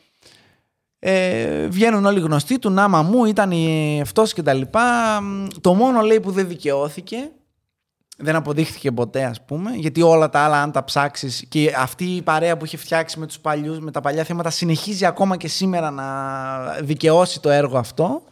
[0.99, 3.53] ε, βγαίνουν όλοι γνωστοί του Νάμα μου, ήταν
[4.03, 4.83] αυτό και τα λοιπά.
[5.61, 7.17] Το μόνο λέει που δεν δικαιώθηκε,
[8.19, 12.23] δεν αποδείχθηκε ποτέ ας πούμε, γιατί όλα τα άλλα αν τα ψάξεις και αυτή η
[12.23, 15.91] παρέα που είχε φτιάξει με, τους παλιούς, με τα παλιά θέματα συνεχίζει ακόμα και σήμερα
[15.91, 16.05] να
[16.83, 18.23] δικαιώσει το έργο αυτό.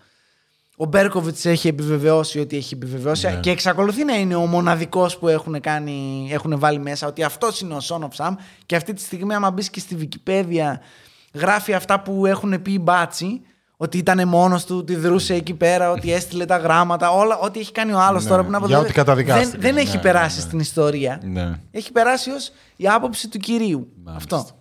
[0.80, 3.40] Ο Μπέρκοβιτς έχει επιβεβαιώσει ότι έχει επιβεβαιώσει Ναι.
[3.40, 7.74] και εξακολουθεί να είναι ο μοναδικός που έχουν, κάνει, έχουν βάλει μέσα ότι αυτός είναι
[7.74, 8.32] ο Son of Sam
[8.66, 10.72] και αυτή τη στιγμή άμα μπεις και στη Wikipedia
[11.34, 13.40] γράφει αυτά που έχουν πει οι μπάτσι
[13.76, 17.72] ότι ήταν μόνος του, ότι δρούσε εκεί πέρα, ότι έστειλε τα γράμματα, όλα, ό,τι έχει
[17.72, 18.30] κάνει ο άλλος Ναι.
[18.30, 19.50] τώρα που είναι Για ό,τι καταδικάστηκε.
[19.50, 20.46] Δεν, δεν έχει Ναι, περάσει ναι, ναι.
[20.48, 21.20] στην ιστορία.
[21.24, 21.58] Ναι.
[21.70, 23.92] Έχει περάσει ως η άποψη του κυρίου.
[24.04, 24.36] Μάλιστα.
[24.36, 24.56] Αυτό.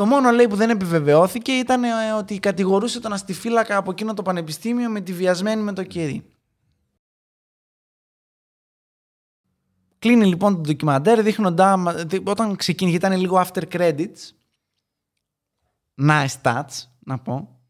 [0.00, 4.22] Το μόνο λέει που δεν επιβεβαιώθηκε ήταν ε, ότι κατηγορούσε τον αστιφύλακα από εκείνο το
[4.22, 6.30] πανεπιστήμιο με τη βιασμένη με το κερί.
[9.98, 14.30] Κλείνει λοιπόν το ντοκιμαντέρ δείχνοντα, δι- όταν ξεκίνησε, ήταν λίγο after credits,
[16.02, 17.60] nice touch να πω,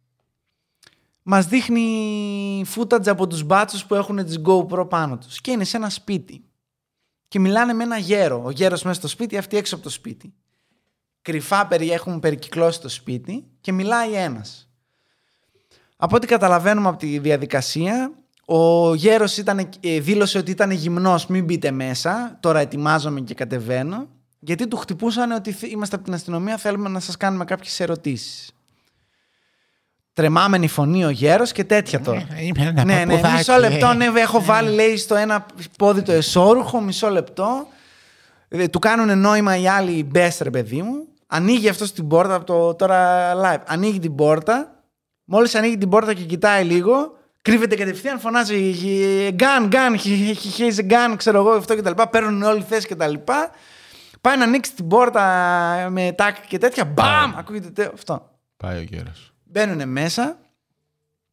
[1.22, 5.76] μας δείχνει footage από τους μπάτσους που έχουν τις GoPro πάνω τους και είναι σε
[5.76, 6.44] ένα σπίτι
[7.28, 8.42] και μιλάνε με ένα γέρο.
[8.44, 10.34] Ο γέρος μέσα στο σπίτι, αυτοί έξω από το σπίτι.
[11.22, 14.68] Κρυφά περι- έχουν περικυκλώσει το σπίτι και μιλάει ένας.
[15.96, 18.12] Από ό,τι καταλαβαίνουμε από τη διαδικασία,
[18.44, 24.08] ο γέρος ήταν, ε, δήλωσε ότι ήταν γυμνός, μην μπείτε μέσα, τώρα ετοιμάζομαι και κατεβαίνω,
[24.38, 28.52] γιατί του χτυπούσαν ότι θε- είμαστε από την αστυνομία, θέλουμε να σας κάνουμε κάποιες ερωτήσεις.
[30.12, 32.26] Τρεμάμενη φωνή ο γέρος και τέτοια τώρα.
[32.84, 33.92] Ναι, ναι, μισό λεπτό.
[33.92, 35.46] Ναι, έχω βάλει, λέει, στο ένα
[35.78, 37.66] πόδι το εσώρουχο, μισό λεπτό.
[38.48, 41.06] Ε, Του κάνουν νόημα οι άλλοι μπες, ρε παιδί μου.
[41.32, 43.62] Ανοίγει αυτός την πόρτα από το τώρα live.
[43.66, 44.82] Ανοίγει την πόρτα.
[45.24, 48.74] Μόλις ανοίγει την πόρτα και κοιτάει λίγο, κρύβεται κατευθείαν, φωνάζει
[49.38, 52.08] gun, gun, he, he has a gun, ξέρω εγώ, αυτό και τα λοιπά.
[52.08, 53.50] Παίρνουν όλοι θέση και τα λοιπά.
[54.20, 55.22] Πάει να ανοίξει την πόρτα
[55.90, 56.84] με τάκ και τέτοια.
[56.84, 57.32] Μπαμ!
[57.36, 58.30] Ακούγεται τε- αυτό.
[58.56, 59.32] Πάει ο γέρος.
[59.44, 60.38] Μπαίνουν μέσα.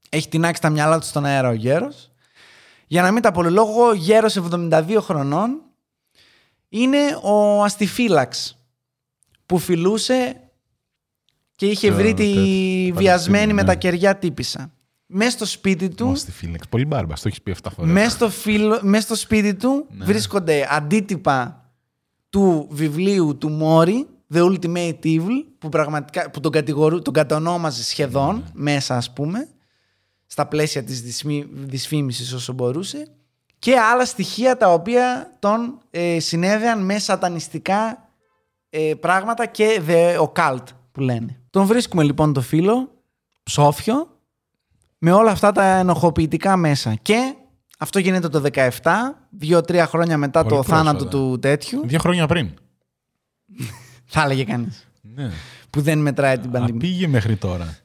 [0.09, 2.11] Έχει τεινάξει τα μυαλά τους στον αέρα ο γέρος.
[2.87, 5.61] Για να μην τα πολυλόγω, ο γέρος 72 χρονών
[6.69, 8.56] είναι ο αστιφύλαξ
[9.47, 10.41] που φιλούσε
[11.55, 13.67] και είχε Το βρει τη τέτοιο, βιασμένη με ναι.
[13.67, 14.71] τα κεριά τύπησα.
[15.05, 16.67] Μέσα στο σπίτι του, Στη φίλεξ.
[16.67, 17.91] Πολύ μπάρμπα, το έχεις πει 7 φορές.
[17.91, 20.05] μέσα στο, φίλο- μέσα στο σπίτι του Ναι.
[20.05, 21.65] βρίσκονται αντίτυπα
[22.29, 28.35] του βιβλίου του Μόρι, The Ultimate Evil, που, πραγματικά, που τον, κατηγορού, τον κατονόμαζε σχεδόν
[28.35, 28.43] Ναι.
[28.53, 29.47] μέσα ας πούμε,
[30.25, 33.07] στα πλαίσια της δυσμη- δυσφήμισης όσο μπορούσε,
[33.59, 38.06] και άλλα στοιχεία τα οποία τον ε, συνέδεαν με σατανιστικά
[38.77, 41.39] ε, πράγματα και the occult που λένε.
[41.49, 42.91] Τον βρίσκουμε λοιπόν το φίλο,
[43.43, 44.07] ψόφιο,
[44.97, 46.95] με όλα αυτά τα ενοχοποιητικά μέσα.
[47.01, 47.33] Και
[47.77, 48.69] αυτό γίνεται το 17,
[49.29, 51.17] δύο-τρία χρόνια μετά Πολύ το θάνατο πρόσφατα.
[51.17, 51.81] του τέτοιου.
[51.85, 52.49] Δύο χρόνια πριν.
[54.05, 54.87] Θα έλεγε κανείς.
[55.01, 55.29] Ναι.
[55.69, 56.79] Που δεν μετράει την Α, πανδημία.
[56.79, 57.77] πήγε μέχρι τώρα.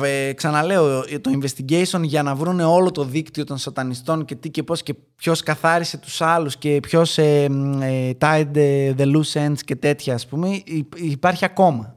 [0.00, 4.34] Α, ε, ξαναλέω, ε, το investigation για να βρούνε όλο το δίκτυο των σατανιστών και
[4.34, 8.92] τι και πώς και ποιος καθάρισε τους άλλους και ποιος ε, μ, ε, tied ε,
[8.98, 11.94] the loose ends και τέτοια ας πούμε, υ- υπάρχει ακόμα.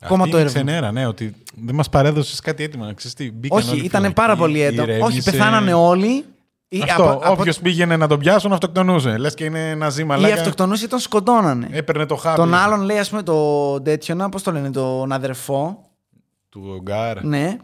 [0.00, 0.70] Ακόμα Αυτή το είναι έρευνα.
[0.70, 2.84] ξενέρα, ναι, ότι δεν μας παρέδωσες κάτι έτοιμο.
[2.84, 4.92] Να ξέρεις τι, μπήκαν Όχι, όλοι ήταν φυλακοί, πάρα πολύ έντονο.
[4.92, 5.30] Όχι, ηρέμησε.
[5.30, 6.24] πεθάνανε όλοι.
[6.68, 9.16] Ή Αυτό, από- από- όποιος πήγαινε να τον πιάσουν, αυτοκτονούσε.
[9.18, 11.68] Λες και είναι ένα ζήμα Ή αυτοκτονούσε ή τον σκοτώνανε.
[11.70, 15.12] Έπαιρνε το χάπι Τον άλλον λέει, ας πούμε, το τέτοιο, να, πώς το λένε, τον
[15.12, 15.87] αδερφό.
[16.48, 17.24] Του Γκάρ.
[17.24, 17.56] Ναι.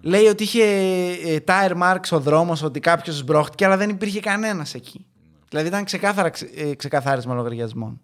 [0.00, 0.64] Λέει ότι είχε
[1.24, 5.06] ε, tire marks ο δρόμος, ότι κάποιος σμπρώχτηκε, αλλά δεν υπήρχε κανένας εκεί.
[5.48, 8.00] Δηλαδή ήταν ξεκάθαρα, ξε- ε, ξεκαθάρισμα λογαριασμών.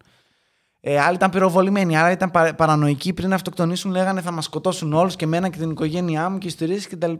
[0.80, 3.90] Ε, άλλοι ήταν πυροβολημένοι, άλλοι ήταν πα- παρανοϊκοί πριν αυτοκτονήσουν.
[3.90, 7.12] Λέγανε θα μας σκοτώσουν όλους και εμένα και την οικογένειά μου και ιστορίες κτλ.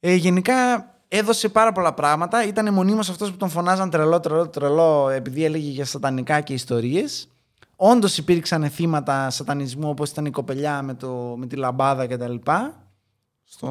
[0.00, 0.54] Ε, γενικά
[1.08, 2.46] έδωσε πάρα πολλά πράγματα.
[2.46, 7.28] Ήταν μονίμως αυτός που τον φωνάζαν τρελό, τρελό, τρελό, επειδή έλεγε για σατανικά και ιστορίες.
[7.80, 12.34] Όντως υπήρξαν θύματα σατανισμού, όπως ήταν η κοπελιά με, το, με τη λαμπάδα κτλ.
[13.44, 13.68] Στο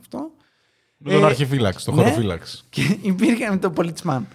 [0.00, 0.30] αυτό.
[0.96, 2.02] Με τον Ε, αρχιφύλαξ, τον ναι.
[2.02, 2.64] χωροφύλαξ.
[2.70, 4.26] Και υπήρχαν με το πολιτσμάν.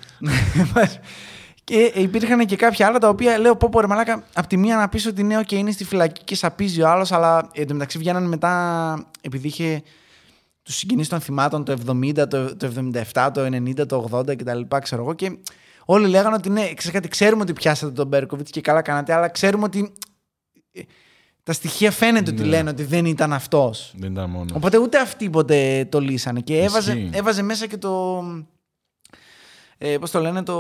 [1.64, 4.76] και υπήρχαν και κάποια άλλα τα οποία λέω πω πω ρε μαλάκα απ' τη μία
[4.76, 8.24] να πεις ότι ναι, οκ, είναι στη φυλακή και σαπίζει ο άλλος αλλά εντωμεταξύ βγαίναν
[8.28, 9.82] μετά επειδή είχε
[10.64, 12.72] τους συγγενείς των θυμάτων το 70, το, το
[13.14, 14.62] 77, το 90, το 80 κτλ.
[14.82, 15.38] Ξέρω εγώ και
[15.90, 19.28] όλοι λέγανε ότι ναι, ξέρεις κάτι, ξέρουμε ότι πιάσατε τον Μπέρκοβιτς και καλά κάνατε, αλλά
[19.30, 19.94] ξέρουμε ότι
[20.72, 20.82] ε,
[21.44, 22.48] τα στοιχεία φαίνεται ότι Ναι.
[22.48, 23.94] λένε ότι δεν ήταν αυτός.
[23.98, 24.52] Δεν ήταν μόνος.
[24.56, 26.40] Οπότε ούτε αυτοί ποτέ το λύσανε.
[26.40, 27.10] Και έβαζε, Ισχύει.
[27.14, 28.24] έβαζε μέσα και το.
[29.78, 30.54] Ε, πώς το λένε, το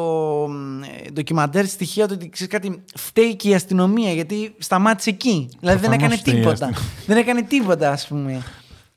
[1.06, 5.50] ε, ντοκιμαντέρ στοιχεία του ότι ξέρεις κάτι, φταίει και η αστυνομία γιατί σταμάτησε εκεί.
[5.60, 6.66] Δηλαδή δεν Προφανώς έκανε φταίει η τίποτα.
[6.66, 7.04] αστυνομία.
[7.08, 8.44] δεν έκανε τίποτα, ας πούμε.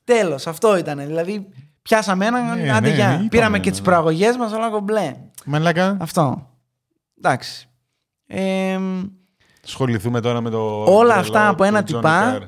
[0.05, 0.99] Τέλος, αυτό ήταν.
[1.07, 1.49] Δηλαδή
[1.91, 3.13] πιάσαμε έναν, Ναι, άντε ναι, γεια.
[3.13, 3.71] είπαμε, Πήραμε και ναι.
[3.71, 5.15] τις προαγωγές μας, όλα κομπλέ.
[5.45, 6.47] Μαλάκα, Αυτό.
[7.19, 7.69] Εντάξει.
[8.27, 8.79] Ε,
[9.65, 10.83] ασχοληθούμε τώρα με το.
[10.85, 12.39] όλα τρελό αυτά από ένα του Johnny τυπά.
[12.39, 12.43] Carr.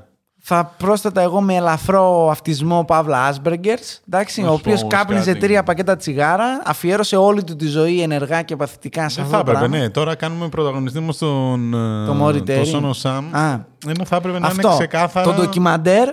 [0.44, 5.32] Θα πρόσθετα εγώ με ελαφρό αυτισμό Παύλα Άσμπεργκερ, Να ο σου οποίος πω όμως κάπνιζε
[5.32, 5.38] κάτι.
[5.46, 9.42] τρία πακέτα τσιγάρα, αφιέρωσε όλη του τη ζωή ενεργά και παθητικά σε Δεν αυτό θα
[9.44, 9.84] το έπρεπε, πράγμα.
[9.86, 9.90] ναι.
[9.90, 11.74] Τώρα κάνουμε πρωταγωνιστή μας τον.
[11.74, 12.58] ε, Το Μόρι Τέρι.
[12.58, 13.34] Το Σόνο Σαμ.
[13.36, 13.58] Α.
[13.86, 14.68] Ενώ θα έπρεπε να αυτό.
[14.68, 15.26] είναι ξεκάθαρα.
[15.34, 16.08] Το ντοκιμαντέρ,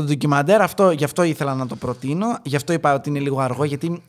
[0.00, 2.38] το ντοκιμαντέρ αυτό, γι' αυτό ήθελα να το προτείνω.
[2.42, 4.02] Γι' αυτό είπα ότι είναι λίγο αργό, γιατί.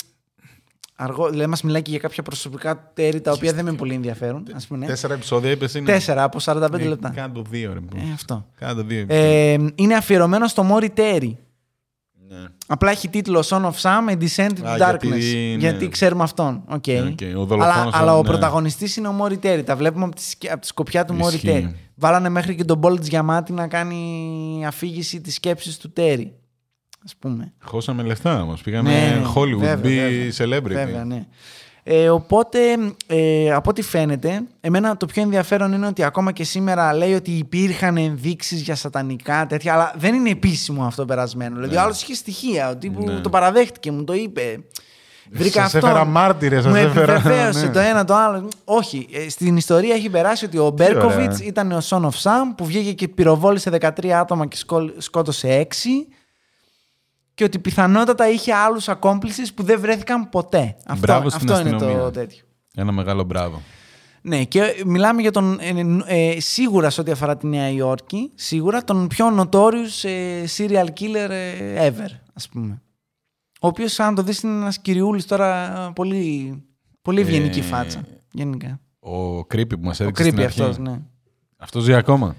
[0.99, 4.47] Αργό, δηλαδή μας μιλάει και για κάποια προσωπικά Τέρι τα οποία δεν με πολύ ενδιαφέρουν.
[4.55, 4.85] Ας πούμε, ναι.
[4.85, 5.85] Τέσσερα επεισόδια είπες είναι.
[5.85, 7.09] Τέσσερα από 45 Ε, λεπτά.
[7.09, 7.79] Κάντο δύο, ρε.
[8.01, 8.45] Ε, αυτό.
[8.59, 8.99] Κάντο δύο.
[8.99, 9.29] επεισόδια.
[9.29, 11.37] Ε, είναι αφιερωμένο στο Μόρι Τέρι.
[12.29, 12.37] Ναι.
[12.67, 14.99] Απλά έχει τίτλο Son of Sam, A Descent into Α, Darkness.
[15.01, 15.89] γιατί, Γιατί, ναι.
[15.89, 16.63] ξέρουμε αυτόν.
[16.67, 16.73] OK.
[16.73, 18.27] OK, ο αλλά δολοφόνος, αλλά ο ναι.
[18.27, 19.63] πρωταγωνιστής είναι ο Μόρι Τέρι.
[19.63, 21.47] Τα βλέπουμε από τη, σκ- από τη σκοπιά του Μόρι Ισχύει.
[21.47, 21.75] Τέρι.
[21.95, 26.33] Βάλανε μέχρι και τον Πολ Τζιαμάτι να κάνει αφήγηση της σκέψης του Τέρι.
[27.05, 27.53] Ας πούμε.
[27.63, 28.61] Χώσαμε λεφτά όμως.
[28.61, 30.59] Πήγαμε Ναι, Hollywood, βέβαια, be βέβαια.
[30.59, 30.85] celebrity.
[30.85, 31.25] Βέβαια, ναι.
[31.89, 32.57] Ε, οπότε,
[33.07, 37.31] ε, από ό,τι φαίνεται, εμένα το πιο ενδιαφέρον είναι ότι ακόμα και σήμερα λέει ότι
[37.31, 41.55] υπήρχαν ενδείξεις για σατανικά τέτοια, αλλά δεν είναι επίσημο αυτό περασμένο.
[41.55, 43.19] Δηλαδή, ο άλλος είχε στοιχεία, ο τύπου Ναι.
[43.19, 44.59] το παραδέχτηκε, μου το είπε.
[45.31, 45.87] Βρήκα Σας αυτό.
[45.87, 47.71] έφερα μάρτυρες, σας Μου έφερα, επιβεβαίωσε ναι.
[47.71, 48.47] το ένα το άλλο.
[48.63, 49.07] Όχι.
[49.13, 51.37] ε, Στην ιστορία έχει περάσει ότι ο Μπέρκοβιτ ωραία.
[51.47, 56.07] ήταν ο Son of Sam που βγήκε και πυροβόλησε 13 άτομα και σκόλ- σκότωσε 6
[57.37, 60.75] και ότι πιθανότατα είχε άλλους accomplices που δεν βρέθηκαν ποτέ.
[60.85, 62.11] Αυτό, Μπράβο στην αυτό είναι το αστυνομία.
[62.11, 62.43] τέτοιο.
[62.75, 63.61] Ένα μεγάλο μπράβο.
[64.21, 68.83] Ναι, και μιλάμε για τον ε, ε, σίγουρα σε ό,τι αφορά τη Νέα Υόρκη, σίγουρα
[68.83, 72.81] τον πιο notorious ε, serial killer ε, ever, ας πούμε.
[73.61, 76.53] Ο οποίος, αν το δεις, είναι ένας κυριούλης τώρα ε, πολύ,
[77.01, 78.79] πολύ ευγενική Ε, φάτσα, γενικά.
[78.99, 80.61] Ο creepy που μας Ο έδειξε στην creepy αρχή.
[80.61, 80.99] αυτός, ναι.
[81.57, 82.35] Αυτός ζει ακόμα;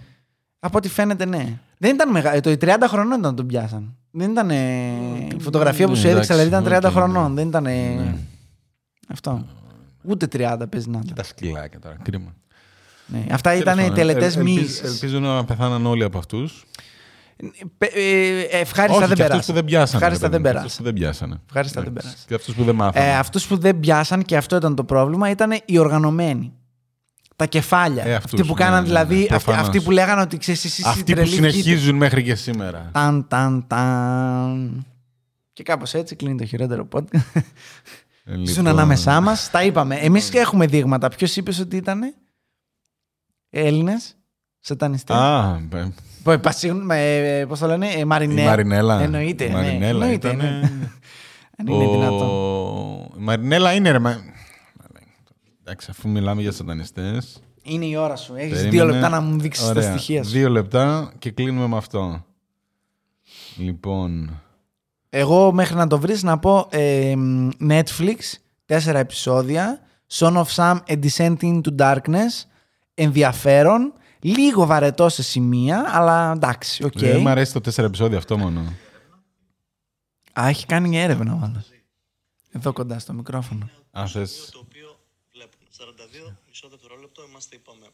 [0.59, 1.59] Από ό,τι φαίνεται, ναι.
[1.79, 2.41] Δεν ήταν μεγάλο.
[2.41, 3.98] Το 30 χρονών ήταν τον πιάσαν.
[4.11, 4.51] Δεν ήταν.
[4.51, 7.29] η φωτογραφία που ναι, σου έδειξα, δηλαδή εντάξει, ήταν 30 οκ, χρονών.
[7.33, 7.35] ναι.
[7.41, 7.63] Δεν ήταν.
[7.63, 8.15] Ναι.
[9.09, 9.47] Αυτό.
[10.03, 10.39] Ούτε 30
[10.71, 11.15] παίζει να Και ήταν.
[11.17, 11.97] τα σκυλάκια τώρα.
[12.03, 12.35] Κρίμα.
[13.07, 13.25] Ναι.
[13.31, 14.83] Αυτά ήταν Τέλος πάντων, τελετές ελ- ελπίζ- μύης.
[14.83, 16.65] Ελπίζω να πεθάναν όλοι από αυτούς.
[17.79, 19.47] Πε- ε, Ευχάριστα Όχι, δεν και αυτούς περάσαν.
[19.47, 19.97] που δεν πιάσανε.
[20.05, 20.65] Ευχάριστα ρε δεν παιδί μου, και περάσαν.
[20.65, 21.41] αυτούς που δεν πιάσανε.
[21.47, 22.07] Ευχάριστα δεν Εντάξει.
[22.09, 22.27] περάσαν.
[22.29, 23.07] Και αυτούς που δεν μάθανε.
[23.07, 26.53] Ε, αυτούς που δεν πιάσαν και αυτό ήταν το πρόβλημα ήταν οι οργανωμένοι.
[27.39, 28.05] Τα κεφάλια.
[28.05, 29.15] Ε, αυτούς, αυτοί που ναι, κάναν ναι, δηλαδή.
[29.15, 29.61] ναι, αυτοί, προφανώς.
[29.61, 32.91] αυτοί που λέγανε ότι ξέρεις, εσεί Αυτοί που συνεχίζουν μέχρι και σήμερα.
[32.93, 34.87] Ταν, ταν, ταν.
[35.53, 37.43] Και κάπως έτσι κλείνει το χειρότερο podcast.
[38.25, 39.51] Ε, Ζουν λοιπόν, ανάμεσά μας.
[39.51, 39.95] Τα είπαμε.
[39.95, 41.09] Εμείς έχουμε δείγματα.
[41.09, 42.15] Ποιος είπες ότι ήταν
[43.51, 44.17] Έλληνες
[44.61, 45.17] σατανιστές.
[45.17, 45.61] Α,
[46.95, 48.45] ε, Πώς το λένε, ε, η Μαρινέ.
[48.45, 49.01] Μαρινέλα.
[49.01, 49.45] Εννοείται.
[49.45, 50.37] Η ναι, Μαρινέλα εννοείται, ήταν.
[50.37, 50.61] ναι.
[51.59, 52.29] Αν είναι δυνατόν.
[52.29, 53.13] Ο...
[53.19, 53.99] Η Μαρινέλα είναι ρε.
[55.69, 58.35] Μα- Εντάξει, αφού μιλάμε για σατανιστές Είναι η ώρα σου.
[58.35, 58.71] Έχεις Περίμενε.
[58.71, 59.91] δύο λεπτά να μου δείξεις τα Ωραία.
[59.91, 60.31] στοιχεία σου.
[60.31, 62.25] Δύο λεπτά και κλείνουμε με αυτό.
[63.57, 64.41] Λοιπόν.
[65.11, 67.15] Εγώ μέχρι να το βρεις να πω ε,
[67.69, 68.19] Netflix,
[68.67, 69.81] τέσσερα επεισόδια.
[70.11, 72.45] Son of Sam, A Descent into Darkness.
[72.95, 73.93] Ενδιαφέρον.
[74.21, 76.99] Λίγο βαρετό σε σημεία, αλλά εντάξει, οκ.
[76.99, 78.61] Δεν μου αρέσει το τέσσερα επεισόδια αυτό μόνο.
[80.41, 81.67] Α, έχει κάνει μια έρευνα ο άλλος.
[82.53, 83.69] Εδώ κοντά στο μικρόφωνο.
[83.91, 84.51] Αν θες.
[85.79, 86.37] Το οποίο βλέπουμε.
[86.43, 87.87] 42 μισό δευτερόλεπτο είμαστε, είπαμε,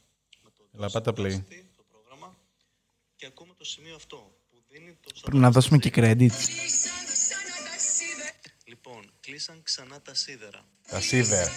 [0.44, 1.14] με το Έλα, πάτα play.
[1.14, 2.36] δράστη, το πρόγραμμα
[3.16, 4.16] και ακούμε το σημείο αυτό
[4.50, 6.30] που δίνει το Πρέπει να δώσουμε και credit.
[8.64, 10.64] Λοιπόν, κλείσαν ξανά τα σίδερα.
[10.88, 11.50] Τα σίδερα.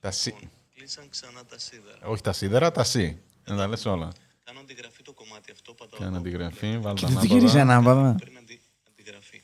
[0.00, 0.30] Τα σί...
[0.30, 2.06] Λοιπόν, κλείσαν ξανά τα σίδερα.
[2.06, 3.22] Όχι τα σίδερα, τα σί.
[3.44, 4.12] Να τα λες όλα.
[4.44, 6.04] Κάνω αντιγραφή το κομμάτι αυτό, πατάω το.
[6.04, 7.90] Κάνε αντιγραφή, βάλτε Και τα δεν το γυρίζει ανάποδα.
[7.90, 8.24] ανάποδα.
[8.24, 9.42] Πριν αντι, αντιγραφή.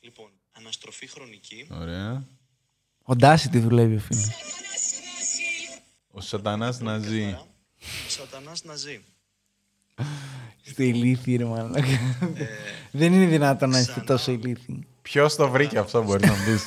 [0.00, 1.68] Λοιπόν, αναστροφή χρονική.
[1.70, 2.28] Ωραία.
[3.08, 4.28] Ο Ντάση τι δουλεύει ο φίλος.
[6.10, 7.36] Ο σατανάς να ζει.
[8.08, 9.00] Σατανάς να ζει.
[10.62, 11.72] Είστε ηλίθιοι ρε μάλλον.
[12.90, 14.06] Δεν είναι δυνατόν να είστε ξανά.
[14.06, 14.86] τόσο ηλίθιοι.
[15.02, 16.62] Ποιος το βρήκε αυτό μπορεί να πεις.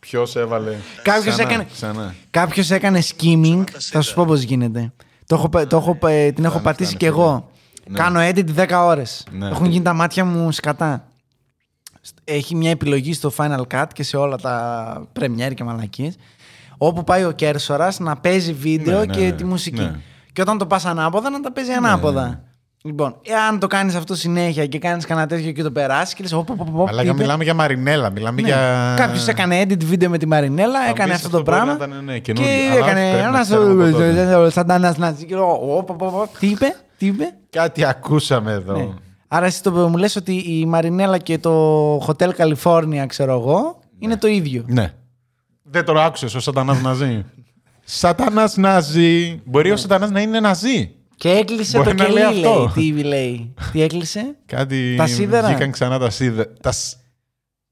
[0.00, 0.76] Ποιος έβαλε.
[1.02, 2.14] Κάποιος Ξανά, έκανε- Ξανά.
[2.30, 3.64] Κάποιος έκανε skimming.
[3.78, 4.92] Θα σου πω πώς γίνεται.
[5.26, 7.50] Το έχω, πα- το έχω, πα- την έχω Φτάνει, πατήσει φτάνει, κι εγώ.
[7.86, 7.98] Ναι.
[7.98, 9.26] Κάνω edit 10 ώρες.
[9.30, 9.48] Ναι.
[9.48, 11.08] Έχουν γίνει τα μάτια μου σκατά.
[12.32, 16.16] Έχει μια επιλογή στο Final Cut και σε όλα τα Premiere και μαλακίες
[16.78, 19.32] όπου πάει ο Κέρσορας να παίζει βίντεο Ναι, ναι, και ναι.
[19.32, 19.80] τη μουσική.
[19.80, 19.94] Ναι.
[20.32, 22.42] Και όταν το πας ανάποδα να τα παίζει ανάποδα.
[22.84, 26.32] Λοιπόν, εάν το κάνεις αυτό συνέχεια και κάνεις κανένα τέτοιο και το περάσει και λες,
[26.32, 28.10] «Οπ, οπ, οπ, οπ, τι Αλλά είπε?» μιλάμε για Μαρινέλα.
[28.10, 28.48] Μιλάμε Ναι.
[28.48, 28.94] για.
[28.96, 31.84] Κάποιο έκανε edit βίντεο με τη Μαρινέλα, Θα έκανε πεις αυτό το μπορεί να πράγμα.
[31.86, 32.54] ήταν, ναι, και καινούργιο.
[32.60, 34.50] Αλλά όχι, έκανε πρέπει να ένα ξέρουμε από τότε.
[34.50, 35.24] σαντανά ναζί.
[35.24, 36.38] και λέω, «Οπ, οπ, οπ, οπ».
[36.38, 37.24] Τι είπε, τι είπε.
[37.50, 38.76] Κάτι ακούσαμε εδώ.
[38.76, 38.88] Ναι.
[39.34, 44.16] Άρα εσύ το μου λες ότι η Μαρινέλα και το Hotel California, ξέρω εγώ, είναι
[44.16, 44.64] το ίδιο.
[44.68, 44.94] Ναι.
[45.62, 47.24] Δεν το άκουσε ο Σατανάς Ναζί.
[47.84, 49.40] Σατανάς Ναζί.
[49.44, 50.90] Μπορεί ο Σατανάς να είναι Ναζί.
[51.16, 52.44] Και έκλεισε Μπορεί το να κελί, λέει λέει.
[52.44, 52.70] αυτό.
[52.74, 53.54] Τι λέει.
[53.72, 54.94] Τι έκλεισε; Κάτι.
[54.96, 55.48] Τα σίδερα.
[55.48, 56.52] Βγήκαν ξανά τα σίδερα.
[56.60, 56.96] Τα, σ-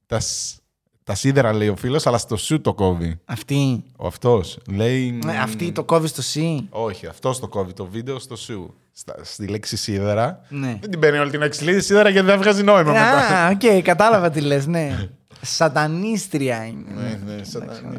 [0.05, 0.55] τα, σ-
[1.03, 3.19] τα σίδερα λέει ο φίλος, αλλά στο σου το κόβει.
[3.25, 3.83] Αυτή.
[3.97, 4.57] Ο αυτός.
[4.67, 5.19] Λέει.
[5.25, 6.63] Ναι, Αυτή το κόβει στο C.
[6.69, 8.73] Όχι, αυτό το κόβει το βίντεο στο σου.
[8.93, 10.41] Στα, στη λέξη σίδερα.
[10.49, 10.77] Ναι.
[10.81, 13.45] Δεν την παίρνει όλη την εξηλίδη σίδερα γιατί δεν βγάζει νόημα μετά.
[13.45, 15.09] Α, οκ, κατάλαβα τι λες, ναι.
[15.41, 16.83] Σατανίστρια είναι.
[16.95, 17.93] Ναι, ναι, σαν- Εντάξει, οκ.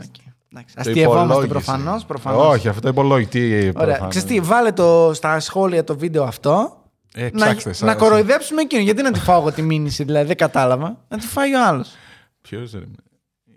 [0.52, 1.48] Εντάξει, Το Αστειευόμαστε υπολόγισες.
[1.64, 2.46] προφανώς, προφανώς.
[2.46, 3.54] Όχι, αυτό υπολόγιτη.
[3.58, 3.72] Ωραία.
[3.72, 4.08] προφανώς.
[4.14, 6.76] Ξέρεις τι, βάλε το στα σχόλια το βίντεο αυτό.
[7.14, 8.04] Ε, να, ψάξτε, σας να άρεσε.
[8.04, 8.82] κοροϊδέψουμε εκείνο.
[8.82, 10.96] Γιατί να τη φάω εγώ τη μήνυση, δηλαδή δεν κατάλαβα.
[11.08, 11.90] Να τη φάει ο άλλος.
[12.42, 12.80] Ποιος, ρε.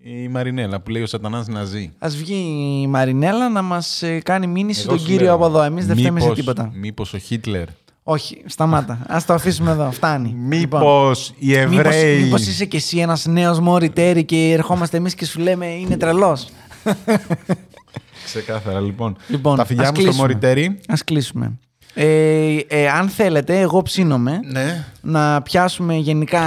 [0.07, 1.91] Η Μαρινέλα που λέει ο Σατανάς Ναζί.
[1.99, 2.35] Α βγει
[2.83, 5.61] η Μαρινέλα να μας κάνει μήνυση Εγώ τον σου κύριο λέω, από εδώ.
[5.61, 6.71] Εμείς δεν φταίμε σε μήπως- τίποτα.
[6.73, 7.65] Μήπως ο Χίτλερ.
[8.03, 8.93] Όχι, σταμάτα.
[9.07, 9.91] Α το αφήσουμε εδώ.
[9.91, 10.33] Φτάνει.
[10.49, 12.21] Μήπως οι Μήπως, Εβραίοι.
[12.23, 13.91] μήπως είσαι κι εσύ ένας νέος μόρι
[14.25, 16.47] και ερχόμαστε εμείς και σου λέμε είναι τρελός.
[18.25, 19.15] Ξεκάθαρα λοιπόν.
[19.27, 20.27] Λοιπόν, Τα φιλιά ας μου στο κλείσουμε.
[20.27, 20.79] Μωριτέρι.
[20.87, 21.59] Ας κλείσουμε.
[21.93, 24.85] Ε, ε, αν θέλετε, εγώ ψήνομαι Ναι.
[25.01, 26.41] να πιάσουμε γενικά,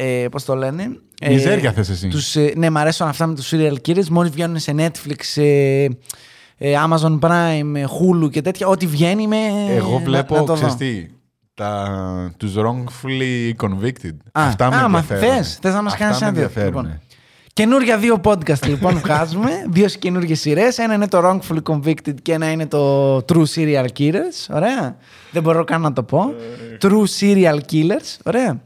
[0.00, 0.90] ε, πώς το λένε...
[1.22, 2.08] ε, Μιζέρια θες εσύ.
[2.08, 4.06] Τους, ε, ναι, μ' αρέσουν αυτά με τους serial killers.
[4.10, 5.84] Μόλις βγαίνουν σε Netflix, ε,
[6.56, 9.36] ε, Amazon Prime, ε, Hulu και τέτοια, ό,τι βγαίνει με...
[9.68, 10.78] Εγώ να- βλέπω, να το ξέρεις δω.
[10.78, 11.06] τι,
[11.54, 14.14] τα, τους wrongfully convicted.
[14.32, 15.34] Α, Αυτά με α, μα ενδιαφέρουν.
[15.36, 16.44] θες, θες να μας Αυτά κάνεις με ένα δύο.
[16.44, 16.82] ενδιαφέρουν.
[16.82, 17.00] Λοιπόν.
[17.52, 19.50] Καινούργια δύο podcast λοιπόν βγάζουμε.
[19.70, 20.78] δύο καινούργιες σειρές.
[20.78, 24.54] Ένα είναι το Wrongfully Convicted και ένα είναι το True Serial Killers.
[24.54, 24.96] Ωραία.
[25.32, 26.34] Δεν μπορώ καν να το πω.
[26.72, 26.76] Ε.
[26.80, 28.16] True Serial Killers.
[28.24, 28.60] Ωραία.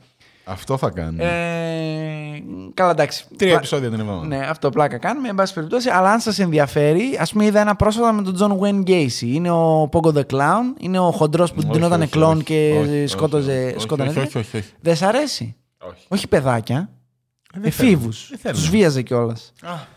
[0.44, 1.24] Αυτό θα κάνουμε.
[1.24, 2.23] Ε,
[2.74, 3.24] καλά, εντάξει.
[3.36, 4.26] Τρία Πλα- επεισόδια την εβδομάδα.
[4.26, 5.88] Ναι, αυτό πλάκα κάνουμε, εν πάση περιπτώσει.
[5.90, 9.22] Αλλά αν σας ενδιαφέρει, ας πούμε, είδα ένα πρόσφατα με τον John Wayne Gacy.
[9.22, 10.62] Είναι ο Pogo the Clown.
[10.78, 12.42] Είναι ο χοντρός που Όχι, ντυνόταν όχι, κλόν όχι.
[12.44, 13.64] και Όχι, όχι, σκότωζε.
[13.70, 14.08] όχι, σκότωνε.
[14.10, 14.70] όχι, όχι, όχι, όχι.
[14.80, 16.04] Δεν σ' αρέσει; Όχι.
[16.08, 16.88] Όχι παιδάκια.
[17.56, 17.88] Ε, δεν θέλω.
[17.90, 18.10] Εφήβου.
[18.28, 18.54] Δεν θέλω.
[18.54, 19.52] Τους βίαζε κιόλας.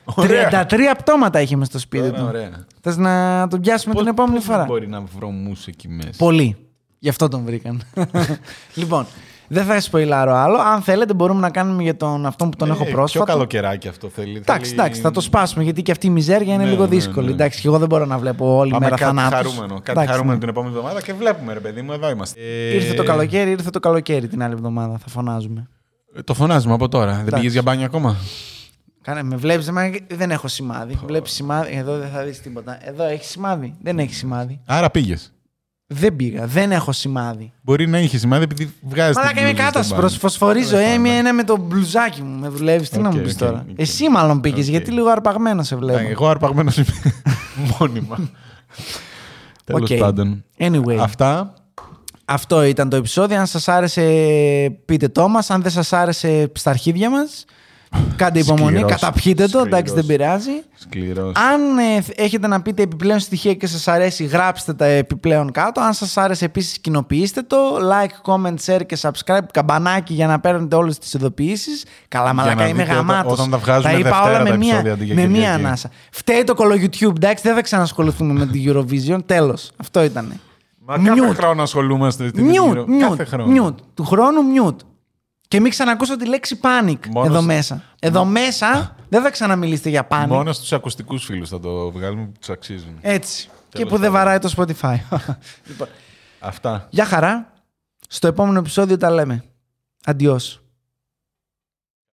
[0.06, 0.66] ωραία.
[0.70, 2.26] 33 πτώματα είχε μες στο σπίτι Ωραία, του.
[2.28, 2.66] ωραία.
[2.82, 6.10] Θες να τον πιάσουμε Πώς- την επόμενη πώς φορά; μπορεί να βρω μους εκεί μέσα;
[6.18, 6.56] Πολύ.
[7.00, 7.82] Γι' αυτό τον βρήκαν.
[8.76, 9.06] λοιπόν,
[9.48, 10.58] δεν θα σποϊλάρω άλλο.
[10.58, 13.26] Αν θέλετε, μπορούμε να κάνουμε για τον αυτόν που τον Ε, έχω Πιο πρόσφατα.
[13.32, 14.38] καλοκαιράκι αυτό θέλει.
[14.38, 16.90] Εντάξει, Θέλει- εντάξει, θα το σπάσουμε γιατί και αυτή η μιζέρια είναι Ναι, λίγο ναι,
[16.90, 17.28] δύσκολη.
[17.28, 17.34] ναι.
[17.34, 19.38] Εντάξει, και εγώ δεν μπορώ να βλέπω όλη Πάμε μέρα κάτι θανάτους.
[19.38, 19.74] χαρούμενο.
[19.74, 20.40] Κάτι Εντάξει, χαρούμενο ναι.
[20.40, 22.40] την επόμενη εβδομάδα και βλέπουμε, ρε παιδί μου, εδώ είμαστε.
[22.42, 24.98] Ε, Ήρθε το καλοκαίρι, ήρθε το καλοκαίρι την άλλη εβδομάδα.
[24.98, 25.68] Θα φωνάζουμε.
[26.16, 27.22] ε, Το φωνάζουμε από τώρα.
[27.26, 28.16] Δεν πήγες για μπάνιο ακόμα;
[29.02, 29.70] Κάνε, με βλέπεις,
[30.08, 31.00] δεν έχω σημάδι.
[31.06, 31.76] Βλέπεις σημάδι.
[31.76, 32.78] Εδώ δεν θα δεις τίποτα.
[32.82, 33.76] Εδώ έχει σημάδι.
[33.82, 34.60] Δεν έχει σημάδι.
[34.66, 35.32] Άρα πήγες.
[35.90, 36.46] Δεν πήγα.
[36.46, 37.52] Δεν έχω σημάδι.
[37.62, 39.16] Μπορεί να είχε σημάδι επειδή βγάζεις.
[39.16, 40.10] Μαλάκα είμαι κάτασπρο.
[40.10, 40.78] Φωσφορίζω.
[40.78, 42.40] Ε, μία είναι με το μπλουζάκι μου.
[42.40, 42.90] Με δουλεύεις.
[42.90, 43.80] Τι να Οκ, μου πεις οκ, τώρα; οκ.
[43.80, 44.70] Εσύ μάλλον πήγες, Οκ.
[44.72, 46.08] γιατί λίγο αρπαγμένο σε βλέπω.
[46.10, 46.86] Εγώ αρπαγμένος είμαι
[47.80, 48.18] μόνιμα.
[49.64, 49.98] Τέλος Οκ.
[49.98, 50.44] πάντων.
[50.58, 51.54] Anyway, Αυτά.
[52.26, 53.40] αυτό ήταν το επεισόδιο.
[53.40, 54.02] Αν σας άρεσε,
[54.86, 55.50] πείτε το μας.
[55.50, 57.46] Αν δεν σας άρεσε, στα αρχίδια μας.
[58.16, 58.92] Κάντε υπομονή, Σκληρός.
[58.92, 59.60] καταπιείτε το.
[59.60, 60.06] Εντάξει, δεν Σκληρός.
[60.28, 60.52] πειράζει.
[60.76, 61.32] Σκληρός.
[61.36, 65.82] Αν ε, έχετε να πείτε επιπλέον στοιχεία και σας αρέσει, γράψτε τα επιπλέον κάτω.
[65.82, 67.58] Αν σας άρεσε επίσης, κοινοποιήστε το.
[67.78, 69.40] Like, comment, share και subscribe.
[69.54, 71.86] Καμπανάκι για να παίρνετε όλες τις ειδοποιήσεις.
[72.08, 73.32] Καλά, μαλάκα, να είμαι δείτε όταν- γαμάτος.
[73.34, 75.64] όταν τα βγάζουμε είπα Δευτέρα όλα τα με μία, επεισόδια αντί για με μία Κυριακή.
[75.66, 75.90] ανάσα.
[76.12, 79.20] Φταίει το κολο YouTube, εντάξει, δεν θα ξανασχοληθούμε με την Eurovision.
[79.26, 80.40] Τέλος, αυτό ήτανε.
[80.86, 81.36] Μα κάθε Mute.
[81.36, 82.28] χρόνο ασχολούμαστε.
[82.28, 82.86] στην Μιουτ, Euro.
[83.00, 83.52] Κάθε χρόνο.
[83.52, 83.78] μιουτ.
[83.94, 84.80] Του χρόνου μιουτ.
[85.48, 87.84] Και μην ξανακούσω τη λέξη panic Μόνος εδώ σ- μέσα.
[88.00, 90.26] Εδώ μέσα δεν θα ξαναμιλήσετε για panic.
[90.28, 92.98] Μόνος στους ακουστικούς φίλους θα το βγάλουμε που τους αξίζουν.
[93.02, 93.48] Έτσι.
[93.70, 94.26] και Τέλος που δεν πάντων.
[94.26, 94.96] βαράει το Spotify.
[95.68, 95.88] λοιπόν,
[96.40, 96.88] Αυτά.
[96.90, 97.52] γεια χαρά.
[98.10, 99.44] Στο επόμενο επεισόδιο τα λέμε.
[100.06, 100.62] Αντιός.